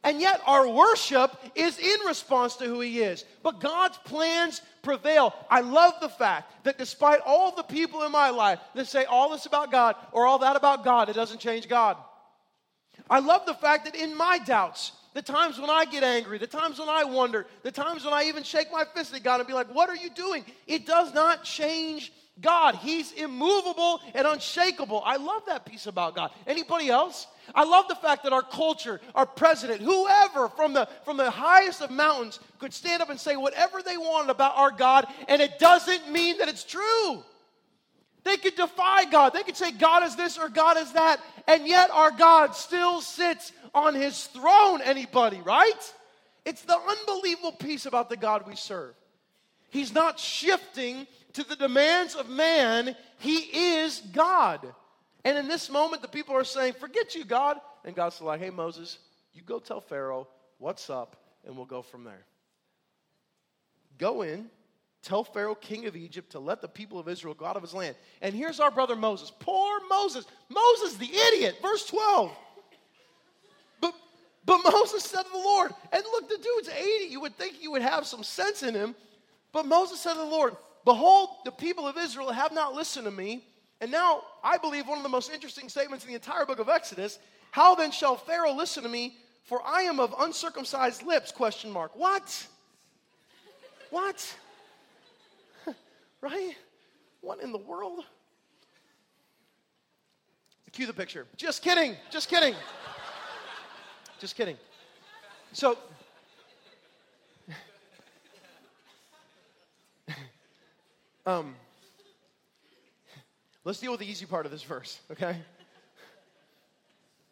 And 0.05 0.21
yet, 0.21 0.43
our 0.47 0.69
worship 0.69 1.35
is 1.55 1.79
in 1.79 2.07
response 2.07 2.57
to 2.57 2.67
who 2.67 2.81
He 2.81 3.01
is. 3.01 3.25
But 3.43 3.59
God's 3.59 3.97
plans 4.05 4.61
prevail. 4.83 5.35
I 5.49 5.63
love 5.63 5.95
the 6.03 6.11
fact 6.11 6.65
that 6.65 6.77
despite 6.77 7.21
all 7.25 7.57
the 7.57 7.63
people 7.63 8.03
in 8.03 8.13
my 8.13 8.29
life 8.29 8.61
that 8.75 8.87
say 8.87 9.07
all 9.07 9.31
this 9.31 9.47
about 9.47 9.73
God 9.73 9.97
or 10.13 10.27
all 10.27 10.41
that 10.41 10.57
about 10.57 10.85
God, 10.85 11.09
it 11.09 11.17
doesn't 11.17 11.41
change 11.41 11.69
God. 11.69 11.97
I 13.09 13.21
love 13.21 13.47
the 13.47 13.55
fact 13.55 13.87
that 13.87 13.95
in 13.95 14.15
my 14.15 14.39
doubts, 14.39 14.93
the 15.15 15.23
times 15.23 15.61
when 15.61 15.71
I 15.71 15.85
get 15.85 16.03
angry, 16.03 16.39
the 16.39 16.47
times 16.47 16.79
when 16.79 16.89
I 16.89 17.05
wonder, 17.05 17.47
the 17.63 17.71
times 17.71 18.05
when 18.05 18.13
I 18.13 18.25
even 18.25 18.43
shake 18.43 18.71
my 18.73 18.85
fist 18.95 19.15
at 19.15 19.23
God 19.23 19.41
and 19.41 19.47
be 19.47 19.55
like, 19.55 19.73
What 19.75 19.89
are 19.89 19.97
you 19.97 20.11
doing? 20.11 20.45
It 20.67 20.87
does 20.87 21.15
not 21.15 21.45
change 21.45 22.13
God. 22.41 22.75
He's 22.75 23.13
immovable 23.13 24.01
and 24.13 24.27
unshakable. 24.27 25.03
I 25.05 25.17
love 25.17 25.43
that 25.47 25.65
piece 25.65 25.87
about 25.87 26.17
God. 26.17 26.33
Anybody 26.49 26.89
else? 26.89 27.29
I 27.55 27.65
love 27.65 27.87
the 27.87 27.95
fact 27.95 28.25
that 28.25 28.33
our 28.33 28.43
culture, 28.43 29.01
our 29.15 29.27
president, 29.27 29.83
whoever 29.83 30.49
from 30.49 30.73
the 30.73 30.89
from 31.05 31.17
the 31.17 31.31
highest 31.31 31.81
of 31.81 31.91
mountains 31.91 32.41
could 32.59 32.75
stand 32.75 33.01
up 33.01 33.11
and 33.11 33.21
say 33.21 33.37
whatever 33.37 33.83
they 33.83 33.97
wanted 33.97 34.31
about 34.31 34.57
our 34.57 34.73
God, 34.73 35.07
and 35.29 35.41
it 35.41 35.59
doesn't 35.59 36.11
mean 36.11 36.39
that 36.39 36.49
it's 36.49 36.65
true. 36.65 37.23
They 38.25 38.39
could 38.39 38.57
defy 38.57 39.05
God. 39.05 39.35
They 39.35 39.43
could 39.43 39.57
say 39.57 39.71
God 39.71 40.03
is 40.03 40.17
this 40.17 40.39
or 40.39 40.49
God 40.49 40.79
is 40.79 40.93
that, 40.93 41.21
and 41.47 41.67
yet 41.67 41.91
our 41.91 42.11
God 42.11 42.55
still 42.57 43.01
sits 43.01 43.53
on 43.75 43.95
his 43.95 44.25
throne. 44.29 44.81
Anybody, 44.83 45.41
right? 45.45 45.95
It's 46.45 46.63
the 46.63 46.77
unbelievable 46.77 47.53
piece 47.53 47.87
about 47.87 48.09
the 48.09 48.17
God 48.17 48.47
we 48.47 48.57
serve. 48.57 48.95
He's 49.71 49.93
not 49.93 50.19
shifting 50.19 51.07
to 51.35 51.45
the 51.45 51.57
demands 51.57 52.15
of 52.15 52.29
man, 52.29 52.97
he 53.19 53.39
is 53.83 54.01
God. 54.13 54.61
And 55.25 55.37
in 55.37 55.49
this 55.49 55.71
moment, 55.71 56.03
the 56.03 56.09
people 56.09 56.37
are 56.37 56.45
saying, 56.45 56.75
Forget 56.75 57.15
you, 57.15 57.25
God. 57.25 57.59
And 57.85 57.95
God's 57.95 58.21
like, 58.21 58.41
Hey, 58.41 58.51
Moses, 58.51 58.99
you 59.33 59.43
go 59.43 59.59
tell 59.59 59.81
Pharaoh 59.81 60.29
what's 60.59 60.89
up, 60.91 61.17
and 61.45 61.57
we'll 61.57 61.67
go 61.67 61.83
from 61.83 62.05
there. 62.05 62.25
Go 63.99 64.23
in, 64.23 64.49
tell 65.05 65.25
Pharaoh, 65.25 65.55
king 65.55 65.87
of 65.87 65.97
Egypt, 65.97 66.31
to 66.33 66.39
let 66.39 66.61
the 66.61 66.69
people 66.69 66.99
of 66.99 67.09
Israel 67.09 67.35
go 67.35 67.45
out 67.45 67.57
of 67.57 67.63
his 67.63 67.75
land. 67.75 67.97
And 68.23 68.35
here's 68.35 68.61
our 68.61 68.71
brother 68.71 68.97
Moses. 68.97 69.31
Poor 69.39 69.81
Moses. 69.89 70.27
Moses, 70.49 70.97
the 70.97 71.11
idiot. 71.13 71.57
Verse 71.63 71.87
12. 71.87 72.33
But, 73.81 73.95
but 74.45 74.59
Moses 74.73 75.05
said 75.05 75.23
to 75.23 75.31
the 75.31 75.39
Lord, 75.39 75.73
and 75.93 76.03
look, 76.13 76.29
the 76.29 76.39
dude's 76.39 76.69
80. 76.69 77.05
You 77.11 77.21
would 77.21 77.37
think 77.37 77.57
he 77.57 77.69
would 77.69 77.83
have 77.83 78.07
some 78.07 78.23
sense 78.23 78.63
in 78.63 78.75
him. 78.75 78.95
But 79.53 79.67
Moses 79.67 80.01
said 80.01 80.15
to 80.15 80.19
the 80.19 80.25
Lord, 80.25 80.57
Behold, 80.85 81.29
the 81.45 81.53
people 81.53 81.87
of 81.87 81.97
Israel 81.97 82.33
have 82.33 82.53
not 82.53 82.75
listened 82.75 83.05
to 83.05 83.11
me 83.11 83.45
and 83.85 83.91
now, 83.91 84.23
I 84.43 84.57
believe 84.57 84.87
one 84.87 84.97
of 84.97 85.03
the 85.03 85.11
most 85.11 85.31
interesting 85.31 85.69
statements 85.69 86.07
in 86.07 86.09
the 86.09 86.15
entire 86.15 86.47
book 86.47 86.59
of 86.59 86.71
Exodus, 86.71 87.19
how 87.51 87.75
then 87.75 87.91
shall 87.91 88.17
Pharaoh 88.17 88.55
listen 88.55 88.83
to 88.83 88.89
me, 88.89 89.17
for 89.45 89.61
I 89.63 89.83
am 89.83 90.01
of 90.01 90.15
uncircumcised 90.19 91.03
lips, 91.03 91.31
question 91.31 91.71
mark. 91.71 91.95
What? 91.95 92.47
What? 93.91 94.37
Right? 96.25 96.57
What 97.21 97.41
in 97.43 97.53
the 97.53 97.59
world? 97.59 98.05
Cue 100.73 100.87
the 100.87 100.93
picture. 100.93 101.27
Just 101.37 101.63
kidding. 101.63 101.95
Just 102.11 102.29
kidding. 102.29 102.55
Just 104.19 104.35
kidding. 104.35 104.57
So, 105.53 105.79
um, 111.27 111.55
Let's 113.65 113.81
deal 113.81 113.93
with 113.93 114.01
the 114.01 114.07
easy 114.07 114.27
part 114.27 114.45
of 114.45 114.53
this 114.53 114.63
verse, 114.63 115.01
okay? 115.11 115.37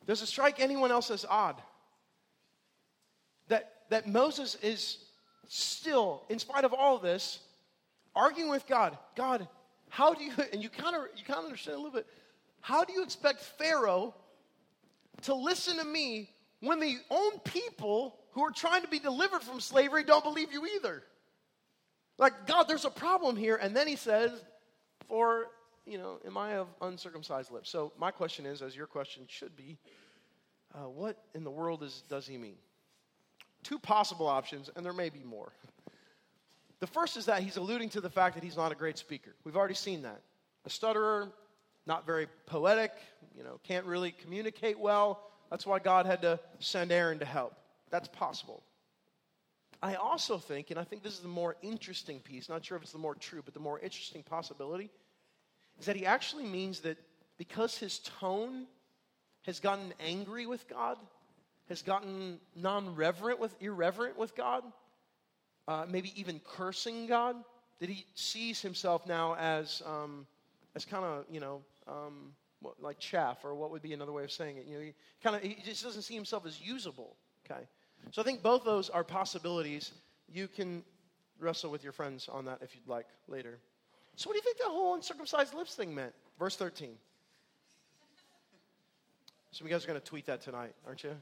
Does 0.07 0.23
it 0.23 0.27
strike 0.27 0.61
anyone 0.61 0.91
else 0.91 1.11
as 1.11 1.27
odd 1.29 1.61
that, 3.49 3.71
that 3.91 4.09
Moses 4.09 4.55
is 4.63 4.97
still, 5.47 6.23
in 6.31 6.39
spite 6.39 6.65
of 6.65 6.73
all 6.73 6.97
this, 6.97 7.41
arguing 8.15 8.51
with 8.51 8.67
God? 8.67 8.97
God, 9.17 9.49
how 9.89 10.15
do 10.15 10.25
you, 10.25 10.33
and 10.53 10.63
you 10.63 10.69
kind 10.69 10.97
of 10.97 11.03
you 11.17 11.25
kind 11.25 11.39
of 11.39 11.45
understand 11.45 11.75
a 11.75 11.79
little 11.79 11.93
bit, 11.93 12.07
how 12.61 12.85
do 12.85 12.93
you 12.93 13.03
expect 13.03 13.41
Pharaoh 13.41 14.15
to 15.23 15.35
listen 15.35 15.77
to 15.79 15.85
me 15.85 16.31
when 16.61 16.81
the 16.81 16.97
own 17.11 17.39
people 17.41 18.19
who 18.33 18.43
are 18.43 18.51
trying 18.51 18.83
to 18.83 18.89
be 18.89 18.99
delivered 18.99 19.43
from 19.43 19.61
slavery 19.61 20.05
don't 20.05 20.25
believe 20.25 20.53
you 20.53 20.67
either? 20.77 21.03
Like, 22.19 22.47
God, 22.47 22.65
there's 22.65 22.85
a 22.85 22.91
problem 22.91 23.37
here. 23.37 23.57
And 23.57 23.77
then 23.77 23.87
he 23.89 23.97
says, 23.97 24.31
For 25.09 25.49
you 25.87 25.99
know, 25.99 26.19
am 26.27 26.37
I 26.37 26.55
of 26.55 26.69
uncircumcised 26.81 27.51
lips? 27.51 27.71
So 27.71 27.93
my 27.99 28.11
question 28.11 28.47
is, 28.47 28.63
as 28.63 28.77
your 28.77 28.87
question 28.87 29.25
should 29.29 29.57
be, 29.57 29.79
uh, 30.75 30.89
what 30.89 31.19
in 31.35 31.45
the 31.45 31.51
world 31.51 31.83
is, 31.83 32.03
does 32.09 32.27
he 32.27 32.39
mean? 32.39 32.57
Two 33.63 33.79
possible 33.79 34.27
options, 34.27 34.71
and 34.75 34.85
there 34.85 34.93
may 34.93 35.11
be 35.11 35.23
more. 35.25 35.53
The 36.83 36.89
first 36.89 37.17
is 37.17 37.27
that 37.27 37.45
he's 37.45 37.59
alluding 37.59 37.91
to 37.91 38.01
the 38.01 38.11
fact 38.11 38.35
that 38.35 38.43
he's 38.43 38.57
not 38.57 38.73
a 38.73 38.75
great 38.75 38.99
speaker. 38.99 39.37
We've 39.45 39.57
already 39.57 39.73
seen 39.75 40.03
that. 40.03 40.21
A 40.65 40.69
stutterer, 40.69 41.29
not 41.87 42.05
very 42.05 42.27
poetic, 42.47 42.91
you 43.37 43.45
know, 43.45 43.61
can't 43.63 43.87
really 43.87 44.11
communicate 44.11 44.81
well. 44.81 45.31
That's 45.49 45.65
why 45.65 45.79
God 45.79 46.07
had 46.07 46.23
to 46.23 46.41
send 46.59 46.91
Aaron 46.91 47.21
to 47.21 47.25
help. 47.25 47.55
That's 47.91 48.09
possible. 48.09 48.65
I 49.81 49.95
also 49.95 50.39
think, 50.39 50.73
and 50.73 50.81
I 50.81 50.83
think 50.83 51.05
this 51.05 51.13
is 51.13 51.21
the 51.21 51.29
more 51.29 51.55
interesting 51.63 52.19
piece, 52.19 52.49
not 52.49 52.65
sure 52.65 52.79
if 52.79 52.83
it's 52.83 52.91
the 52.91 52.99
more 52.99 53.15
true, 53.15 53.43
but 53.45 53.55
the 53.55 53.61
more 53.61 53.79
interesting 53.79 54.25
possibility, 54.25 54.91
is 55.79 55.87
that 55.87 55.95
he 55.95 56.05
actually 56.05 56.47
means 56.47 56.81
that 56.81 56.97
because 57.39 57.79
his 57.79 58.01
tone 58.01 58.67
has 59.43 59.61
gotten 59.61 59.95
angry 60.01 60.47
with 60.47 60.69
God, 60.69 60.99
has 61.69 61.81
gotten 61.81 62.41
non-reverent 62.57 63.39
with 63.39 63.55
irreverent 63.63 64.19
with 64.19 64.35
God, 64.35 64.65
uh, 65.69 65.85
maybe 65.89 66.13
even 66.19 66.41
cursing 66.41 67.07
God, 67.07 67.37
that 67.81 67.89
he 67.89 68.07
sees 68.15 68.61
himself 68.61 69.07
now 69.07 69.35
as 69.37 69.83
um, 69.87 70.27
as 70.75 70.85
kind 70.85 71.05
of 71.05 71.25
you 71.31 71.41
know 71.41 71.63
um, 71.89 72.33
like 72.81 72.99
chaff, 72.99 73.45
or 73.45 73.55
what 73.55 73.71
would 73.71 73.83
be 73.83 73.93
another 73.93 74.13
way 74.13 74.25
of 74.25 74.33
saying 74.33 74.57
it. 74.57 74.67
You 74.67 74.75
know, 74.77 74.85
he 74.85 74.95
kind 75.23 75.37
of 75.37 75.43
he 75.43 75.57
just 75.65 75.83
doesn't 75.83 76.03
see 76.03 76.15
himself 76.15 76.47
as 76.47 76.61
usable. 76.61 77.17
Okay, 77.45 77.63
so 78.11 78.23
I 78.23 78.25
think 78.25 78.43
both 78.43 78.65
those 78.65 78.91
are 78.91 79.05
possibilities. 79.05 79.93
You 80.33 80.49
can 80.49 80.83
wrestle 81.39 81.71
with 81.71 81.83
your 81.83 81.93
friends 81.93 82.29
on 82.31 82.45
that 82.47 82.59
if 82.63 82.75
you'd 82.75 82.89
like 82.89 83.07
later. 83.29 83.59
So, 84.17 84.29
what 84.29 84.35
do 84.35 84.39
you 84.39 84.43
think 84.43 84.59
that 84.59 84.69
whole 84.69 84.95
uncircumcised 84.95 85.55
lips 85.55 85.75
thing 85.75 85.95
meant? 85.95 86.13
Verse 86.39 86.57
13. 86.57 86.91
Some 89.51 89.67
of 89.67 89.71
you 89.71 89.75
guys 89.75 89.85
are 89.85 89.89
going 89.89 90.01
to 90.01 90.07
tweet 90.07 90.27
that 90.27 90.41
tonight, 90.41 90.75
aren't 90.87 91.05
you? 91.05 91.15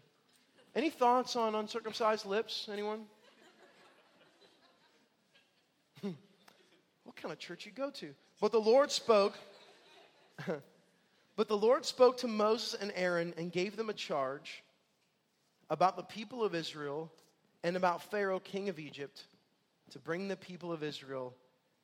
Any 0.74 0.91
thoughts 0.91 1.34
on 1.34 1.55
uncircumcised 1.55 2.26
lips? 2.26 2.68
Anyone? 2.72 3.07
What 7.11 7.17
kind 7.17 7.33
of 7.33 7.41
church 7.41 7.67
you 7.67 7.73
go 7.73 7.91
to? 7.91 8.15
But 8.41 8.53
the 8.53 8.61
Lord 8.61 8.93
spoke. 8.93 9.37
but 11.37 11.49
the 11.49 11.57
Lord 11.57 11.85
spoke 11.85 12.19
to 12.19 12.29
Moses 12.29 12.81
and 12.81 12.93
Aaron 12.95 13.35
and 13.37 13.51
gave 13.51 13.77
them 13.77 13.91
a 13.91 13.93
charge 13.93 14.63
about 15.71 15.97
the 15.97 16.05
people 16.05 16.45
of 16.45 16.55
Israel 16.55 17.11
and 17.65 17.77
about 17.77 18.01
Pharaoh, 18.13 18.39
king 18.39 18.69
of 18.69 18.79
Egypt, 18.79 19.25
to 19.91 19.99
bring 19.99 20.29
the 20.29 20.37
people 20.37 20.71
of 20.71 20.85
Israel 20.85 21.35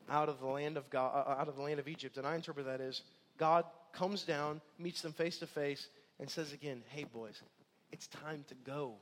out 0.09 0.29
of 0.29 0.39
the 0.39 0.47
land 0.47 0.77
of 0.77 0.89
God, 0.91 1.27
uh, 1.27 1.31
out 1.41 1.49
of 1.49 1.57
the 1.57 1.63
land 1.63 1.81
of 1.81 1.89
Egypt. 1.89 2.19
And 2.19 2.27
I 2.27 2.37
interpret 2.37 2.67
that 2.67 2.81
as 2.81 3.03
God 3.37 3.65
comes 3.93 4.23
down, 4.23 4.61
meets 4.79 5.03
them 5.03 5.13
face 5.13 5.39
to 5.39 5.49
face, 5.49 5.89
and 6.21 6.31
says 6.31 6.53
again, 6.53 6.85
"Hey 6.91 7.03
boys, 7.03 7.43
it's 7.91 8.07
time 8.07 8.45
to 8.47 8.55
go. 8.55 8.95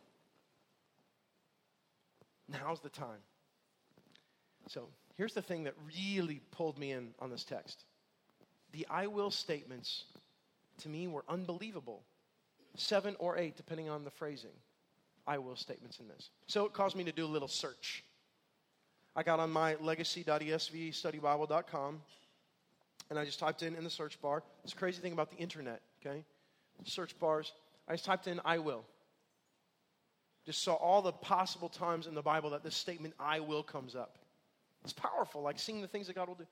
Now's 2.49 2.81
the 2.81 2.89
time." 2.89 3.21
So 4.69 4.89
here's 5.17 5.35
the 5.35 5.43
thing 5.43 5.65
that 5.65 5.75
really 5.87 6.41
pulled 6.51 6.79
me 6.79 6.93
in 6.93 7.11
on 7.19 7.31
this 7.31 7.45
text: 7.45 7.85
the 8.73 8.87
"I 8.91 9.07
will" 9.07 9.31
statements 9.31 10.05
to 10.79 10.89
me 10.89 11.09
were 11.09 11.25
unbelievable. 11.29 12.03
Seven 12.77 13.15
or 13.21 13.39
eight, 13.39 13.57
depending 13.57 13.89
on 13.89 14.03
the 14.03 14.11
phrasing. 14.11 14.51
I 15.27 15.39
will 15.39 15.57
statements 15.57 16.01
in 16.01 16.09
this. 16.09 16.29
So 16.47 16.67
it 16.67 16.75
caused 16.75 16.97
me 16.97 17.05
to 17.05 17.13
do 17.13 17.25
a 17.25 17.29
little 17.29 17.49
search. 17.49 18.05
I 19.17 19.23
got 19.23 19.41
on 19.41 19.51
my 19.51 19.77
legacy.esvstudybible.com 19.77 22.03
and 23.11 23.19
I 23.19 23.25
just 23.25 23.39
typed 23.39 23.63
in 23.63 23.77
in 23.77 23.85
the 23.85 23.91
search 23.91 24.21
bar. 24.21 24.43
This 24.63 24.75
crazy 24.75 25.01
thing 25.01 25.13
about 25.13 25.31
the 25.31 25.37
internet, 25.37 25.81
okay? 26.05 26.25
Search 26.85 27.19
bars. 27.19 27.53
I 27.89 27.93
just 27.93 28.05
typed 28.05 28.27
in 28.27 28.41
I 28.45 28.59
will. 28.59 28.85
Just 30.47 30.63
saw 30.63 30.75
all 30.75 31.01
the 31.01 31.13
possible 31.13 31.69
times 31.69 32.07
in 32.07 32.15
the 32.15 32.23
Bible 32.23 32.51
that 32.51 32.63
this 32.63 32.75
statement 32.75 33.15
I 33.19 33.41
will 33.41 33.63
comes 33.63 33.95
up. 33.95 34.19
It's 34.85 34.93
powerful, 34.93 35.43
like 35.43 35.59
seeing 35.59 35.81
the 35.81 35.89
things 35.89 36.07
that 36.07 36.15
God 36.15 36.29
will 36.29 36.35
do. 36.35 36.47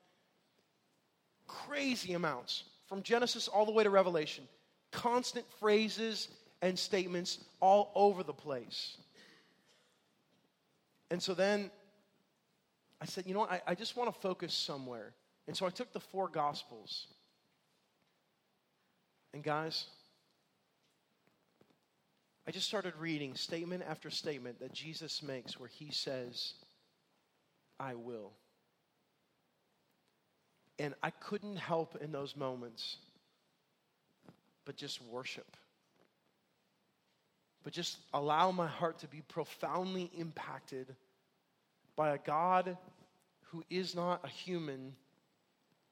Crazy 1.47 2.13
amounts 2.13 2.63
from 2.87 3.03
Genesis 3.03 3.47
all 3.47 3.65
the 3.65 3.71
way 3.71 3.83
to 3.83 3.89
Revelation. 3.89 4.45
Constant 4.91 5.45
phrases 5.59 6.27
and 6.61 6.77
statements 6.77 7.39
all 7.59 7.91
over 7.95 8.23
the 8.23 8.33
place. 8.33 8.97
And 11.11 11.21
so 11.21 11.33
then 11.33 11.69
I 12.99 13.05
said, 13.05 13.25
you 13.27 13.33
know 13.33 13.41
what? 13.41 13.51
I, 13.51 13.61
I 13.67 13.75
just 13.75 13.95
want 13.95 14.13
to 14.13 14.19
focus 14.19 14.53
somewhere. 14.53 15.13
And 15.47 15.55
so 15.55 15.65
I 15.65 15.69
took 15.69 15.91
the 15.93 15.99
four 15.99 16.27
Gospels. 16.27 17.07
And 19.33 19.43
guys, 19.43 19.85
I 22.47 22.51
just 22.51 22.67
started 22.67 22.93
reading 22.97 23.35
statement 23.35 23.83
after 23.87 24.09
statement 24.09 24.59
that 24.59 24.73
Jesus 24.73 25.21
makes 25.21 25.59
where 25.59 25.69
he 25.69 25.91
says, 25.91 26.53
I 27.83 27.95
will. 27.95 28.31
And 30.79 30.93
I 31.03 31.09
couldn't 31.09 31.57
help 31.57 31.97
in 32.01 32.11
those 32.11 32.35
moments 32.35 32.97
but 34.65 34.77
just 34.77 35.01
worship 35.01 35.57
but 37.63 37.71
just 37.71 37.97
allow 38.13 38.51
my 38.51 38.67
heart 38.67 38.99
to 38.99 39.07
be 39.07 39.21
profoundly 39.21 40.11
impacted 40.17 40.93
by 41.95 42.13
a 42.13 42.17
God 42.17 42.77
who 43.51 43.63
is 43.69 43.95
not 43.95 44.19
a 44.23 44.27
human 44.27 44.93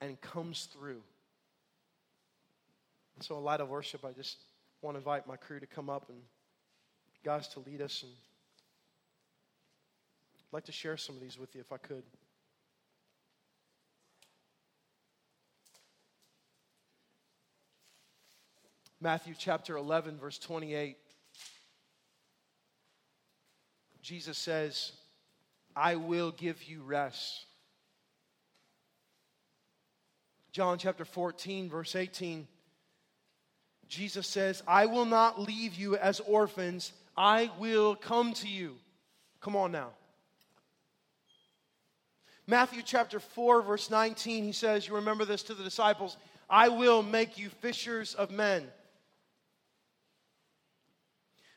and 0.01 0.19
comes 0.19 0.67
through. 0.73 1.01
So, 3.21 3.37
in 3.37 3.43
light 3.43 3.61
of 3.61 3.69
worship, 3.69 4.03
I 4.03 4.11
just 4.11 4.37
want 4.81 4.95
to 4.95 4.97
invite 4.99 5.27
my 5.27 5.37
crew 5.37 5.59
to 5.59 5.67
come 5.67 5.89
up 5.89 6.09
and 6.09 6.17
guys 7.23 7.47
to 7.49 7.59
lead 7.59 7.81
us. 7.81 8.03
And 8.03 8.11
I'd 10.51 10.57
like 10.57 10.65
to 10.65 10.73
share 10.73 10.97
some 10.97 11.15
of 11.15 11.21
these 11.21 11.39
with 11.39 11.55
you 11.55 11.61
if 11.61 11.71
I 11.71 11.77
could. 11.77 12.03
Matthew 18.99 19.33
chapter 19.37 19.77
11, 19.77 20.19
verse 20.19 20.37
28. 20.37 20.97
Jesus 24.01 24.37
says, 24.37 24.91
I 25.73 25.95
will 25.95 26.31
give 26.31 26.61
you 26.63 26.83
rest. 26.83 27.45
John 30.51 30.77
chapter 30.77 31.05
14, 31.05 31.69
verse 31.69 31.95
18, 31.95 32.45
Jesus 33.87 34.27
says, 34.27 34.61
I 34.67 34.85
will 34.87 35.05
not 35.05 35.39
leave 35.39 35.75
you 35.75 35.95
as 35.95 36.19
orphans, 36.19 36.91
I 37.15 37.49
will 37.57 37.95
come 37.95 38.33
to 38.33 38.49
you. 38.49 38.75
Come 39.39 39.55
on 39.55 39.71
now. 39.71 39.91
Matthew 42.51 42.81
chapter 42.83 43.21
4, 43.21 43.61
verse 43.61 43.89
19, 43.89 44.43
he 44.43 44.51
says, 44.51 44.85
You 44.85 44.95
remember 44.95 45.23
this 45.23 45.41
to 45.43 45.53
the 45.53 45.63
disciples, 45.63 46.17
I 46.49 46.67
will 46.67 47.01
make 47.01 47.37
you 47.37 47.47
fishers 47.47 48.13
of 48.13 48.29
men. 48.29 48.67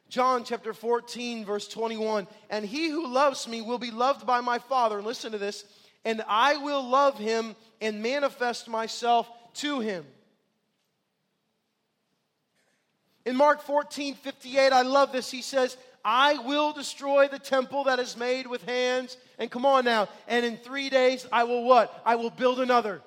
John 0.08 0.44
chapter 0.44 0.72
14, 0.72 1.44
verse 1.44 1.66
21. 1.66 2.28
And 2.48 2.64
he 2.64 2.90
who 2.90 3.08
loves 3.08 3.48
me 3.48 3.60
will 3.60 3.80
be 3.80 3.90
loved 3.90 4.24
by 4.24 4.40
my 4.40 4.60
Father. 4.60 4.98
And 4.98 5.04
Listen 5.04 5.32
to 5.32 5.38
this. 5.38 5.64
And 6.04 6.22
I 6.28 6.58
will 6.58 6.88
love 6.88 7.18
him 7.18 7.56
and 7.80 8.00
manifest 8.00 8.68
myself 8.68 9.28
to 9.54 9.80
him. 9.80 10.06
In 13.26 13.34
Mark 13.34 13.62
14, 13.62 14.14
58, 14.14 14.72
I 14.72 14.82
love 14.82 15.10
this. 15.10 15.28
He 15.28 15.42
says, 15.42 15.76
I 16.04 16.34
will 16.38 16.72
destroy 16.72 17.28
the 17.28 17.38
temple 17.38 17.84
that 17.84 17.98
is 17.98 18.16
made 18.16 18.46
with 18.46 18.62
hands. 18.64 19.16
And 19.38 19.50
come 19.50 19.64
on 19.64 19.84
now. 19.84 20.08
And 20.28 20.44
in 20.44 20.58
three 20.58 20.90
days, 20.90 21.26
I 21.32 21.44
will 21.44 21.64
what? 21.64 22.02
I 22.04 22.16
will 22.16 22.30
build 22.30 22.60
another. 22.60 23.00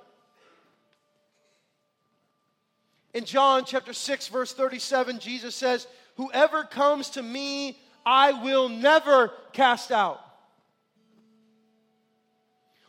In 3.14 3.26
John 3.26 3.66
chapter 3.66 3.94
6, 3.94 4.28
verse 4.30 4.54
37, 4.54 5.20
Jesus 5.20 5.56
says, 5.56 5.88
Whoever 6.16 6.64
comes 6.64 7.12
to 7.12 7.22
me, 7.22 7.78
I 8.06 8.32
will 8.32 8.70
never 8.70 9.32
cast 9.54 9.92
out. 9.92 10.22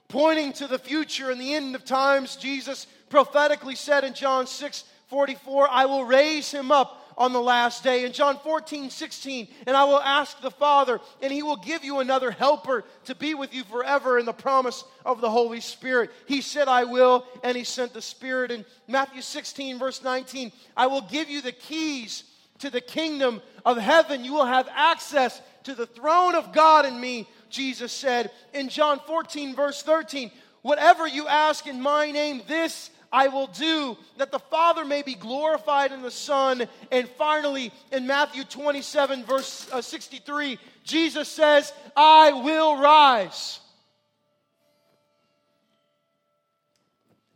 Pointing 0.09 0.55
to 0.55 0.67
the 0.67 0.79
future 0.79 1.31
and 1.31 1.41
the 1.41 1.55
end 1.55 1.75
of 1.75 1.85
times, 1.85 2.37
Jesus 2.37 2.87
prophetically 3.11 3.75
said 3.75 4.05
in 4.05 4.15
John 4.15 4.47
6 4.47 4.85
44, 5.09 5.69
I 5.71 5.87
will 5.87 6.05
raise 6.05 6.51
him 6.51 6.71
up 6.71 7.08
on 7.19 7.33
the 7.33 7.41
last 7.41 7.83
day. 7.83 8.05
In 8.05 8.13
John 8.13 8.39
14, 8.39 8.89
16, 8.89 9.49
and 9.67 9.77
I 9.77 9.85
will 9.85 10.01
ask 10.01 10.41
the 10.41 10.53
Father, 10.53 11.01
and 11.21 11.33
he 11.33 11.43
will 11.43 11.57
give 11.57 11.85
you 11.85 11.99
another 11.99 12.31
helper 12.31 12.85
to 13.05 13.15
be 13.15 13.35
with 13.35 13.53
you 13.53 13.65
forever 13.65 14.19
in 14.19 14.25
the 14.25 14.33
promise 14.33 14.85
of 15.05 15.21
the 15.21 15.29
Holy 15.29 15.61
Spirit. 15.61 16.11
He 16.27 16.41
said, 16.41 16.69
I 16.69 16.85
will, 16.85 17.27
and 17.43 17.57
he 17.57 17.65
sent 17.65 17.93
the 17.93 18.01
Spirit. 18.01 18.53
In 18.53 18.65
Matthew 18.87 19.21
16, 19.21 19.79
verse 19.79 20.03
19, 20.03 20.53
I 20.77 20.87
will 20.87 21.03
give 21.03 21.29
you 21.29 21.43
the 21.43 21.53
keys 21.53 22.23
to 22.61 22.71
the 22.71 22.81
kingdom 22.81 23.43
of 23.67 23.77
heaven. 23.77 24.25
You 24.25 24.33
will 24.33 24.47
have 24.47 24.69
access 24.73 25.43
to 25.65 25.75
the 25.75 25.87
throne 25.87 26.37
of 26.37 26.53
God 26.53 26.87
in 26.87 26.99
me, 27.01 27.29
Jesus 27.51 27.93
said 27.93 28.31
in 28.55 28.69
John 28.69 29.01
14, 29.07 29.57
verse 29.57 29.83
13. 29.83 30.31
Whatever 30.63 31.07
you 31.07 31.27
ask 31.27 31.67
in 31.67 31.81
my 31.81 32.11
name, 32.11 32.43
this 32.47 32.91
I 33.13 33.29
will 33.29 33.47
do, 33.47 33.97
that 34.19 34.31
the 34.31 34.39
Father 34.39 34.85
may 34.85 35.03
be 35.03 35.15
glorified 35.15 35.93
in 35.93 36.03
the 36.03 36.11
Son. 36.11 36.67
And 36.91 37.09
finally, 37.09 37.73
in 37.93 38.07
Matthew 38.07 38.45
27, 38.45 39.25
verse 39.25 39.69
uh, 39.73 39.81
63, 39.81 40.59
Jesus 40.85 41.29
says, 41.29 41.73
I 41.97 42.33
will 42.33 42.81
rise. 42.81 43.61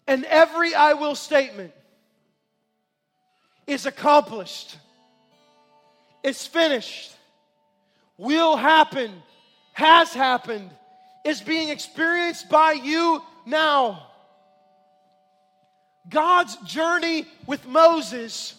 And 0.06 0.24
every 0.26 0.74
I 0.74 0.94
will 0.94 1.14
statement 1.14 1.72
is 3.66 3.86
accomplished 3.86 4.76
it's 6.22 6.46
finished, 6.46 7.12
will 8.16 8.56
happen, 8.56 9.10
has 9.72 10.12
happened, 10.14 10.70
is 11.24 11.40
being 11.40 11.68
experienced 11.68 12.48
by 12.48 12.72
you 12.72 13.22
now. 13.44 14.06
God's 16.08 16.56
journey 16.56 17.26
with 17.46 17.66
Moses 17.66 18.54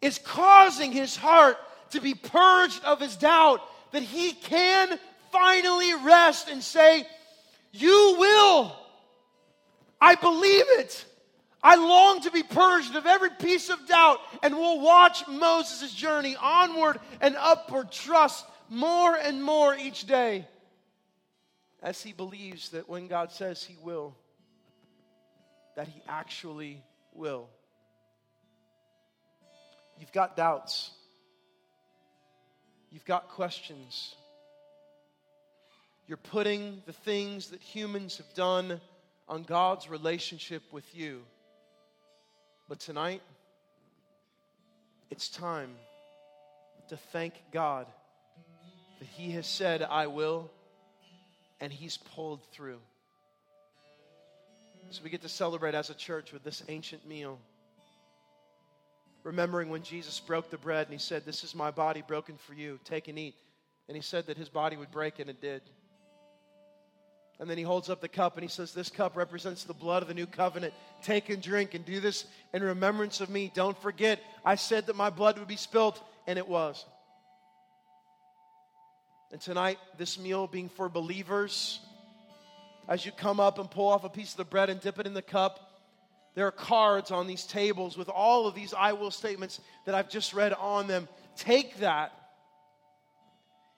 is 0.00 0.18
causing 0.18 0.92
his 0.92 1.16
heart 1.16 1.56
to 1.90 2.00
be 2.00 2.14
purged 2.14 2.84
of 2.84 3.00
his 3.00 3.16
doubt 3.16 3.60
that 3.92 4.02
he 4.02 4.32
can 4.32 4.98
finally 5.32 5.94
rest 5.94 6.48
and 6.48 6.62
say, 6.62 7.06
You 7.72 8.16
will. 8.18 8.76
I 10.00 10.14
believe 10.14 10.64
it. 10.68 11.04
I 11.62 11.76
long 11.76 12.22
to 12.22 12.30
be 12.30 12.42
purged 12.42 12.96
of 12.96 13.06
every 13.06 13.30
piece 13.30 13.68
of 13.68 13.86
doubt 13.86 14.18
and 14.42 14.56
we'll 14.56 14.80
watch 14.80 15.28
Moses' 15.28 15.92
journey 15.92 16.34
onward 16.40 16.98
and 17.20 17.36
upward, 17.38 17.92
trust 17.92 18.46
more 18.70 19.14
and 19.14 19.42
more 19.42 19.76
each 19.76 20.06
day 20.06 20.46
as 21.82 22.02
he 22.02 22.12
believes 22.12 22.70
that 22.70 22.88
when 22.88 23.08
God 23.08 23.30
says 23.30 23.62
he 23.62 23.76
will, 23.82 24.16
that 25.80 25.88
he 25.88 26.02
actually 26.06 26.82
will. 27.14 27.48
You've 29.98 30.12
got 30.12 30.36
doubts. 30.36 30.90
You've 32.90 33.06
got 33.06 33.28
questions. 33.28 34.14
you're 36.06 36.18
putting 36.18 36.82
the 36.84 36.92
things 36.92 37.48
that 37.48 37.62
humans 37.62 38.18
have 38.18 38.34
done 38.34 38.78
on 39.26 39.42
God's 39.42 39.88
relationship 39.88 40.62
with 40.70 40.84
you. 40.94 41.22
But 42.68 42.78
tonight, 42.78 43.22
it's 45.10 45.30
time 45.30 45.70
to 46.90 46.98
thank 46.98 47.32
God 47.52 47.86
that 48.98 49.08
He 49.08 49.30
has 49.30 49.46
said, 49.46 49.80
I 49.82 50.08
will, 50.08 50.50
and 51.58 51.72
He's 51.72 51.96
pulled 51.96 52.42
through. 52.52 52.80
So 54.90 55.02
we 55.04 55.10
get 55.10 55.22
to 55.22 55.28
celebrate 55.28 55.76
as 55.76 55.88
a 55.88 55.94
church 55.94 56.32
with 56.32 56.42
this 56.42 56.64
ancient 56.68 57.06
meal. 57.06 57.38
Remembering 59.22 59.68
when 59.68 59.82
Jesus 59.82 60.18
broke 60.18 60.50
the 60.50 60.58
bread 60.58 60.86
and 60.86 60.92
He 60.92 60.98
said, 60.98 61.24
This 61.24 61.44
is 61.44 61.54
my 61.54 61.70
body 61.70 62.02
broken 62.06 62.36
for 62.36 62.54
you, 62.54 62.80
take 62.84 63.06
and 63.06 63.18
eat. 63.18 63.36
And 63.86 63.96
He 63.96 64.02
said 64.02 64.26
that 64.26 64.36
His 64.36 64.48
body 64.48 64.76
would 64.76 64.90
break, 64.90 65.20
and 65.20 65.30
it 65.30 65.40
did. 65.40 65.62
And 67.40 67.48
then 67.48 67.56
he 67.56 67.64
holds 67.64 67.88
up 67.88 68.02
the 68.02 68.08
cup 68.08 68.36
and 68.36 68.42
he 68.42 68.50
says, 68.50 68.74
This 68.74 68.90
cup 68.90 69.16
represents 69.16 69.64
the 69.64 69.72
blood 69.72 70.02
of 70.02 70.08
the 70.08 70.14
new 70.14 70.26
covenant. 70.26 70.74
Take 71.02 71.30
and 71.30 71.42
drink 71.42 71.72
and 71.72 71.86
do 71.86 71.98
this 71.98 72.26
in 72.52 72.62
remembrance 72.62 73.22
of 73.22 73.30
me. 73.30 73.50
Don't 73.54 73.80
forget, 73.80 74.20
I 74.44 74.56
said 74.56 74.86
that 74.86 74.96
my 74.96 75.08
blood 75.08 75.38
would 75.38 75.48
be 75.48 75.56
spilled, 75.56 75.98
and 76.26 76.38
it 76.38 76.46
was. 76.46 76.84
And 79.32 79.40
tonight, 79.40 79.78
this 79.96 80.18
meal 80.18 80.48
being 80.48 80.68
for 80.68 80.90
believers, 80.90 81.80
as 82.88 83.06
you 83.06 83.12
come 83.12 83.40
up 83.40 83.58
and 83.58 83.70
pull 83.70 83.88
off 83.88 84.04
a 84.04 84.08
piece 84.08 84.32
of 84.32 84.36
the 84.36 84.44
bread 84.44 84.70
and 84.70 84.80
dip 84.80 84.98
it 84.98 85.06
in 85.06 85.14
the 85.14 85.22
cup, 85.22 85.70
there 86.34 86.46
are 86.46 86.52
cards 86.52 87.10
on 87.10 87.26
these 87.26 87.44
tables 87.44 87.96
with 87.96 88.08
all 88.08 88.46
of 88.46 88.54
these 88.54 88.72
I 88.72 88.92
will 88.92 89.10
statements 89.10 89.60
that 89.84 89.94
I've 89.94 90.08
just 90.08 90.32
read 90.32 90.52
on 90.52 90.86
them. 90.86 91.08
Take 91.36 91.78
that 91.78 92.12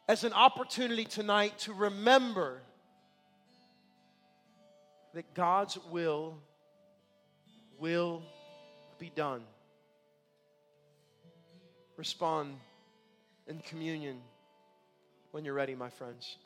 as 0.09 0.25
an 0.25 0.33
opportunity 0.33 1.05
tonight 1.05 1.59
to 1.61 1.73
remember 1.73 2.61
that 5.15 5.35
God's 5.35 5.79
will 5.91 6.39
will 7.79 8.23
be 8.99 9.11
done. 9.15 9.43
Respond 11.97 12.57
in 13.47 13.59
communion 13.61 14.19
when 15.31 15.45
you're 15.45 15.55
ready, 15.55 15.75
my 15.75 15.91
friends. 15.91 16.37